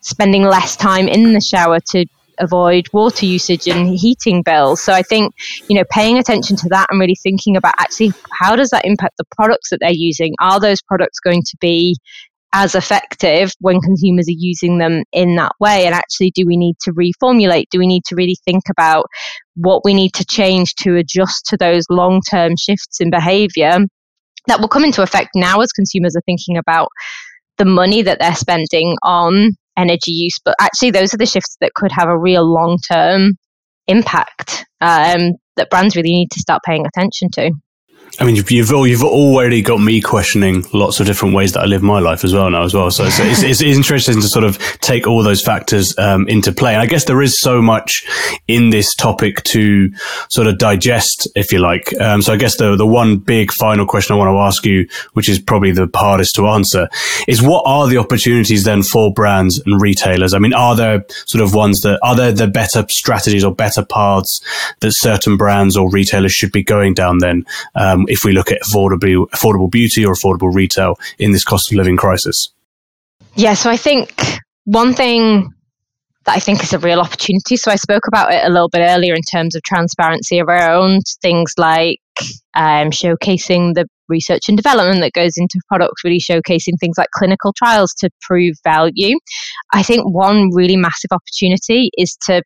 spending 0.00 0.42
less 0.42 0.76
time 0.76 1.08
in 1.08 1.32
the 1.32 1.40
shower 1.40 1.78
to 1.90 2.06
avoid 2.38 2.86
water 2.92 3.24
usage 3.24 3.66
and 3.66 3.96
heating 3.96 4.42
bills. 4.42 4.82
So 4.82 4.92
I 4.92 5.02
think, 5.02 5.34
you 5.68 5.76
know, 5.76 5.84
paying 5.90 6.18
attention 6.18 6.56
to 6.56 6.68
that 6.68 6.88
and 6.90 7.00
really 7.00 7.16
thinking 7.22 7.56
about 7.56 7.74
actually 7.78 8.12
how 8.40 8.56
does 8.56 8.70
that 8.70 8.84
impact 8.84 9.16
the 9.16 9.24
products 9.34 9.70
that 9.70 9.78
they're 9.80 9.90
using? 9.92 10.34
Are 10.40 10.60
those 10.60 10.82
products 10.82 11.18
going 11.18 11.42
to 11.42 11.56
be 11.60 11.96
as 12.52 12.74
effective 12.74 13.52
when 13.60 13.80
consumers 13.80 14.28
are 14.28 14.38
using 14.38 14.78
them 14.78 15.02
in 15.12 15.36
that 15.36 15.52
way? 15.60 15.86
And 15.86 15.94
actually, 15.94 16.32
do 16.34 16.44
we 16.46 16.56
need 16.56 16.76
to 16.82 16.92
reformulate? 16.92 17.64
Do 17.70 17.78
we 17.78 17.86
need 17.86 18.04
to 18.06 18.14
really 18.14 18.36
think 18.44 18.64
about 18.70 19.06
what 19.54 19.82
we 19.84 19.94
need 19.94 20.12
to 20.14 20.24
change 20.24 20.74
to 20.76 20.96
adjust 20.96 21.46
to 21.46 21.56
those 21.56 21.84
long 21.90 22.20
term 22.30 22.54
shifts 22.56 23.00
in 23.00 23.10
behavior 23.10 23.78
that 24.46 24.60
will 24.60 24.68
come 24.68 24.84
into 24.84 25.02
effect 25.02 25.30
now 25.34 25.60
as 25.60 25.72
consumers 25.72 26.14
are 26.16 26.22
thinking 26.26 26.56
about 26.56 26.88
the 27.58 27.64
money 27.64 28.02
that 28.02 28.18
they're 28.20 28.34
spending 28.34 28.96
on 29.02 29.50
energy 29.76 30.12
use? 30.12 30.38
But 30.44 30.56
actually, 30.60 30.90
those 30.90 31.12
are 31.14 31.18
the 31.18 31.26
shifts 31.26 31.56
that 31.60 31.74
could 31.74 31.92
have 31.92 32.08
a 32.08 32.18
real 32.18 32.44
long 32.44 32.78
term 32.90 33.32
impact 33.86 34.64
um, 34.80 35.32
that 35.56 35.70
brands 35.70 35.96
really 35.96 36.12
need 36.12 36.30
to 36.32 36.40
start 36.40 36.62
paying 36.64 36.86
attention 36.86 37.30
to. 37.32 37.52
I 38.18 38.24
mean, 38.24 38.36
you've, 38.36 38.50
you've 38.50 38.70
you've 38.70 39.04
already 39.04 39.60
got 39.60 39.78
me 39.78 40.00
questioning 40.00 40.64
lots 40.72 41.00
of 41.00 41.06
different 41.06 41.34
ways 41.34 41.52
that 41.52 41.60
I 41.60 41.66
live 41.66 41.82
my 41.82 41.98
life 41.98 42.24
as 42.24 42.32
well 42.32 42.48
now 42.48 42.62
as 42.62 42.72
well. 42.72 42.90
So 42.90 43.04
it's, 43.04 43.18
it's, 43.18 43.42
it's 43.42 43.60
interesting 43.60 44.22
to 44.22 44.28
sort 44.28 44.44
of 44.44 44.58
take 44.80 45.06
all 45.06 45.22
those 45.22 45.42
factors 45.42 45.96
um, 45.98 46.26
into 46.26 46.50
play. 46.50 46.72
And 46.72 46.82
I 46.82 46.86
guess 46.86 47.04
there 47.04 47.20
is 47.20 47.38
so 47.38 47.60
much 47.60 48.06
in 48.48 48.70
this 48.70 48.94
topic 48.94 49.42
to 49.44 49.92
sort 50.30 50.46
of 50.46 50.56
digest, 50.56 51.28
if 51.36 51.52
you 51.52 51.58
like. 51.58 51.92
Um, 52.00 52.22
so 52.22 52.32
I 52.32 52.36
guess 52.36 52.56
the 52.56 52.74
the 52.74 52.86
one 52.86 53.18
big 53.18 53.52
final 53.52 53.84
question 53.84 54.14
I 54.14 54.18
want 54.18 54.34
to 54.34 54.38
ask 54.38 54.64
you, 54.64 54.88
which 55.12 55.28
is 55.28 55.38
probably 55.38 55.72
the 55.72 55.90
hardest 55.94 56.36
to 56.36 56.48
answer, 56.48 56.88
is 57.28 57.42
what 57.42 57.64
are 57.66 57.86
the 57.86 57.98
opportunities 57.98 58.64
then 58.64 58.82
for 58.82 59.12
brands 59.12 59.60
and 59.66 59.78
retailers? 59.80 60.32
I 60.32 60.38
mean, 60.38 60.54
are 60.54 60.74
there 60.74 61.04
sort 61.26 61.44
of 61.44 61.54
ones 61.54 61.82
that 61.82 62.00
are 62.02 62.16
there 62.16 62.32
the 62.32 62.46
better 62.46 62.86
strategies 62.88 63.44
or 63.44 63.54
better 63.54 63.84
paths 63.84 64.40
that 64.80 64.92
certain 64.92 65.36
brands 65.36 65.76
or 65.76 65.90
retailers 65.90 66.32
should 66.32 66.52
be 66.52 66.62
going 66.62 66.94
down 66.94 67.18
then? 67.18 67.44
Um, 67.74 67.95
if 68.08 68.24
we 68.24 68.32
look 68.32 68.52
at 68.52 68.60
affordable, 68.62 69.28
affordable 69.30 69.70
beauty 69.70 70.04
or 70.04 70.14
affordable 70.14 70.52
retail 70.54 70.98
in 71.18 71.32
this 71.32 71.44
cost 71.44 71.72
of 71.72 71.76
living 71.76 71.96
crisis? 71.96 72.50
Yeah, 73.34 73.54
so 73.54 73.70
I 73.70 73.76
think 73.76 74.38
one 74.64 74.94
thing 74.94 75.52
that 76.26 76.36
I 76.36 76.40
think 76.40 76.62
is 76.62 76.72
a 76.72 76.78
real 76.78 77.00
opportunity. 77.00 77.56
So 77.56 77.70
I 77.70 77.76
spoke 77.76 78.06
about 78.06 78.32
it 78.32 78.44
a 78.44 78.50
little 78.50 78.68
bit 78.68 78.80
earlier 78.80 79.14
in 79.14 79.22
terms 79.22 79.54
of 79.54 79.62
transparency 79.62 80.40
around 80.40 81.02
things 81.22 81.54
like 81.56 81.98
um, 82.54 82.90
showcasing 82.90 83.74
the 83.74 83.86
research 84.08 84.42
and 84.48 84.56
development 84.56 85.00
that 85.00 85.12
goes 85.12 85.32
into 85.36 85.60
products, 85.68 86.04
really 86.04 86.20
showcasing 86.20 86.74
things 86.80 86.96
like 86.98 87.08
clinical 87.14 87.52
trials 87.52 87.92
to 87.98 88.10
prove 88.22 88.54
value. 88.64 89.16
I 89.72 89.82
think 89.82 90.04
one 90.12 90.50
really 90.52 90.76
massive 90.76 91.10
opportunity 91.12 91.90
is 91.96 92.16
to 92.26 92.42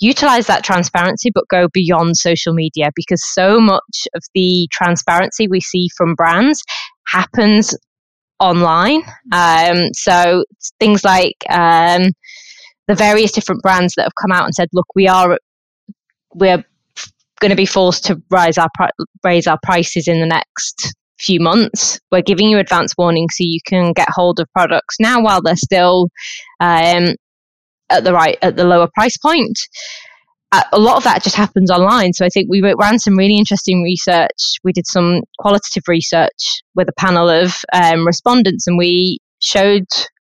utilize 0.00 0.46
that 0.46 0.64
transparency 0.64 1.30
but 1.34 1.48
go 1.48 1.68
beyond 1.72 2.16
social 2.16 2.52
media 2.54 2.90
because 2.94 3.22
so 3.24 3.60
much 3.60 4.06
of 4.14 4.22
the 4.34 4.68
transparency 4.72 5.48
we 5.48 5.60
see 5.60 5.88
from 5.96 6.14
brands 6.14 6.62
happens 7.06 7.74
online. 8.40 9.02
Um, 9.32 9.88
so 9.92 10.44
things 10.78 11.04
like 11.04 11.36
um, 11.50 12.12
the 12.86 12.94
various 12.94 13.32
different 13.32 13.62
brands 13.62 13.94
that 13.96 14.04
have 14.04 14.14
come 14.20 14.32
out 14.32 14.44
and 14.44 14.54
said, 14.54 14.68
"Look, 14.72 14.86
we 14.94 15.08
are 15.08 15.38
we're 16.34 16.64
going 17.40 17.50
to 17.50 17.56
be 17.56 17.66
forced 17.66 18.04
to 18.06 18.20
rise 18.30 18.58
our 18.58 18.68
raise 19.24 19.46
our 19.46 19.58
prices 19.62 20.08
in 20.08 20.20
the 20.20 20.26
next." 20.26 20.94
few 21.20 21.40
months 21.40 21.98
we're 22.12 22.22
giving 22.22 22.48
you 22.48 22.58
advance 22.58 22.94
warning 22.96 23.26
so 23.28 23.38
you 23.40 23.58
can 23.66 23.92
get 23.92 24.08
hold 24.08 24.38
of 24.38 24.46
products 24.52 24.94
now 25.00 25.20
while 25.20 25.42
they're 25.42 25.56
still 25.56 26.08
um, 26.60 27.08
at 27.90 28.04
the 28.04 28.12
right 28.12 28.38
at 28.42 28.56
the 28.56 28.64
lower 28.64 28.88
price 28.94 29.16
point. 29.16 29.58
Uh, 30.50 30.62
a 30.72 30.78
lot 30.78 30.96
of 30.96 31.04
that 31.04 31.22
just 31.22 31.36
happens 31.36 31.70
online. 31.70 32.14
So 32.14 32.24
I 32.24 32.30
think 32.30 32.48
we 32.48 32.62
ran 32.62 32.98
some 32.98 33.16
really 33.16 33.36
interesting 33.36 33.82
research. 33.82 34.56
We 34.64 34.72
did 34.72 34.86
some 34.86 35.20
qualitative 35.38 35.82
research 35.86 36.62
with 36.74 36.88
a 36.88 36.94
panel 36.98 37.28
of 37.28 37.54
um, 37.74 38.06
respondents, 38.06 38.66
and 38.66 38.78
we 38.78 39.18
showed 39.40 39.84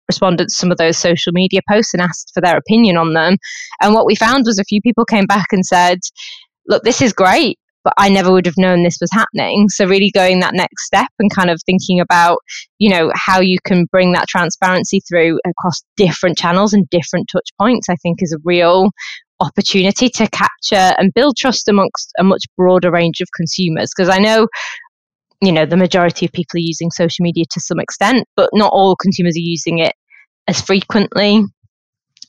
respondents 0.09 0.57
some 0.57 0.71
of 0.71 0.77
those 0.77 0.99
social 0.99 1.33
media 1.33 1.61
posts 1.71 1.95
and 1.95 2.03
asked 2.03 2.33
for 2.35 2.41
their 2.43 2.57
opinion 2.57 2.97
on 2.97 3.15
them. 3.15 3.37
And 3.81 3.95
what 3.95 4.07
we 4.07 4.15
found 4.15 4.45
was 4.45 4.59
a 4.59 4.65
few 4.65 4.83
people 4.83 5.05
came 5.07 5.27
back 5.27 5.47
and 5.53 5.65
said, 5.65 6.01
"Look, 6.69 6.83
this 6.83 7.01
is 7.01 7.13
great 7.15 7.59
but 7.85 7.95
I 7.97 8.09
never 8.09 8.33
would 8.33 8.47
have 8.47 8.59
known 8.59 8.83
this 8.83 8.99
was 9.01 9.11
happening. 9.13 9.69
So 9.69 9.87
really 9.87 10.11
going 10.11 10.41
that 10.41 10.55
next 10.55 10.85
step 10.85 11.09
and 11.19 11.35
kind 11.35 11.51
of 11.51 11.61
thinking 11.65 12.01
about, 12.01 12.39
you 12.79 12.91
know, 12.91 13.11
how 13.15 13.41
you 13.41 13.59
can 13.65 13.87
bring 13.91 14.13
that 14.13 14.29
transparency 14.29 15.01
through 15.09 15.39
across 15.47 15.81
different 15.97 16.39
channels 16.39 16.73
and 16.73 16.89
different 16.91 17.29
touch 17.31 17.49
points, 17.59 17.89
I 17.89 17.97
think 17.97 18.23
is 18.23 18.33
a 18.33 18.43
real 18.45 18.91
opportunity 19.41 20.11
to 20.11 20.29
capture 20.29 20.95
and 20.99 21.15
build 21.15 21.37
trust 21.37 21.69
amongst 21.69 22.13
a 22.19 22.25
much 22.25 22.45
broader 22.57 22.91
range 22.91 23.21
of 23.21 23.29
consumers. 23.35 23.91
Because 23.97 24.11
I 24.11 24.19
know 24.19 24.49
you 25.43 25.53
know 25.53 25.65
the 25.65 25.77
majority 25.77 26.27
of 26.27 26.33
people 26.33 26.59
are 26.59 26.61
using 26.61 26.91
social 26.91 27.23
media 27.23 27.45
to 27.51 27.61
some 27.61 27.81
extent 27.81 28.27
but 28.37 28.51
not 28.53 28.71
all 28.75 28.95
consumers 28.95 29.37
are 29.37 29.41
using 29.41 29.79
it 29.79 29.95
as 30.47 30.61
frequently 30.61 31.43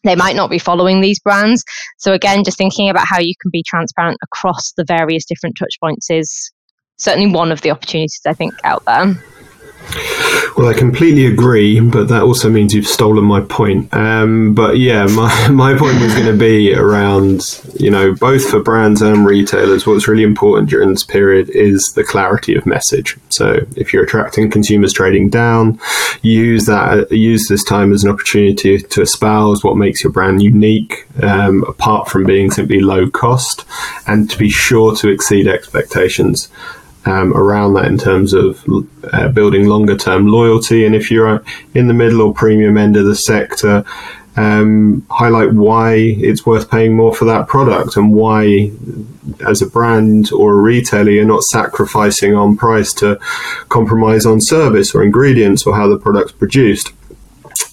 they 0.03 0.15
might 0.15 0.35
not 0.35 0.49
be 0.49 0.59
following 0.59 1.01
these 1.01 1.19
brands. 1.19 1.63
So 1.97 2.13
again, 2.13 2.43
just 2.43 2.57
thinking 2.57 2.89
about 2.89 3.05
how 3.07 3.19
you 3.19 3.33
can 3.41 3.51
be 3.51 3.63
transparent 3.63 4.17
across 4.23 4.73
the 4.73 4.83
various 4.83 5.25
different 5.25 5.57
touch 5.57 5.75
points 5.79 6.09
is 6.09 6.51
certainly 6.97 7.31
one 7.31 7.51
of 7.51 7.61
the 7.61 7.71
opportunities 7.71 8.19
I 8.25 8.33
think 8.33 8.53
out 8.63 8.83
there. 8.85 9.15
Well, 10.57 10.67
I 10.67 10.73
completely 10.73 11.25
agree, 11.25 11.79
but 11.79 12.09
that 12.09 12.23
also 12.23 12.49
means 12.49 12.73
you've 12.73 12.87
stolen 12.87 13.23
my 13.23 13.41
point. 13.41 13.93
Um, 13.93 14.53
but 14.53 14.77
yeah, 14.77 15.05
my, 15.09 15.47
my 15.49 15.77
point 15.77 15.99
was 16.01 16.13
going 16.13 16.25
to 16.25 16.37
be 16.37 16.73
around, 16.73 17.61
you 17.79 17.89
know, 17.89 18.13
both 18.13 18.49
for 18.49 18.61
brands 18.61 19.01
and 19.01 19.25
retailers, 19.25 19.87
what's 19.87 20.07
really 20.07 20.23
important 20.23 20.69
during 20.69 20.89
this 20.89 21.03
period 21.03 21.49
is 21.49 21.93
the 21.93 22.03
clarity 22.03 22.55
of 22.55 22.65
message. 22.65 23.17
So 23.29 23.65
if 23.75 23.93
you're 23.93 24.03
attracting 24.03 24.51
consumers 24.51 24.93
trading 24.93 25.29
down, 25.29 25.79
use 26.21 26.65
that, 26.65 27.11
use 27.11 27.47
this 27.47 27.63
time 27.63 27.93
as 27.93 28.03
an 28.03 28.11
opportunity 28.11 28.79
to 28.79 29.01
espouse 29.01 29.63
what 29.63 29.77
makes 29.77 30.03
your 30.03 30.11
brand 30.11 30.41
unique, 30.41 31.05
um, 31.23 31.63
apart 31.67 32.09
from 32.09 32.25
being 32.25 32.51
simply 32.51 32.81
low 32.81 33.09
cost, 33.09 33.65
and 34.05 34.29
to 34.29 34.37
be 34.37 34.49
sure 34.49 34.95
to 34.97 35.09
exceed 35.09 35.47
expectations 35.47 36.49
um, 37.05 37.33
around 37.33 37.73
that 37.73 37.85
in 37.85 37.97
terms 37.97 38.33
of 38.33 38.63
uh, 39.11 39.27
building 39.29 39.67
longer 39.67 39.97
term 39.97 40.27
loyalty. 40.27 40.85
And 40.85 40.95
if 40.95 41.09
you're 41.11 41.43
in 41.73 41.87
the 41.87 41.93
middle 41.93 42.21
or 42.21 42.33
premium 42.33 42.77
end 42.77 42.97
of 42.97 43.05
the 43.05 43.15
sector, 43.15 43.83
um, 44.37 45.05
highlight 45.09 45.53
why 45.53 45.95
it's 45.95 46.45
worth 46.45 46.69
paying 46.71 46.95
more 46.95 47.13
for 47.13 47.25
that 47.25 47.47
product 47.47 47.97
and 47.97 48.13
why, 48.13 48.71
as 49.45 49.61
a 49.61 49.65
brand 49.67 50.31
or 50.31 50.53
a 50.53 50.61
retailer, 50.61 51.11
you're 51.11 51.25
not 51.25 51.43
sacrificing 51.43 52.33
on 52.35 52.55
price 52.55 52.93
to 52.95 53.19
compromise 53.67 54.25
on 54.25 54.39
service 54.39 54.95
or 54.95 55.03
ingredients 55.03 55.65
or 55.65 55.75
how 55.75 55.89
the 55.89 55.97
product's 55.97 56.31
produced. 56.31 56.93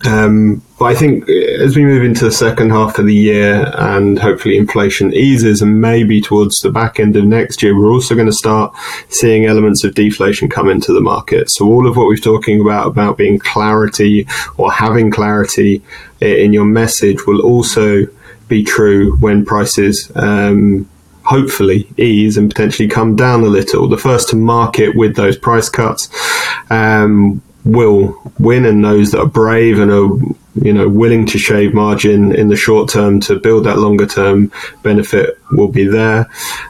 Um, 0.07 0.63
but 0.79 0.85
I 0.85 0.95
think 0.95 1.29
as 1.29 1.75
we 1.75 1.85
move 1.85 2.05
into 2.05 2.25
the 2.25 2.31
second 2.31 2.71
half 2.71 2.99
of 2.99 3.07
the 3.07 3.15
year 3.15 3.73
and 3.77 4.17
hopefully 4.17 4.57
inflation 4.57 5.13
eases 5.13 5.61
and 5.61 5.81
maybe 5.81 6.21
towards 6.21 6.61
the 6.61 6.71
back 6.71 7.01
end 7.01 7.17
of 7.17 7.25
next 7.25 7.63
year, 7.63 7.77
we're 7.77 7.91
also 7.91 8.15
going 8.15 8.29
to 8.29 8.33
start 8.33 8.73
seeing 9.09 9.47
elements 9.47 9.83
of 9.83 9.95
deflation 9.95 10.49
come 10.49 10.69
into 10.69 10.93
the 10.93 11.01
market. 11.01 11.51
So 11.51 11.67
all 11.67 11.89
of 11.89 11.97
what 11.97 12.07
we're 12.07 12.17
talking 12.17 12.61
about, 12.61 12.87
about 12.87 13.17
being 13.17 13.41
clarity 13.41 14.27
or 14.57 14.71
having 14.71 15.11
clarity 15.11 15.83
in 16.21 16.53
your 16.53 16.65
message 16.65 17.27
will 17.27 17.41
also 17.41 18.07
be 18.47 18.63
true 18.63 19.17
when 19.17 19.45
prices 19.45 20.13
um, 20.15 20.89
hopefully 21.25 21.87
ease 21.99 22.37
and 22.37 22.49
potentially 22.49 22.89
come 22.89 23.17
down 23.17 23.43
a 23.43 23.47
little. 23.47 23.89
The 23.89 23.99
first 23.99 24.31
to 24.31 24.37
market 24.37 24.95
with 24.97 25.17
those 25.17 25.37
price 25.37 25.69
cuts 25.69 26.09
um, 26.71 27.43
will 27.69 28.19
win, 28.39 28.65
and 28.65 28.83
those 28.83 29.11
that 29.13 29.21
are 29.21 29.27
brave 29.27 29.79
and 29.79 29.91
are 29.91 30.09
you 30.55 30.73
know 30.73 30.89
willing 30.89 31.27
to 31.27 31.39
shave 31.39 31.75
margin 31.75 32.35
in 32.35 32.49
the 32.49 32.57
short 32.57 32.89
term 32.89 33.21
to 33.21 33.39
build 33.39 33.65
that 33.65 33.79
longer 33.79 34.07
term 34.07 34.51
benefit 34.83 35.39
will 35.53 35.69
be 35.69 35.87
there. 35.87 36.27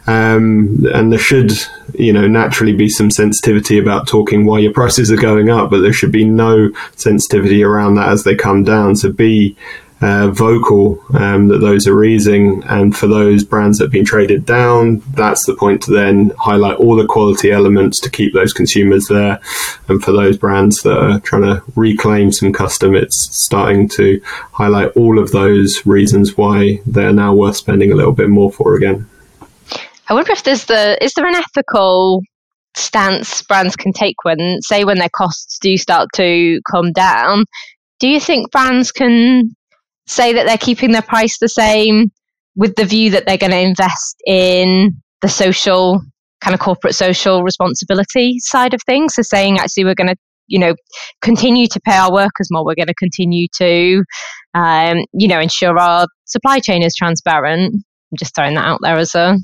Um, 0.07 0.85
and 0.93 1.13
there 1.13 1.19
should 1.19 1.53
you 1.95 2.13
know 2.13 2.27
naturally 2.27 2.75
be 2.75 2.89
some 2.89 3.11
sensitivity 3.11 3.79
about 3.79 4.09
talking 4.09 4.45
why 4.45 4.59
your 4.59 4.73
prices 4.73 5.13
are 5.13 5.17
going 5.17 5.51
up, 5.51 5.71
but 5.71 5.81
there 5.81 5.93
should 5.93 6.13
be 6.13 6.25
no 6.25 6.71
sensitivity 6.97 7.63
around 7.63 7.95
that 7.95 8.09
as 8.09 8.25
they 8.25 8.35
come 8.35 8.65
down. 8.65 8.97
So 8.97 9.13
be 9.13 9.57
uh, 10.01 10.29
vocal 10.29 11.03
um, 11.15 11.49
that 11.49 11.59
those 11.59 11.87
are 11.87 12.05
easing. 12.05 12.63
And 12.65 12.97
for 12.97 13.07
those 13.07 13.45
brands 13.45 13.79
that 13.79 13.85
have 13.85 13.93
been 13.93 14.05
traded 14.05 14.47
down, 14.47 15.03
that's 15.15 15.47
the 15.47 15.55
point 15.55 15.83
to 15.83 15.93
then 15.93 16.31
highlight 16.39 16.77
all 16.77 16.97
the 16.97 17.07
quality 17.07 17.51
elements 17.51 18.01
to 18.01 18.11
keep 18.11 18.33
those 18.33 18.53
consumers 18.53 19.07
there. 19.09 19.41
And 19.89 20.03
for 20.03 20.13
those 20.13 20.39
brands 20.39 20.83
that 20.83 20.97
are 20.97 21.21
trying 21.21 21.43
to 21.43 21.63
reclaim 21.75 22.33
some 22.33 22.53
custom, 22.53 22.95
it's 22.95 23.29
starting 23.45 23.89
to 23.91 24.21
highlight 24.53 24.97
all 24.97 25.19
of 25.19 25.33
those 25.33 25.85
reasons 25.87 26.37
why 26.37 26.81
they're 26.87 27.13
now 27.13 27.35
worth 27.35 27.57
spending 27.57 27.91
a 27.91 27.97
little 27.97 28.13
bit 28.13 28.29
more 28.29 28.53
for 28.53 28.77
again. 28.77 29.09
I 30.09 30.15
wonder 30.15 30.33
if 30.33 30.43
there's 30.45 30.65
the 30.65 31.03
is 31.05 31.13
there 31.15 31.27
an 31.27 31.35
ethical 31.35 32.23
stance 32.75 33.43
brands 33.43 33.77
can 33.77 33.93
take 33.93 34.17
when 34.23 34.59
say 34.63 34.85
when 34.85 34.99
their 34.99 35.11
costs 35.15 35.59
do 35.59 35.77
start 35.77 36.09
to 36.15 36.61
come 36.71 36.93
down 36.93 37.45
do 37.99 38.09
you 38.09 38.21
think 38.21 38.51
brands 38.53 38.93
can 38.93 39.51
say 40.09 40.33
that 40.33 40.47
they're 40.47 40.59
keeping 40.59 40.93
their 40.93 41.03
price 41.03 41.39
the 41.39 41.49
same 41.49 42.11
with 42.57 42.75
the 42.75 42.85
view 42.85 43.11
that 43.13 43.27
they're 43.27 43.39
going 43.39 43.53
to 43.53 43.59
invest 43.59 44.17
in 44.27 44.93
the 45.23 45.29
social 45.29 46.01
kind 46.41 46.55
of 46.55 46.61
corporate 46.61 46.95
social 46.95 47.43
responsibility 47.43 48.39
side 48.39 48.75
of 48.75 48.81
things. 48.85 49.15
So 49.15 49.23
saying 49.23 49.59
actually 49.59 49.85
we're 49.85 49.95
going 49.95 50.09
to 50.09 50.17
you 50.47 50.59
know 50.59 50.75
continue 51.23 51.67
to 51.69 51.81
pay 51.81 51.97
our 51.97 52.13
workers 52.13 52.49
more. 52.51 52.65
We're 52.65 52.75
going 52.75 52.89
to 52.89 52.95
continue 52.95 53.47
to 53.59 54.05
um, 54.55 55.05
you 55.13 55.29
know 55.29 55.41
ensure 55.41 55.79
our 55.79 56.07
supply 56.25 56.59
chain 56.61 56.83
is 56.83 56.95
transparent. 56.95 57.75
I'm 57.75 58.17
just 58.19 58.35
throwing 58.35 58.55
that 58.55 58.65
out 58.65 58.81
there 58.83 58.97
as 58.97 59.15
a 59.15 59.37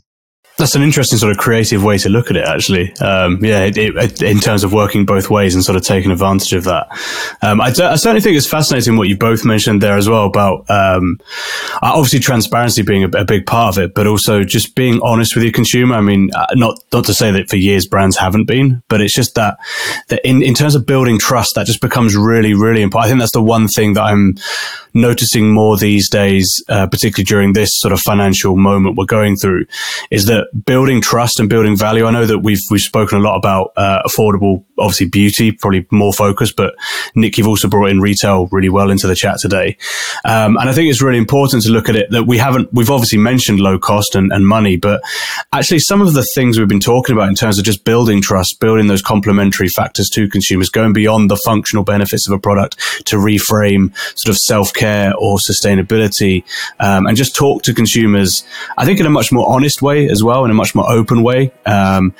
that's 0.57 0.77
an 0.77 0.83
interesting 0.83 1.19
sort 1.19 1.33
of 1.33 1.39
creative 1.39 1.83
way 1.83 1.99
to 1.99 2.09
look 2.09 2.31
at 2.31 2.37
it, 2.37 2.45
actually. 2.45 2.95
Um, 2.99 3.45
yeah, 3.45 3.65
it, 3.65 3.77
it, 3.77 4.23
in 4.23 4.39
terms 4.39 4.63
of 4.63 4.73
working 4.73 5.05
both 5.05 5.29
ways 5.29 5.55
and 5.55 5.65
sort 5.65 5.75
of 5.77 5.83
taking 5.83 6.13
advantage 6.13 6.53
of 6.53 6.65
that. 6.65 6.87
Um, 7.43 7.61
I, 7.61 7.69
I, 7.69 7.97
certainly 7.97 8.21
think 8.21 8.37
it's 8.37 8.47
fascinating 8.47 8.97
what 8.97 9.09
you 9.09 9.17
both 9.17 9.45
mentioned 9.45 9.83
there 9.83 9.97
as 9.97 10.09
well 10.09 10.27
about 10.27 10.71
um, 10.71 11.19
obviously 11.83 12.21
transparency 12.21 12.83
being 12.83 13.03
a, 13.03 13.09
a, 13.19 13.25
big 13.25 13.47
part 13.47 13.77
of 13.77 13.83
it, 13.83 13.95
but 13.95 14.07
also 14.07 14.45
just 14.45 14.77
being 14.77 15.01
honest 15.03 15.35
with 15.35 15.43
your 15.43 15.53
consumer. 15.53 15.97
I 15.97 16.01
mean, 16.01 16.31
uh, 16.33 16.47
not 16.55 16.79
not 16.93 17.05
to 17.07 17.15
say 17.15 17.33
that 17.33 17.51
for 17.51 17.57
years 17.57 17.87
brands 17.89 18.17
haven't 18.17 18.45
been, 18.45 18.83
but 18.89 19.01
it's 19.01 19.15
just 19.15 19.35
that 19.35 19.59
that 20.09 20.21
in, 20.25 20.43
in 20.43 20.55
terms 20.55 20.77
of 20.77 20.87
building 20.87 21.19
trust, 21.19 21.57
that 21.57 21.67
just 21.67 21.81
becomes 21.81 22.17
really, 22.17 22.55
really 22.55 22.83
important. 22.83 23.07
I 23.07 23.09
think 23.11 23.21
that's 23.21 23.33
the 23.33 23.43
one 23.43 23.67
thing 23.67 23.95
that 23.95 24.03
I'm 24.03 24.37
noticing 24.95 25.53
more 25.53 25.77
these 25.77 26.09
days, 26.09 26.63
uh, 26.69 26.87
particularly 26.87 27.25
during 27.25 27.53
this 27.53 27.71
sort 27.81 27.93
of 27.93 28.01
financial 28.01 28.57
moment 28.57 28.97
we're 28.97 29.05
going 29.05 29.37
through, 29.37 29.67
is 30.13 30.27
that 30.27 30.44
building 30.65 31.01
trust 31.01 31.41
and 31.41 31.49
building 31.49 31.77
value. 31.77 32.07
I 32.07 32.11
know 32.11 32.27
that 32.27 32.41
we've 32.41 32.61
we've 32.71 32.81
spoken 32.81 33.19
a 33.19 33.21
lot 33.21 33.37
about 33.37 33.73
uh, 33.77 34.03
affordable, 34.07 34.65
obviously 34.79 35.09
beauty, 35.09 35.53
probably 35.53 35.87
more 35.91 36.13
focused, 36.13 36.57
but 36.57 36.75
Nick, 37.15 37.39
you've 37.39 37.49
also 37.49 37.69
brought 37.69 37.91
in 37.91 38.01
retail 38.01 38.49
really 38.53 38.69
well 38.69 38.91
into 38.91 39.07
the 39.07 39.15
chat 39.15 39.39
today, 39.41 39.77
um, 40.25 40.57
and 40.57 40.69
I 40.69 40.73
think 40.73 40.91
it's 40.91 41.03
really 41.03 41.19
important 41.19 41.63
to 41.65 41.71
look 41.71 41.89
at 41.89 41.97
it 41.97 42.11
that 42.11 42.25
we 42.25 42.39
haven't. 42.39 42.73
We've 42.73 42.91
obviously 42.91 43.19
mentioned 43.19 43.61
low 43.61 43.79
cost 43.79 44.15
and, 44.15 44.33
and 44.33 44.47
money, 44.47 44.77
but 44.77 45.03
actually 45.53 45.81
some 45.81 46.01
of 46.01 46.15
the 46.15 46.27
things 46.35 46.59
we've 46.59 46.69
been 46.69 46.81
talking 46.81 47.15
about 47.17 47.29
in 47.29 47.35
terms 47.35 47.59
of 47.59 47.65
just 47.65 47.85
building 47.85 48.21
trust, 48.21 48.61
building 48.61 48.87
those 48.87 49.03
complementary 49.03 49.69
factors 49.69 50.09
to 50.11 50.29
consumers, 50.29 50.69
going 50.71 50.93
beyond 50.93 51.31
the 51.31 51.37
functional 51.37 51.85
benefits 51.85 52.29
of 52.29 52.35
a 52.35 52.39
product 52.39 52.79
to 53.07 53.17
reframe 53.17 53.95
sort 54.19 54.31
of 54.31 54.39
self 54.39 54.73
care 54.73 55.15
or 55.17 55.39
sustainability, 55.39 56.45
um, 56.81 57.07
and 57.07 57.17
just 57.17 57.35
talk 57.35 57.63
to 57.63 57.75
consumers. 57.75 58.45
I 58.77 58.85
think 58.85 59.01
in 59.01 59.07
a 59.07 59.11
much 59.11 59.33
more 59.33 59.49
honest 59.49 59.83
way 59.83 60.09
as 60.09 60.23
well, 60.23 60.34
in 60.43 60.51
a 60.51 60.55
much 60.55 60.75
more 60.75 60.91
open 60.91 61.23
way. 61.23 61.53
Um, 61.65 62.15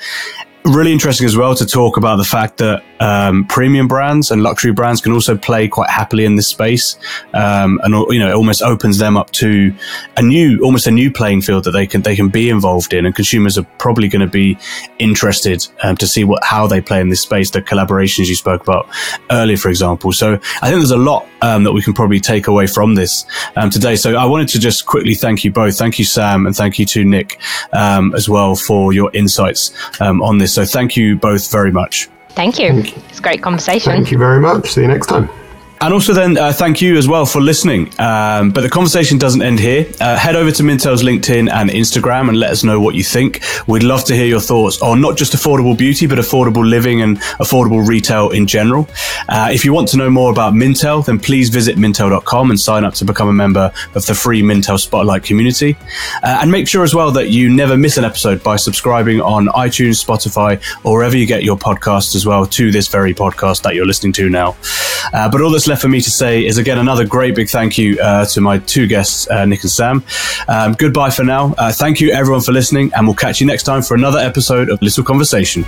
really 0.65 0.91
interesting 0.91 1.25
as 1.25 1.37
well 1.37 1.53
to 1.55 1.65
talk 1.65 1.97
about 1.97 2.15
the 2.15 2.23
fact 2.23 2.57
that 2.57 2.83
um, 2.99 3.45
premium 3.45 3.87
brands 3.87 4.31
and 4.31 4.41
luxury 4.41 4.71
brands 4.71 5.01
can 5.01 5.11
also 5.11 5.37
play 5.37 5.67
quite 5.67 5.89
happily 5.89 6.25
in 6.25 6.35
this 6.35 6.47
space, 6.47 6.97
um, 7.33 7.79
and 7.83 7.93
you 8.11 8.19
know 8.19 8.29
it 8.29 8.33
almost 8.33 8.61
opens 8.61 8.97
them 8.97 9.17
up 9.17 9.31
to 9.31 9.73
a 10.17 10.21
new, 10.21 10.59
almost 10.63 10.87
a 10.87 10.91
new 10.91 11.11
playing 11.11 11.41
field 11.41 11.65
that 11.65 11.71
they 11.71 11.85
can 11.85 12.01
they 12.01 12.15
can 12.15 12.29
be 12.29 12.49
involved 12.49 12.93
in, 12.93 13.05
and 13.05 13.13
consumers 13.13 13.57
are 13.57 13.63
probably 13.77 14.07
going 14.07 14.21
to 14.21 14.31
be 14.31 14.57
interested 14.97 15.67
um, 15.83 15.95
to 15.97 16.07
see 16.07 16.23
what 16.23 16.43
how 16.43 16.65
they 16.65 16.81
play 16.81 16.99
in 16.99 17.09
this 17.09 17.21
space. 17.21 17.51
The 17.51 17.61
collaborations 17.61 18.27
you 18.27 18.35
spoke 18.35 18.63
about 18.63 18.87
earlier, 19.29 19.57
for 19.57 19.69
example. 19.69 20.11
So 20.13 20.33
I 20.33 20.69
think 20.69 20.79
there's 20.79 20.91
a 20.91 20.97
lot 20.97 21.27
um, 21.41 21.63
that 21.65 21.73
we 21.73 21.81
can 21.81 21.93
probably 21.93 22.19
take 22.19 22.47
away 22.47 22.65
from 22.65 22.95
this 22.95 23.25
um, 23.55 23.69
today. 23.69 23.95
So 23.97 24.15
I 24.15 24.25
wanted 24.25 24.47
to 24.49 24.59
just 24.59 24.85
quickly 24.85 25.13
thank 25.13 25.43
you 25.43 25.51
both. 25.51 25.77
Thank 25.77 25.99
you, 25.99 26.05
Sam, 26.05 26.45
and 26.45 26.55
thank 26.55 26.79
you 26.79 26.85
to 26.87 27.03
Nick 27.03 27.39
um, 27.73 28.15
as 28.15 28.27
well 28.29 28.55
for 28.55 28.93
your 28.93 29.11
insights 29.13 29.71
on 29.99 30.37
this. 30.37 30.54
So 30.55 30.63
thank 30.63 30.95
you 30.95 31.17
both 31.17 31.51
very 31.51 31.69
much. 31.69 32.07
Thank 32.29 32.59
you. 32.59 32.69
Thank 32.69 32.95
you. 32.95 33.03
It's 33.09 33.19
a 33.19 33.21
great 33.21 33.41
conversation. 33.41 33.91
Thank 33.91 34.09
you 34.09 34.17
very 34.17 34.39
much. 34.39 34.69
See 34.69 34.83
you 34.83 34.87
next 34.87 35.07
time. 35.07 35.29
And 35.85 35.93
also, 35.93 36.13
then, 36.13 36.35
uh, 36.35 36.51
thank 36.51 36.81
you 36.81 36.97
as 36.97 37.07
well 37.07 37.27
for 37.27 37.39
listening. 37.39 37.93
Um, 37.99 38.49
but 38.49 38.61
the 38.61 38.71
conversation 38.71 39.19
doesn't 39.19 39.43
end 39.43 39.59
here. 39.59 39.85
Uh, 40.01 40.17
head 40.17 40.35
over 40.35 40.49
to 40.49 40.63
Mintel's 40.63 41.03
LinkedIn 41.03 41.47
and 41.51 41.69
Instagram 41.69 42.27
and 42.27 42.39
let 42.39 42.49
us 42.49 42.63
know 42.63 42.79
what 42.79 42.95
you 42.95 43.03
think. 43.03 43.43
We'd 43.67 43.83
love 43.83 44.03
to 44.05 44.15
hear 44.15 44.25
your 44.25 44.39
thoughts 44.39 44.81
on 44.81 44.99
not 44.99 45.15
just 45.15 45.33
affordable 45.33 45.77
beauty, 45.77 46.07
but 46.07 46.17
affordable 46.17 46.67
living 46.67 47.03
and 47.03 47.19
affordable 47.39 47.87
retail 47.87 48.31
in 48.31 48.47
general. 48.47 48.89
Uh, 49.29 49.51
if 49.53 49.63
you 49.63 49.73
want 49.73 49.87
to 49.89 49.97
know 49.97 50.09
more 50.09 50.31
about 50.31 50.53
Mintel, 50.53 51.05
then 51.05 51.19
please 51.19 51.49
visit 51.49 51.77
mintel.com 51.77 52.49
and 52.49 52.59
sign 52.59 52.83
up 52.83 52.95
to 52.95 53.05
become 53.05 53.27
a 53.27 53.33
member 53.33 53.71
of 53.93 54.07
the 54.07 54.15
free 54.15 54.41
Mintel 54.41 54.79
Spotlight 54.79 55.21
community. 55.21 55.77
Uh, 56.23 56.39
and 56.41 56.51
make 56.51 56.67
sure 56.67 56.83
as 56.83 56.95
well 56.95 57.11
that 57.11 57.29
you 57.29 57.47
never 57.47 57.77
miss 57.77 57.97
an 57.97 58.05
episode 58.05 58.41
by 58.41 58.55
subscribing 58.55 59.21
on 59.21 59.45
iTunes, 59.49 60.03
Spotify, 60.03 60.59
or 60.83 60.93
wherever 60.93 61.15
you 61.15 61.27
get 61.27 61.43
your 61.43 61.57
podcasts 61.57 62.15
as 62.15 62.25
well 62.25 62.47
to 62.47 62.71
this 62.71 62.87
very 62.87 63.13
podcast 63.13 63.61
that 63.61 63.75
you're 63.75 63.85
listening 63.85 64.13
to 64.13 64.29
now. 64.29 64.55
Uh, 65.13 65.29
but 65.29 65.41
all 65.41 65.51
that's 65.51 65.67
left 65.67 65.74
for 65.75 65.87
me 65.87 66.01
to 66.01 66.11
say 66.11 66.45
is 66.45 66.57
again 66.57 66.77
another 66.77 67.05
great 67.05 67.35
big 67.35 67.49
thank 67.49 67.77
you 67.77 67.99
uh, 67.99 68.25
to 68.25 68.41
my 68.41 68.57
two 68.59 68.87
guests, 68.87 69.29
uh, 69.29 69.45
Nick 69.45 69.61
and 69.61 69.71
Sam. 69.71 70.03
Um, 70.47 70.73
goodbye 70.73 71.09
for 71.09 71.23
now. 71.23 71.53
Uh, 71.57 71.71
thank 71.71 71.99
you 71.99 72.11
everyone 72.11 72.41
for 72.41 72.51
listening, 72.51 72.91
and 72.95 73.07
we'll 73.07 73.15
catch 73.15 73.41
you 73.41 73.47
next 73.47 73.63
time 73.63 73.81
for 73.81 73.95
another 73.95 74.19
episode 74.19 74.69
of 74.69 74.81
Little 74.81 75.03
Conversation. 75.03 75.65